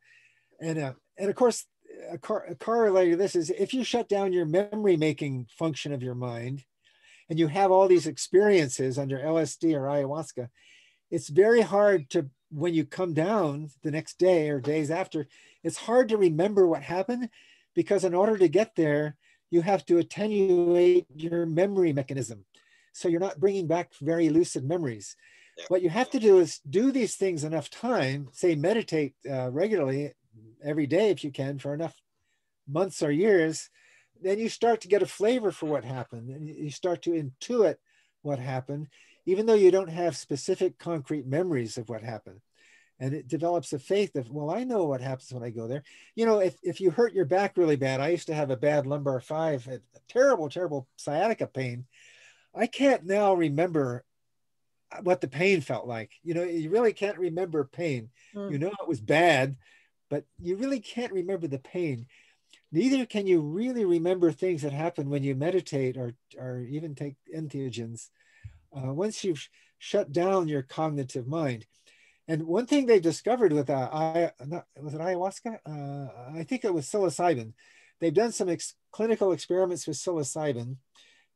[0.61, 1.65] And uh, and of course
[2.11, 5.93] a, cor- a corollary to this is if you shut down your memory making function
[5.93, 6.65] of your mind
[7.29, 10.49] and you have all these experiences under LSD or ayahuasca,
[11.11, 15.27] it's very hard to, when you come down the next day or days after,
[15.63, 17.29] it's hard to remember what happened
[17.75, 19.17] because in order to get there,
[19.51, 22.45] you have to attenuate your memory mechanism.
[22.93, 25.17] So you're not bringing back very lucid memories.
[25.69, 30.13] What you have to do is do these things enough time, say meditate uh, regularly
[30.65, 31.95] every day if you can for enough
[32.69, 33.71] months or years
[34.23, 36.31] then you start to get a flavor for what happened.
[36.31, 37.77] And you start to intuit
[38.23, 38.89] what happened
[39.29, 42.41] even though you don't have specific concrete memories of what happened.
[42.99, 45.83] And it develops a faith of well i know what happens when i go there.
[46.15, 48.57] You know if, if you hurt your back really bad i used to have a
[48.57, 51.85] bad lumbar five a terrible terrible sciatica pain.
[52.55, 54.03] I can't now remember
[55.03, 56.13] what the pain felt like.
[56.23, 58.09] You know you really can't remember pain.
[58.35, 58.51] Mm.
[58.51, 59.57] you know it was bad
[60.09, 62.07] but you really can't remember the pain
[62.73, 67.17] neither can you really remember things that happen when you meditate or, or even take
[67.35, 68.09] entheogens
[68.77, 71.67] uh, once you've shut down your cognitive mind.
[72.27, 75.59] And one thing they discovered with uh, I, not, was it ayahuasca?
[75.67, 77.55] Uh, I think it was psilocybin.
[78.01, 80.77] They've done some ex- clinical experiments with psilocybin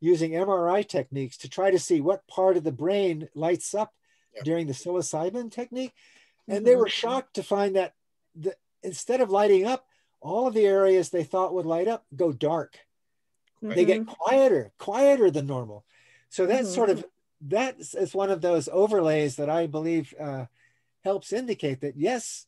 [0.01, 3.93] using MRI techniques to try to see what part of the brain lights up
[4.35, 4.43] yeah.
[4.45, 5.95] during the psilocybin technique.
[6.47, 6.65] And mm-hmm.
[6.67, 7.95] they were shocked to find that
[8.35, 9.87] the, instead of lighting up,
[10.23, 12.79] all of the areas they thought would light up go dark.
[13.63, 13.75] Mm-hmm.
[13.75, 15.85] They get quieter, quieter than normal.
[16.31, 16.75] So that's mm-hmm.
[16.75, 17.05] sort of
[17.49, 20.47] that is one of those overlays that I believe uh,
[21.05, 22.47] helps indicate that yes,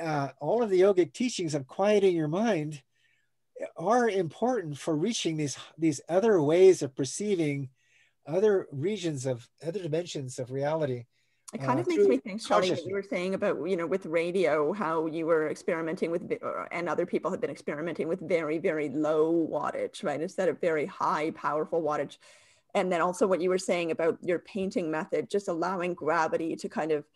[0.00, 2.82] uh, all of the yogic teachings of quieting your mind
[3.76, 7.68] are important for reaching these these other ways of perceiving
[8.26, 11.04] other regions of other dimensions of reality
[11.54, 13.86] it kind uh, of makes me think, Charlie, what you were saying about, you know,
[13.86, 16.30] with radio, how you were experimenting with,
[16.70, 20.20] and other people have been experimenting with very, very low wattage, right?
[20.20, 22.18] Instead of very high, powerful wattage.
[22.74, 26.68] And then also what you were saying about your painting method, just allowing gravity to
[26.68, 27.06] kind of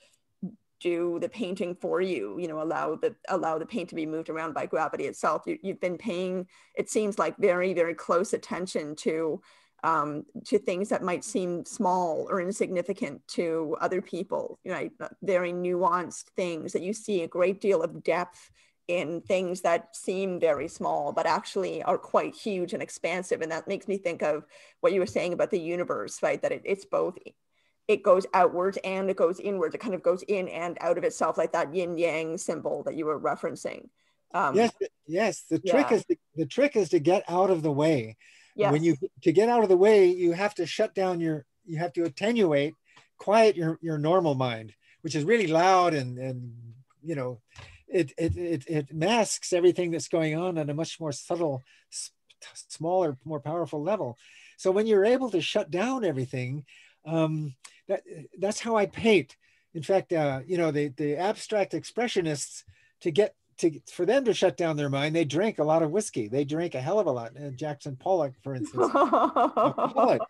[0.80, 4.30] do the painting for you, you know, allow the, allow the paint to be moved
[4.30, 5.42] around by gravity itself.
[5.46, 9.42] You, you've been paying, it seems like very, very close attention to
[9.82, 14.92] um, to things that might seem small or insignificant to other people, right?
[15.22, 18.50] Very nuanced things that you see a great deal of depth
[18.88, 23.40] in things that seem very small, but actually are quite huge and expansive.
[23.40, 24.44] And that makes me think of
[24.80, 26.40] what you were saying about the universe, right?
[26.42, 27.16] That it, it's both,
[27.88, 29.74] it goes outwards and it goes inwards.
[29.74, 32.94] It kind of goes in and out of itself, like that yin yang symbol that
[32.94, 33.88] you were referencing.
[34.34, 34.72] Um, yes,
[35.06, 35.44] yes.
[35.50, 35.96] The trick yeah.
[35.96, 38.16] is to, the trick is to get out of the way.
[38.54, 38.72] Yes.
[38.72, 41.78] When you to get out of the way, you have to shut down your, you
[41.78, 42.74] have to attenuate,
[43.18, 46.52] quiet your your normal mind, which is really loud and and
[47.02, 47.40] you know,
[47.88, 51.62] it it it, it masks everything that's going on on a much more subtle,
[52.68, 54.18] smaller, more powerful level.
[54.56, 56.64] So when you're able to shut down everything,
[57.04, 57.54] um,
[57.88, 58.02] that
[58.38, 59.36] that's how I paint.
[59.74, 62.64] In fact, uh, you know, the the abstract expressionists
[63.00, 65.90] to get to for them to shut down their mind, they drink a lot of
[65.90, 66.28] whiskey.
[66.28, 67.32] They drink a hell of a lot.
[67.36, 68.88] Uh, Jackson Pollock, for instance.
[68.92, 70.20] Pollock.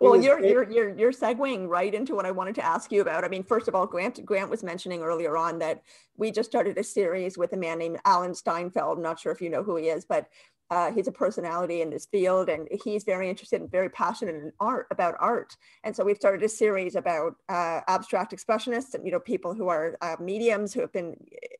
[0.00, 3.24] well, you're, you're you're you're segueing right into what I wanted to ask you about.
[3.24, 5.82] I mean, first of all, Grant Grant was mentioning earlier on that
[6.16, 8.98] we just started a series with a man named Alan Steinfeld.
[8.98, 10.28] I'm not sure if you know who he is, but
[10.70, 14.52] uh, he's a personality in this field and he's very interested and very passionate in
[14.60, 19.12] art about art and so we've started a series about uh, abstract expressionists and you
[19.12, 21.14] know people who are uh, mediums who have been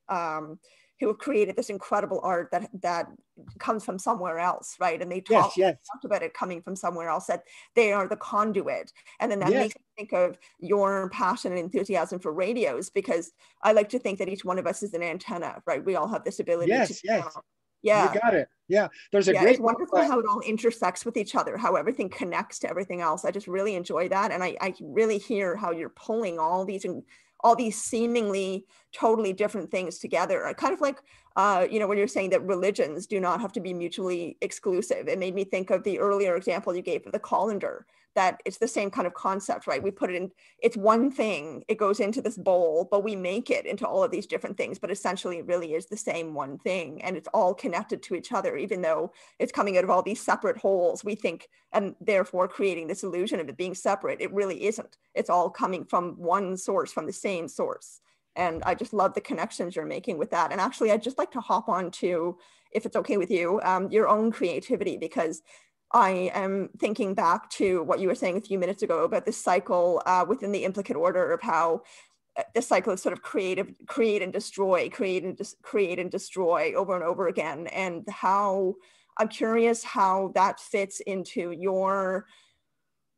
[0.08, 0.58] um,
[1.00, 3.08] who have created this incredible art that that
[3.58, 5.02] comes from somewhere else, right?
[5.02, 5.76] And they talk, yes, yes.
[5.92, 7.42] talked about it coming from somewhere else, that
[7.74, 8.92] they are the conduit.
[9.18, 9.60] And then that yes.
[9.60, 14.18] makes me think of your passion and enthusiasm for radios, because I like to think
[14.20, 15.84] that each one of us is an antenna, right?
[15.84, 17.36] We all have this ability yes, to yes.
[17.82, 18.14] Yeah.
[18.14, 18.48] You got it.
[18.66, 18.88] Yeah.
[19.12, 22.08] There's a yeah, great it's wonderful how it all intersects with each other, how everything
[22.08, 23.26] connects to everything else.
[23.26, 24.30] I just really enjoy that.
[24.30, 26.86] And I, I really hear how you're pulling all these
[27.44, 30.42] all these seemingly totally different things together.
[30.42, 30.98] Are kind of like,
[31.36, 35.06] uh, you know, when you're saying that religions do not have to be mutually exclusive,
[35.06, 38.58] it made me think of the earlier example you gave of the colander that it's
[38.58, 39.82] the same kind of concept, right?
[39.82, 40.30] We put it in,
[40.62, 44.10] it's one thing, it goes into this bowl, but we make it into all of
[44.10, 47.02] these different things, but essentially it really is the same one thing.
[47.02, 50.20] And it's all connected to each other, even though it's coming out of all these
[50.20, 54.20] separate holes, we think, and therefore creating this illusion of it being separate.
[54.20, 54.96] It really isn't.
[55.14, 58.00] It's all coming from one source, from the same source.
[58.36, 60.50] And I just love the connections you're making with that.
[60.50, 62.36] And actually, I'd just like to hop on to,
[62.72, 65.42] if it's okay with you, um, your own creativity, because
[65.94, 69.40] I am thinking back to what you were saying a few minutes ago about this
[69.40, 71.82] cycle uh, within the implicate order of how
[72.36, 76.74] uh, the cycle of sort of creative, create and destroy, create and create and destroy
[76.74, 78.74] over and over again, and how
[79.18, 82.26] I'm curious how that fits into your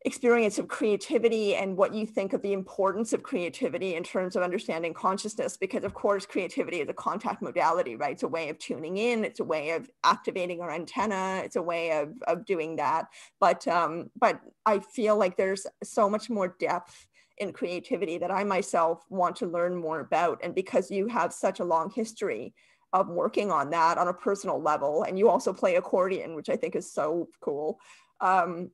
[0.06, 4.42] experience of creativity and what you think of the importance of creativity in terms of
[4.44, 8.12] understanding consciousness because of course creativity is a contact modality right?
[8.12, 11.62] It's a way of tuning in it's a way of activating our antenna it's a
[11.62, 13.06] way of, of doing that.
[13.40, 17.08] But um, but i feel like there's so much more depth
[17.38, 20.38] in creativity that i myself want to learn more about.
[20.40, 22.54] And because you have such a long history
[22.92, 26.54] of working on that on a personal level and you also play accordion which i
[26.54, 27.80] think is so cool
[28.20, 28.70] um,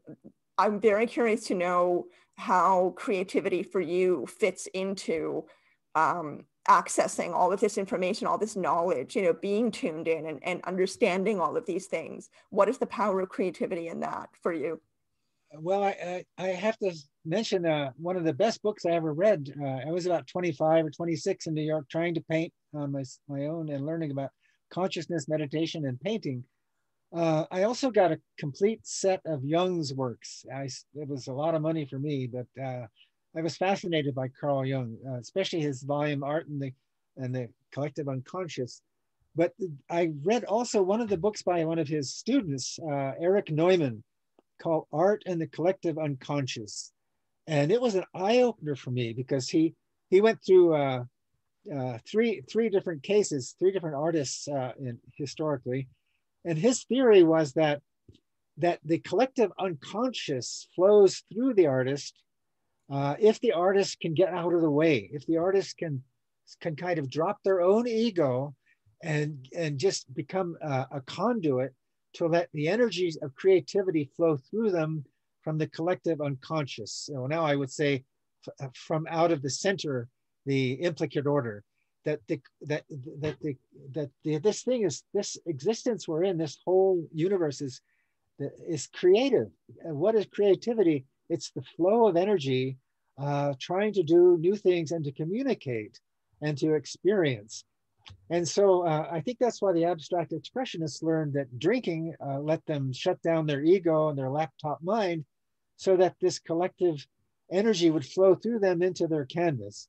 [0.58, 2.06] I'm very curious to know
[2.36, 5.44] how creativity for you fits into
[5.94, 10.38] um, accessing all of this information, all this knowledge, you know, being tuned in and,
[10.42, 12.30] and understanding all of these things.
[12.50, 14.80] What is the power of creativity in that for you?
[15.54, 16.92] Well, I, I, I have to
[17.26, 19.52] mention uh, one of the best books I ever read.
[19.60, 23.02] Uh, I was about 25 or 26 in New York trying to paint on my,
[23.28, 24.30] my own and learning about
[24.70, 26.44] consciousness, meditation, and painting.
[27.14, 30.46] Uh, I also got a complete set of Jung's works.
[30.54, 32.86] I, it was a lot of money for me, but uh,
[33.36, 36.72] I was fascinated by Carl Jung, uh, especially his volume Art and the,
[37.18, 38.80] and the Collective Unconscious.
[39.36, 39.52] But
[39.90, 44.02] I read also one of the books by one of his students, uh, Erich Neumann,
[44.60, 46.92] called Art and the Collective Unconscious.
[47.46, 49.74] And it was an eye opener for me because he,
[50.08, 51.04] he went through uh,
[51.74, 55.88] uh, three, three different cases, three different artists in, historically,
[56.44, 57.80] and his theory was that
[58.58, 62.22] that the collective unconscious flows through the artist
[62.92, 66.02] uh, if the artist can get out of the way, if the artist can
[66.60, 68.54] can kind of drop their own ego
[69.02, 71.72] and and just become a, a conduit
[72.12, 75.04] to let the energies of creativity flow through them
[75.42, 76.92] from the collective unconscious.
[76.92, 78.04] So now I would say
[78.74, 80.08] from out of the center,
[80.44, 81.64] the implicate order
[82.04, 82.84] that the that
[83.20, 83.56] that the
[83.92, 87.80] that the, this thing is this existence we're in this whole universe is
[88.68, 89.48] is creative.
[89.84, 91.06] And what is creativity?
[91.28, 92.78] It's the flow of energy
[93.18, 96.00] uh, trying to do new things and to communicate
[96.40, 97.64] and to experience.
[98.30, 102.64] And so uh, i think that's why the abstract expressionists learned that drinking uh, let
[102.66, 105.24] them shut down their ego and their laptop mind
[105.76, 107.06] so that this collective
[107.52, 109.86] energy would flow through them into their canvas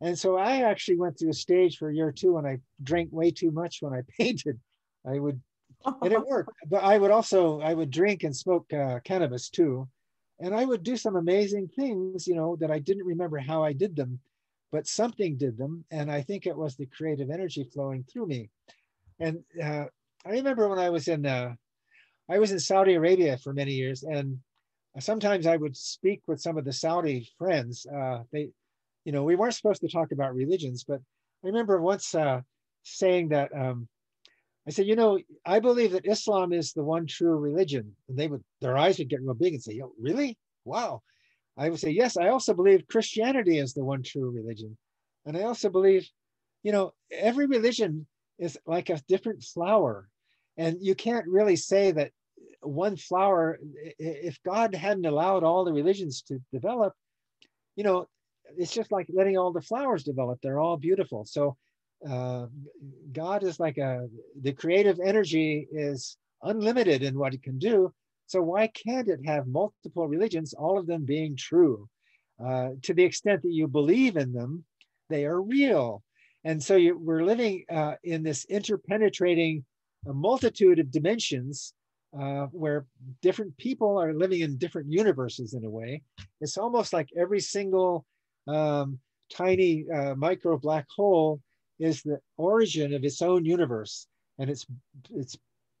[0.00, 2.58] and so I actually went through a stage for a year or two when I
[2.82, 4.58] drank way too much when I painted.
[5.06, 5.40] I would,
[6.02, 6.52] and it worked.
[6.68, 9.88] But I would also, I would drink and smoke uh, cannabis too.
[10.40, 13.74] And I would do some amazing things, you know, that I didn't remember how I
[13.74, 14.20] did them,
[14.72, 15.84] but something did them.
[15.90, 18.48] And I think it was the creative energy flowing through me.
[19.18, 19.84] And uh,
[20.24, 21.54] I remember when I was in, uh,
[22.30, 24.38] I was in Saudi Arabia for many years, and
[24.98, 27.86] sometimes I would speak with some of the Saudi friends.
[27.86, 28.50] Uh, they
[29.10, 31.00] you know, we weren't supposed to talk about religions, but
[31.42, 32.42] I remember once uh,
[32.84, 33.88] saying that um,
[34.68, 37.96] I said, you know, I believe that Islam is the one true religion.
[38.08, 40.38] And they would, their eyes would get real big and say, Yo, really?
[40.64, 41.02] Wow.
[41.56, 44.78] I would say, yes, I also believe Christianity is the one true religion.
[45.26, 46.08] And I also believe,
[46.62, 48.06] you know, every religion
[48.38, 50.08] is like a different flower.
[50.56, 52.12] And you can't really say that
[52.60, 53.58] one flower,
[53.98, 56.92] if God hadn't allowed all the religions to develop,
[57.74, 58.06] you know,
[58.56, 60.38] it's just like letting all the flowers develop.
[60.42, 61.24] They're all beautiful.
[61.24, 61.56] So
[62.08, 62.46] uh,
[63.12, 64.08] God is like a,
[64.40, 67.92] the creative energy is unlimited in what it can do.
[68.26, 71.88] So why can't it have multiple religions, all of them being true?
[72.42, 74.64] Uh, to the extent that you believe in them,
[75.08, 76.02] they are real.
[76.44, 79.64] And so you, we're living uh, in this interpenetrating
[80.08, 81.74] a multitude of dimensions
[82.18, 82.86] uh, where
[83.20, 86.02] different people are living in different universes in a way.
[86.40, 88.06] It's almost like every single
[88.46, 88.98] um,
[89.32, 91.40] tiny uh, micro black hole
[91.78, 94.06] is the origin of its own universe,
[94.38, 94.66] and it's
[95.14, 95.36] it's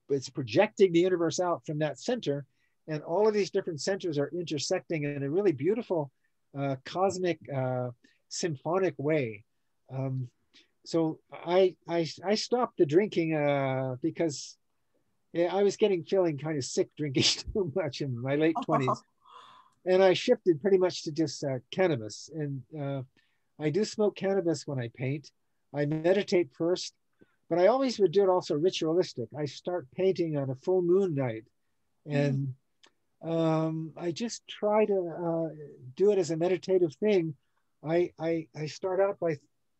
[0.08, 2.46] it's projecting the universe out from that center,
[2.88, 6.10] and all of these different centers are intersecting in a really beautiful
[6.58, 7.90] uh, cosmic uh,
[8.28, 9.44] symphonic way.
[9.92, 10.28] Um,
[10.84, 14.56] so I, I I stopped the drinking uh, because
[15.36, 17.22] I was getting feeling kind of sick drinking
[17.52, 19.02] too much in my late twenties,
[19.86, 22.30] and I shifted pretty much to just uh, cannabis.
[22.34, 23.02] And uh,
[23.58, 25.30] I do smoke cannabis when I paint.
[25.74, 26.94] I meditate first,
[27.48, 29.28] but I always would do it also ritualistic.
[29.38, 31.44] I start painting on a full moon night,
[32.06, 32.54] and
[33.24, 33.30] mm.
[33.30, 35.54] um, I just try to uh,
[35.96, 37.34] do it as a meditative thing.
[37.84, 39.36] I, I I start out by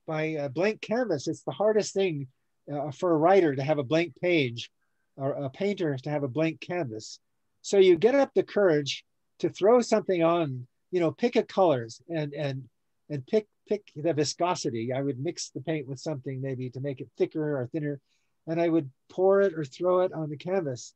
[0.07, 1.27] by a blank canvas.
[1.27, 2.29] It's the hardest thing
[2.73, 4.71] uh, for a writer to have a blank page
[5.17, 7.19] or a painter to have a blank canvas.
[7.63, 9.05] So you get up the courage
[9.41, 12.69] to throw something on, you know, pick a colors and and
[13.09, 14.93] and pick pick the viscosity.
[14.93, 18.01] I would mix the paint with something maybe to make it thicker or thinner,
[18.47, 20.95] and I would pour it or throw it on the canvas.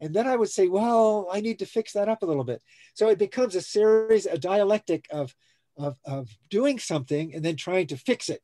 [0.00, 2.60] And then I would say, well, I need to fix that up a little bit.
[2.94, 5.32] So it becomes a series, a dialectic of,
[5.78, 8.42] of, of doing something and then trying to fix it.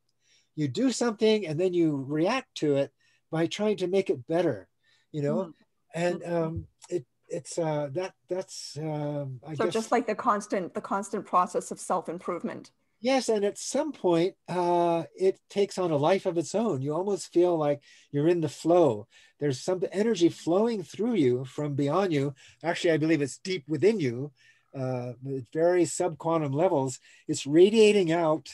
[0.55, 2.93] You do something and then you react to it
[3.33, 4.69] by trying to make it better
[5.13, 5.51] you know mm-hmm.
[5.95, 6.35] and mm-hmm.
[6.35, 10.81] um it it's uh that that's um I so guess, just like the constant the
[10.81, 12.71] constant process of self-improvement.
[13.01, 16.83] Yes and at some point uh it takes on a life of its own.
[16.83, 19.07] You almost feel like you're in the flow.
[19.41, 22.35] There's some energy flowing through you from beyond you.
[22.63, 24.33] Actually i believe it's deep within you
[24.75, 26.99] uh at very subquantum levels.
[27.27, 28.49] It's radiating out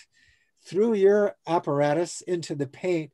[0.64, 3.12] through your apparatus into the paint.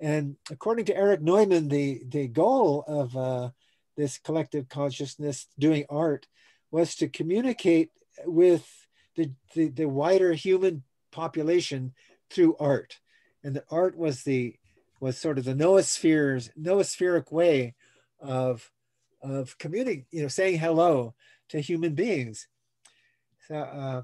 [0.00, 3.50] And according to Erich Neumann, the, the goal of uh,
[3.98, 6.28] this collective consciousness doing art
[6.70, 7.90] was to communicate
[8.24, 8.64] with
[9.16, 11.92] the, the, the wider human population
[12.30, 13.00] through art.
[13.42, 14.54] And the art was the
[15.00, 17.74] was sort of the noospheres, noospheric way
[18.20, 18.70] of
[19.20, 21.14] of communicating, you know, saying hello
[21.48, 22.46] to human beings.
[23.48, 24.02] So, uh,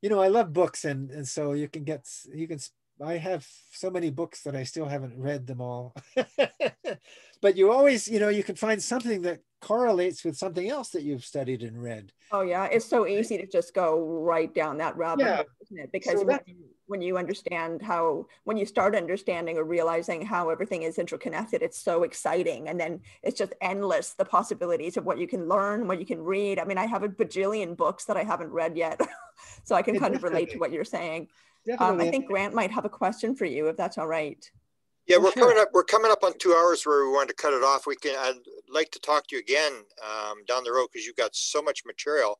[0.00, 2.58] you know, I love books, and and so you can get you can
[3.02, 5.94] I have so many books that I still haven't read them all.
[7.40, 11.02] but you always, you know, you can find something that correlates with something else that
[11.02, 12.12] you've studied and read.
[12.32, 15.36] Oh yeah, it's so easy to just go right down that rabbit yeah.
[15.36, 15.92] hole, isn't it?
[15.92, 16.56] Because so when, you,
[16.86, 21.78] when you understand how, when you start understanding or realizing how everything is interconnected, it's
[21.78, 25.98] so exciting, and then it's just endless the possibilities of what you can learn, what
[25.98, 26.58] you can read.
[26.58, 29.00] I mean, I have a bajillion books that I haven't read yet,
[29.64, 31.28] so I can kind of relate to what you're saying.
[31.78, 34.50] Um, I think Grant might have a question for you, if that's all right.
[35.06, 35.42] Yeah, we're sure.
[35.42, 35.70] coming up.
[35.72, 37.86] We're coming up on two hours where we want to cut it off.
[37.86, 38.14] We can.
[38.18, 38.34] I'd
[38.72, 39.72] like to talk to you again
[40.04, 42.38] um, down the road because you've got so much material.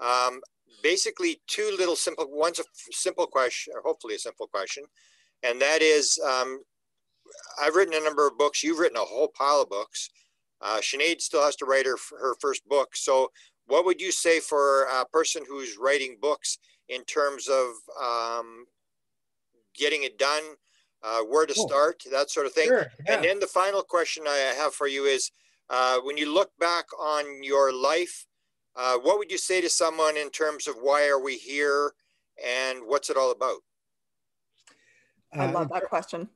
[0.00, 0.40] Um,
[0.82, 2.26] basically, two little simple.
[2.28, 4.84] One's a simple question, or hopefully a simple question,
[5.42, 6.60] and that is, um,
[7.62, 8.62] I've written a number of books.
[8.62, 10.10] You've written a whole pile of books.
[10.60, 12.96] Uh, Sinead still has to write her her first book.
[12.96, 13.30] So,
[13.66, 16.58] what would you say for a person who's writing books?
[16.90, 17.66] In terms of
[18.02, 18.66] um,
[19.74, 20.42] getting it done,
[21.02, 22.66] uh, where to start, that sort of thing.
[22.66, 23.14] Sure, yeah.
[23.14, 25.30] And then the final question I have for you is
[25.70, 28.26] uh, when you look back on your life,
[28.76, 31.92] uh, what would you say to someone in terms of why are we here
[32.44, 33.60] and what's it all about?
[35.32, 36.28] I uh, love that question.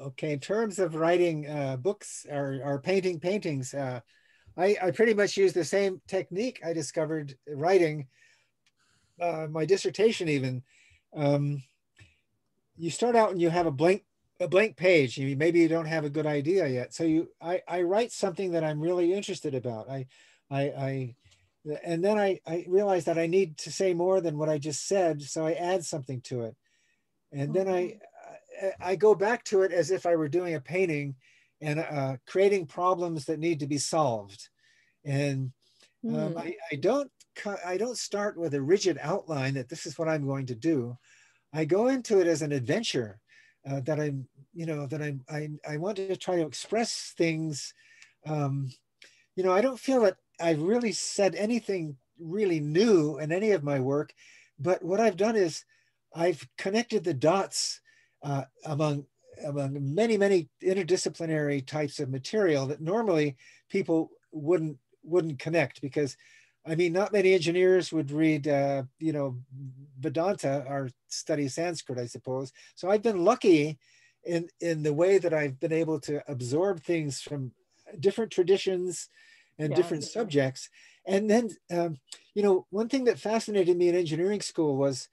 [0.00, 4.00] Okay, in terms of writing uh, books or, or painting paintings, uh,
[4.56, 8.06] I, I pretty much use the same technique I discovered writing
[9.20, 10.62] uh, my dissertation even,
[11.14, 11.62] um,
[12.76, 14.04] you start out and you have a blank
[14.40, 15.18] a blank page.
[15.18, 16.94] You, maybe you don't have a good idea yet.
[16.94, 19.90] So you, I, I write something that I'm really interested about.
[19.90, 20.06] I,
[20.48, 21.14] I, I
[21.84, 24.86] and then I, I realize that I need to say more than what I just
[24.86, 25.22] said.
[25.22, 26.56] So I add something to it.
[27.32, 27.98] And then I,
[28.80, 31.16] I go back to it as if I were doing a painting
[31.60, 34.48] and uh, creating problems that need to be solved.
[35.04, 35.52] And
[36.06, 36.36] um, mm.
[36.38, 37.10] I, I don't
[37.64, 40.96] I don't start with a rigid outline that this is what I'm going to do.
[41.52, 43.20] I go into it as an adventure
[43.68, 47.74] uh, that I'm, you know, that I'm, I, I want to try to express things.
[48.26, 48.70] Um,
[49.36, 53.62] you know, I don't feel that I've really said anything really new in any of
[53.62, 54.12] my work,
[54.58, 55.64] but what I've done is
[56.14, 57.80] I've connected the dots
[58.22, 59.06] uh, among
[59.44, 63.36] among many many interdisciplinary types of material that normally
[63.68, 66.16] people wouldn't wouldn't connect because
[66.68, 69.36] I mean, not many engineers would read, uh, you know,
[69.98, 72.52] Vedanta or study Sanskrit, I suppose.
[72.74, 73.78] So I've been lucky
[74.24, 77.52] in in the way that I've been able to absorb things from
[78.00, 79.08] different traditions
[79.58, 79.76] and yeah.
[79.76, 80.68] different subjects.
[81.06, 81.98] And then, um,
[82.34, 85.08] you know, one thing that fascinated me in engineering school was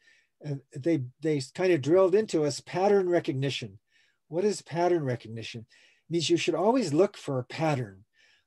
[0.45, 3.79] uh, they they kind of drilled into us pattern recognition.
[4.27, 5.61] What is pattern recognition?
[5.61, 8.04] It means you should always look for a pattern.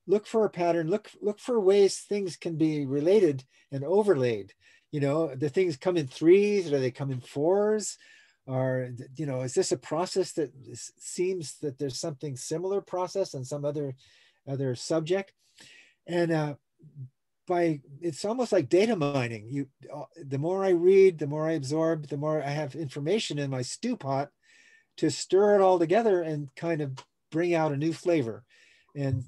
[0.08, 0.88] Look for a pattern.
[0.88, 4.54] Look look for ways things can be related and overlaid.
[4.90, 7.98] You know, the things come in threes or they come in fours
[8.48, 10.50] or you know is this a process that
[10.98, 13.94] seems that there's something similar process on some other
[14.48, 15.32] other subject
[16.06, 16.54] and uh,
[17.46, 21.52] by it's almost like data mining you uh, the more i read the more i
[21.52, 24.30] absorb the more i have information in my stew pot
[24.96, 26.92] to stir it all together and kind of
[27.30, 28.44] bring out a new flavor
[28.96, 29.24] and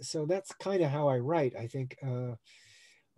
[0.00, 2.34] so that's kind of how i write i think uh,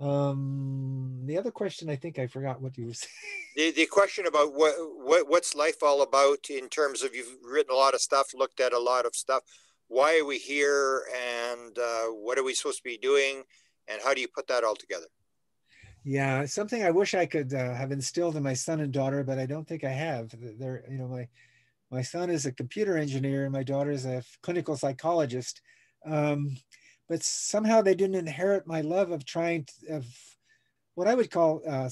[0.03, 3.13] um, the other question, I think I forgot what you were saying.
[3.55, 7.73] The, the question about what, what what's life all about in terms of you've written
[7.73, 9.43] a lot of stuff, looked at a lot of stuff.
[9.89, 13.43] Why are we here, and uh, what are we supposed to be doing,
[13.89, 15.07] and how do you put that all together?
[16.03, 19.39] Yeah, something I wish I could uh, have instilled in my son and daughter, but
[19.39, 20.35] I don't think I have.
[20.59, 21.29] They're, you know, my
[21.91, 25.61] my son is a computer engineer, and my daughter is a clinical psychologist.
[26.05, 26.57] Um,
[27.09, 30.07] but somehow they didn't inherit my love of trying to, of
[30.95, 31.89] what I would call uh,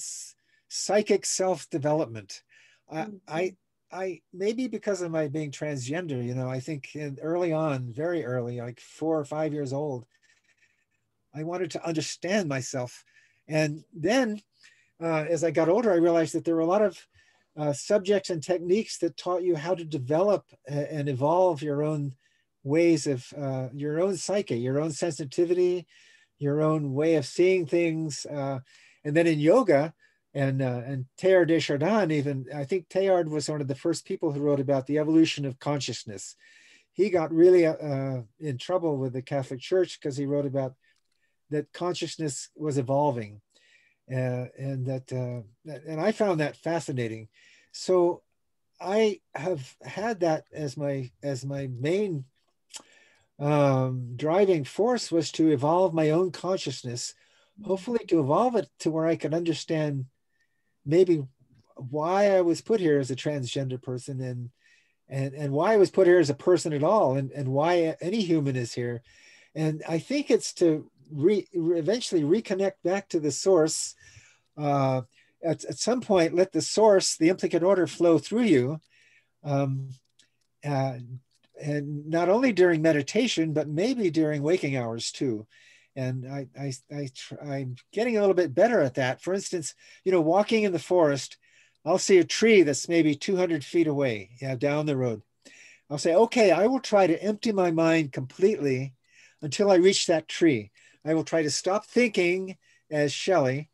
[0.69, 2.43] psychic self-development.
[2.93, 3.17] Mm-hmm.
[3.29, 3.57] I,
[3.93, 8.25] I, maybe because of my being transgender, you know, I think in, early on, very
[8.25, 10.07] early, like four or five years old,
[11.35, 13.05] I wanted to understand myself.
[13.49, 14.41] And then
[15.03, 17.07] uh, as I got older, I realized that there were a lot of
[17.57, 22.15] uh, subjects and techniques that taught you how to develop and evolve your own
[22.63, 25.87] ways of uh, your own psyche, your own sensitivity,
[26.39, 28.27] your own way of seeing things.
[28.27, 28.61] Uh,
[29.05, 29.95] and then in yoga,
[30.35, 34.05] and uh, and Teilhard de Chardin, even I think Teilhard was one of the first
[34.05, 36.37] people who wrote about the evolution of consciousness.
[36.93, 40.75] He got really uh, in trouble with the Catholic Church because he wrote about
[41.51, 43.41] that consciousness was evolving,
[44.11, 45.43] uh, and that uh,
[45.87, 47.29] and I found that fascinating.
[47.73, 48.23] So
[48.81, 52.25] I have had that as my as my main
[53.41, 57.15] um, driving force was to evolve my own consciousness,
[57.65, 60.05] hopefully to evolve it to where I could understand
[60.85, 61.23] maybe
[61.77, 64.51] why I was put here as a transgender person and
[65.09, 67.97] and and why I was put here as a person at all and, and why
[68.01, 69.03] any human is here.
[69.55, 73.95] And I think it's to re, eventually reconnect back to the source.
[74.57, 75.03] Uh,
[75.43, 78.81] at, at some point, let the source, the implicate order, flow through you.
[79.43, 79.89] Um,
[80.65, 80.99] uh,
[81.61, 85.47] and not only during meditation, but maybe during waking hours too.
[85.97, 87.11] And I, I, I
[87.43, 89.23] I'm getting a little bit better at that.
[89.23, 89.75] For instance,
[90.05, 91.37] you know, walking in the forest,
[91.85, 95.23] I'll see a tree that's maybe 200 feet away, yeah, down the road.
[95.91, 98.95] I'll say, okay, I will try to empty my mind completely
[99.43, 100.71] until I reach that tree.
[101.05, 102.57] I will try to stop thinking
[102.91, 103.69] as Shelli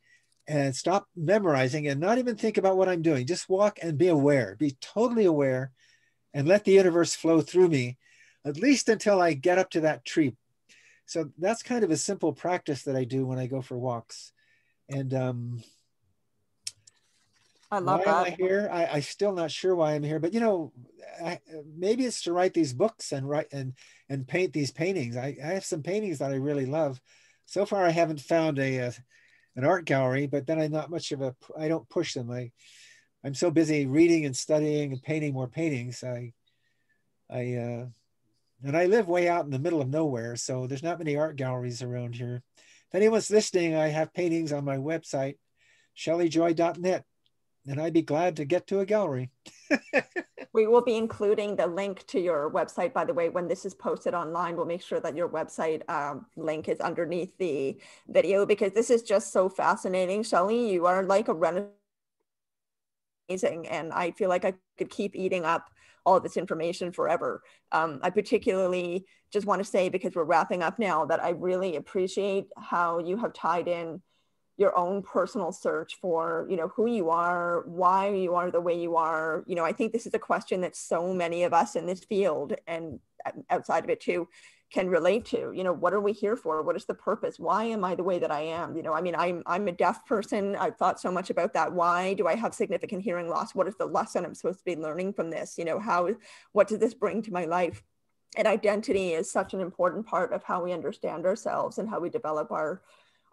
[0.49, 3.27] and stop memorizing and not even think about what I'm doing.
[3.27, 5.73] Just walk and be aware, be totally aware
[6.37, 7.97] and let the universe flow through me,
[8.45, 10.37] at least until I get up to that tree.
[11.07, 14.33] So that's kind of a simple practice that I do when I go for walks.
[14.91, 15.63] And um,
[17.71, 18.27] I love why that.
[18.27, 18.69] am I here?
[18.71, 20.75] I, I'm still not sure why I'm here, but you know,
[21.25, 21.41] I,
[21.75, 23.73] maybe it's to write these books and write and
[24.11, 25.17] and paint these paintings.
[25.17, 27.01] I, I have some paintings that I really love.
[27.47, 28.93] So far, I haven't found a, a
[29.57, 31.35] an art gallery, but then I'm not much of a.
[31.59, 32.31] I don't push them.
[32.31, 32.53] I
[33.25, 36.05] I'm so busy reading and studying and painting more paintings.
[36.05, 36.33] I,
[37.31, 37.87] I, uh,
[38.63, 41.37] and I live way out in the middle of nowhere, so there's not many art
[41.37, 42.43] galleries around here.
[42.57, 45.37] If anyone's listening, I have paintings on my website,
[45.97, 47.05] shellijoye.net,
[47.67, 49.31] and I'd be glad to get to a gallery.
[50.53, 53.75] we will be including the link to your website, by the way, when this is
[53.75, 54.57] posted online.
[54.57, 57.79] We'll make sure that your website um, link is underneath the
[58.09, 60.23] video because this is just so fascinating.
[60.23, 61.76] Shelli, you are like a renaissance
[63.29, 63.69] amazing.
[63.69, 65.71] And I feel like I could keep eating up
[66.05, 67.43] all this information forever.
[67.73, 71.77] Um, I particularly just want to say, because we're wrapping up now, that I really
[71.77, 74.01] appreciate how you have tied in
[74.57, 78.79] your own personal search for you know who you are why you are the way
[78.79, 81.77] you are you know i think this is a question that so many of us
[81.77, 82.99] in this field and
[83.51, 84.27] outside of it too
[84.73, 86.63] can relate to you know what are we here for?
[86.63, 87.39] What is the purpose?
[87.39, 88.77] Why am i the way that i am?
[88.77, 90.57] You know i mean i'm i'm a deaf person.
[90.57, 91.73] I've thought so much about that.
[91.73, 93.55] Why do i have significant hearing loss?
[93.55, 95.57] What is the lesson i'm supposed to be learning from this?
[95.57, 96.09] You know how
[96.53, 97.83] what does this bring to my life?
[98.37, 102.11] And identity is such an important part of how we understand ourselves and how we
[102.11, 102.83] develop our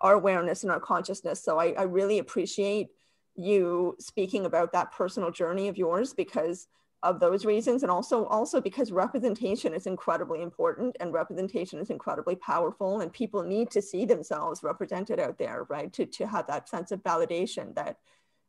[0.01, 1.43] our awareness and our consciousness.
[1.43, 2.89] So I, I really appreciate
[3.35, 6.67] you speaking about that personal journey of yours because
[7.03, 12.35] of those reasons and also also because representation is incredibly important and representation is incredibly
[12.35, 16.67] powerful and people need to see themselves represented out there right to, to have that
[16.67, 17.97] sense of validation that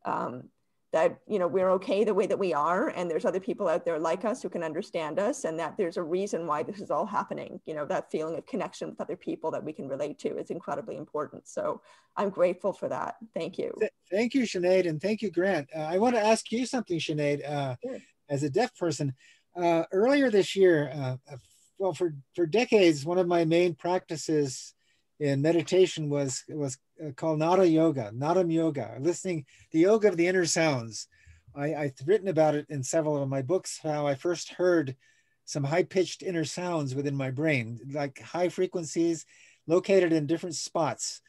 [0.05, 0.45] um,
[0.93, 3.85] that you know we're okay the way that we are and there's other people out
[3.85, 6.93] there like us who can understand us and that there's a reason why this is
[6.93, 10.17] all happening you know that feeling of connection with other people that we can relate
[10.21, 11.81] to is incredibly important so
[12.17, 13.77] i'm grateful for that thank you
[14.09, 17.45] thank you Sinead, and thank you grant uh, i want to ask you something Sinead.
[17.45, 17.99] Uh, sure.
[18.29, 19.15] As a deaf person
[19.57, 21.37] uh, earlier this year uh, uh,
[21.79, 24.75] well for for decades one of my main practices
[25.21, 30.27] in meditation was was uh, called Nada Yoga, Nadam Yoga, listening the yoga of the
[30.27, 31.09] inner sounds.
[31.57, 33.79] I, I've written about it in several of my books.
[33.83, 34.97] How I first heard
[35.45, 39.25] some high pitched inner sounds within my brain, like high frequencies
[39.67, 41.21] located in different spots,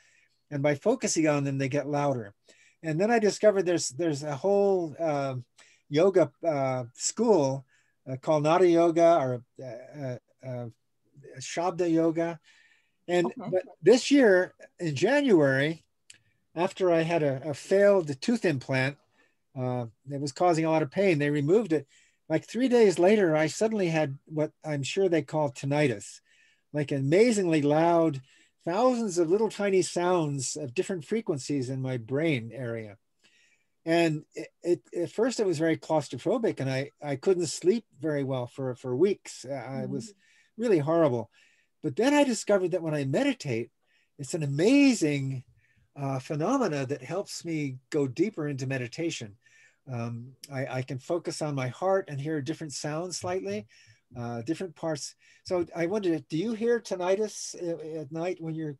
[0.49, 2.33] and by focusing on them, they get louder.
[2.83, 5.35] And then I discovered there's there's a whole uh,
[5.89, 7.65] yoga uh, school
[8.09, 10.67] uh, called Nada Yoga or uh, uh,
[11.39, 12.39] Shabda Yoga
[13.07, 13.49] and okay.
[13.51, 15.83] but this year in January,
[16.55, 18.97] after I had a, a failed tooth implant
[19.57, 21.87] uh, that was causing a lot of pain, they removed it.
[22.27, 26.21] Like three days later, I suddenly had what I'm sure they call tinnitus,
[26.73, 28.21] like amazingly loud,
[28.65, 32.97] thousands of little tiny sounds of different frequencies in my brain area.
[33.85, 38.23] And it, it, at first it was very claustrophobic and I, I couldn't sleep very
[38.23, 39.45] well for, for weeks.
[39.47, 39.83] Mm-hmm.
[39.83, 40.13] I was
[40.57, 41.29] really horrible.
[41.83, 43.69] But then I discovered that when I meditate,
[44.17, 45.43] it's an amazing
[45.95, 49.35] uh, phenomena that helps me go deeper into meditation.
[49.91, 53.67] Um, I, I, can focus on my heart and hear different sounds slightly,
[54.17, 55.13] uh, different parts.
[55.43, 58.77] So I wondered, do you hear tinnitus at, at night when you're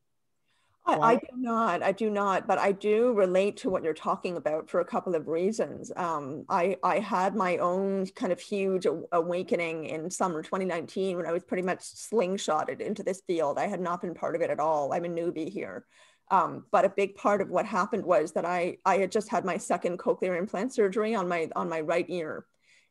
[0.88, 1.82] I, I, do not.
[1.82, 5.16] I do not, but I do relate to what you're talking about for a couple
[5.16, 5.92] of reasons.
[5.96, 11.32] Um, I I had my own kind of huge awakening in summer 2019 when I
[11.32, 13.58] was pretty much slingshotted into this field.
[13.58, 14.94] I had not been part of it at all.
[14.94, 15.86] I'm a newbie here.
[16.32, 19.46] Um, but a big part of what happened was that I I had just had
[19.46, 22.46] my second cochlear implant surgery on my on my right ear,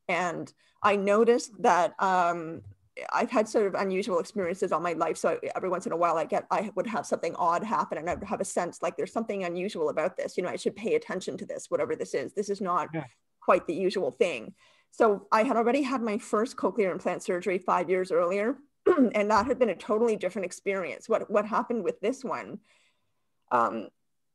[0.09, 0.53] and
[0.83, 2.63] I noticed that um,
[3.13, 5.17] I've had sort of unusual experiences all my life.
[5.17, 8.09] So every once in a while, I get I would have something odd happen, and
[8.09, 10.37] I would have a sense like there's something unusual about this.
[10.37, 12.33] You know, I should pay attention to this, whatever this is.
[12.35, 13.05] This is not yeah.
[13.41, 14.55] quite the usual thing.
[14.91, 19.47] So I had already had my first cochlear implant surgery five years earlier, and that
[19.47, 21.09] had been a totally different experience.
[21.09, 22.61] What what happened with this one
[23.51, 23.89] um,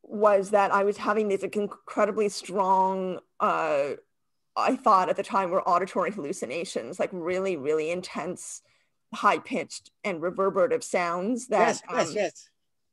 [0.03, 3.91] was that I was having these incredibly strong uh,
[4.59, 8.61] I thought at the time were auditory hallucinations, like really, really intense,
[9.13, 12.49] high pitched and reverberative sounds that yes, yes, um, yes.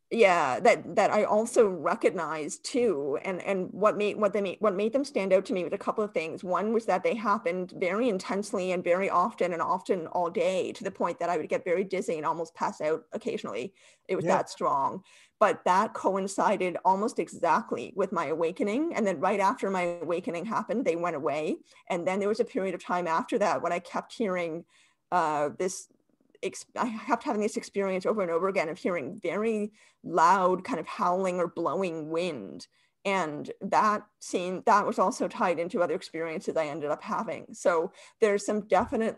[0.09, 4.77] Yeah, that that I also recognized too, and and what made what they made what
[4.77, 6.45] made them stand out to me was a couple of things.
[6.45, 10.85] One was that they happened very intensely and very often, and often all day, to
[10.85, 13.75] the point that I would get very dizzy and almost pass out occasionally.
[14.07, 14.37] It was yeah.
[14.37, 15.03] that strong
[15.39, 20.85] but that coincided almost exactly with my awakening and then right after my awakening happened
[20.85, 21.57] they went away.
[21.91, 24.65] And then there was a period of time after that when i kept hearing
[25.13, 25.89] uh, this
[26.77, 29.73] I kept having this experience over and over again of hearing very
[30.05, 32.67] loud kind of howling or blowing wind.
[33.05, 37.47] And that scene that was also tied into other experiences i ended up having.
[37.53, 39.17] So there's some definite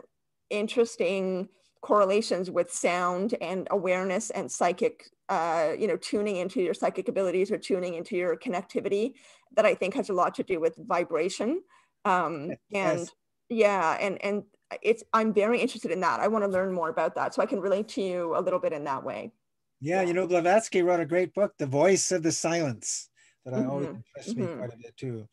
[0.49, 1.49] interesting
[1.81, 7.51] correlations with sound and awareness and psychic uh, you know, tuning into your psychic abilities
[7.51, 9.13] or tuning into your connectivity
[9.55, 11.61] that I think has a lot to do with vibration.
[12.03, 13.11] Um, and yes.
[13.49, 14.43] yeah, and and
[14.81, 16.19] it's I'm very interested in that.
[16.19, 18.59] I want to learn more about that so I can relate to you a little
[18.59, 19.31] bit in that way.
[19.79, 20.07] Yeah, yeah.
[20.07, 23.08] you know, Blavatsky wrote a great book, The Voice of the Silence,
[23.49, 23.69] that I mm-hmm.
[23.69, 24.51] always interests mm-hmm.
[24.51, 25.27] me quite a bit too.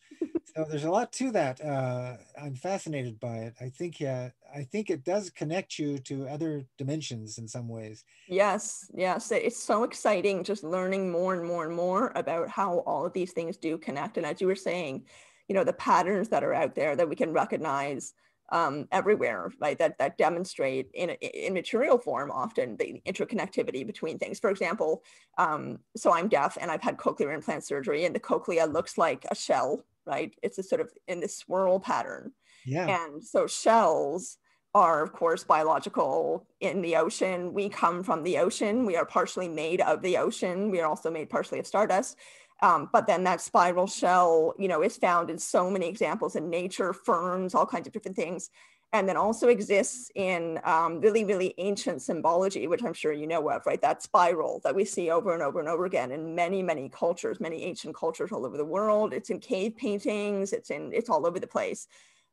[0.44, 1.62] so there's a lot to that.
[1.62, 3.54] Uh, I'm fascinated by it.
[3.60, 8.04] I think, yeah, I think it does connect you to other dimensions in some ways.
[8.28, 13.06] Yes, yes, it's so exciting just learning more and more and more about how all
[13.06, 14.16] of these things do connect.
[14.16, 15.04] And as you were saying,
[15.48, 18.14] you know, the patterns that are out there that we can recognize
[18.50, 19.78] um, everywhere, right?
[19.78, 24.38] That that demonstrate in in material form often the interconnectivity between things.
[24.38, 25.02] For example,
[25.38, 29.26] um, so I'm deaf and I've had cochlear implant surgery, and the cochlea looks like
[29.30, 30.34] a shell, right?
[30.42, 32.32] It's a sort of in this swirl pattern.
[32.64, 33.06] Yeah.
[33.06, 34.38] And so shells
[34.74, 37.54] are of course biological in the ocean.
[37.54, 38.84] We come from the ocean.
[38.84, 40.70] We are partially made of the ocean.
[40.70, 42.18] We are also made partially of stardust.
[42.62, 46.48] Um, but then that spiral shell, you know, is found in so many examples in
[46.48, 48.50] nature, ferns, all kinds of different things.
[48.92, 53.50] and then also exists in um, really, really ancient symbology, which I'm sure you know
[53.50, 53.80] of, right?
[53.82, 57.40] That spiral that we see over and over and over again in many, many cultures,
[57.40, 59.12] many ancient cultures all over the world.
[59.12, 61.88] It's in cave paintings, it's in, it's all over the place.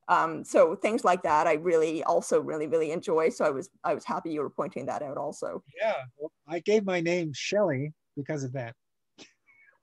[0.06, 3.30] Um, so things like that, I really also really, really enjoy.
[3.30, 5.62] So I was, I was happy you were pointing that out also.
[5.80, 8.74] Yeah, well, I gave my name Shelli because of that.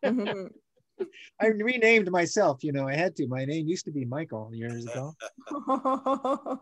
[0.04, 0.48] Mm-hmm.
[1.40, 3.28] I renamed myself, you know, I had to.
[3.28, 5.14] My name used to be Michael years ago.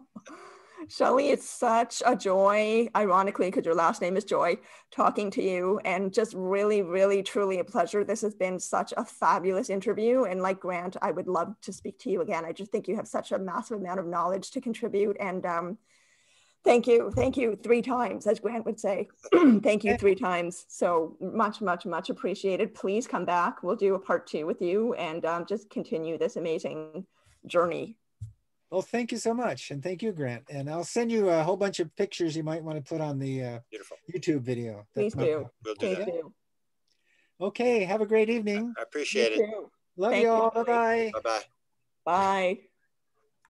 [0.88, 4.58] Shelli, it's such a joy, ironically, because your last name is Joye,
[4.92, 8.06] talking to you and just really, really, truly a pleasure.
[8.06, 10.24] This has been such a fabulous interview.
[10.24, 12.46] And like Grant, I would love to speak to you again.
[12.46, 15.18] I just think you have such a massive amount of knowledge to contribute.
[15.20, 15.78] And um,
[16.64, 19.08] thank you, thank you three times, as Grant would say.
[19.32, 20.66] thank you three times.
[20.68, 22.74] So much, much, much appreciated.
[22.74, 23.64] Please come back.
[23.64, 27.06] We'll do a part two with you and um, just continue this amazing
[27.46, 27.96] journey
[28.72, 29.72] well, thank you so much.
[29.72, 30.44] And thank you, Grant.
[30.50, 33.18] And I'll send you a whole bunch of pictures you might want to put on
[33.18, 33.60] the uh,
[34.14, 34.86] YouTube video.
[34.94, 35.50] Please do.
[35.66, 36.34] We'll do Please do.
[37.42, 37.84] Okay.
[37.84, 38.74] Have a great evening.
[38.78, 39.48] I appreciate you it.
[39.48, 39.72] Too.
[39.98, 40.52] Love you all.
[40.52, 41.12] Bye-bye.
[41.14, 41.42] Bye-bye.
[42.06, 42.60] Bye.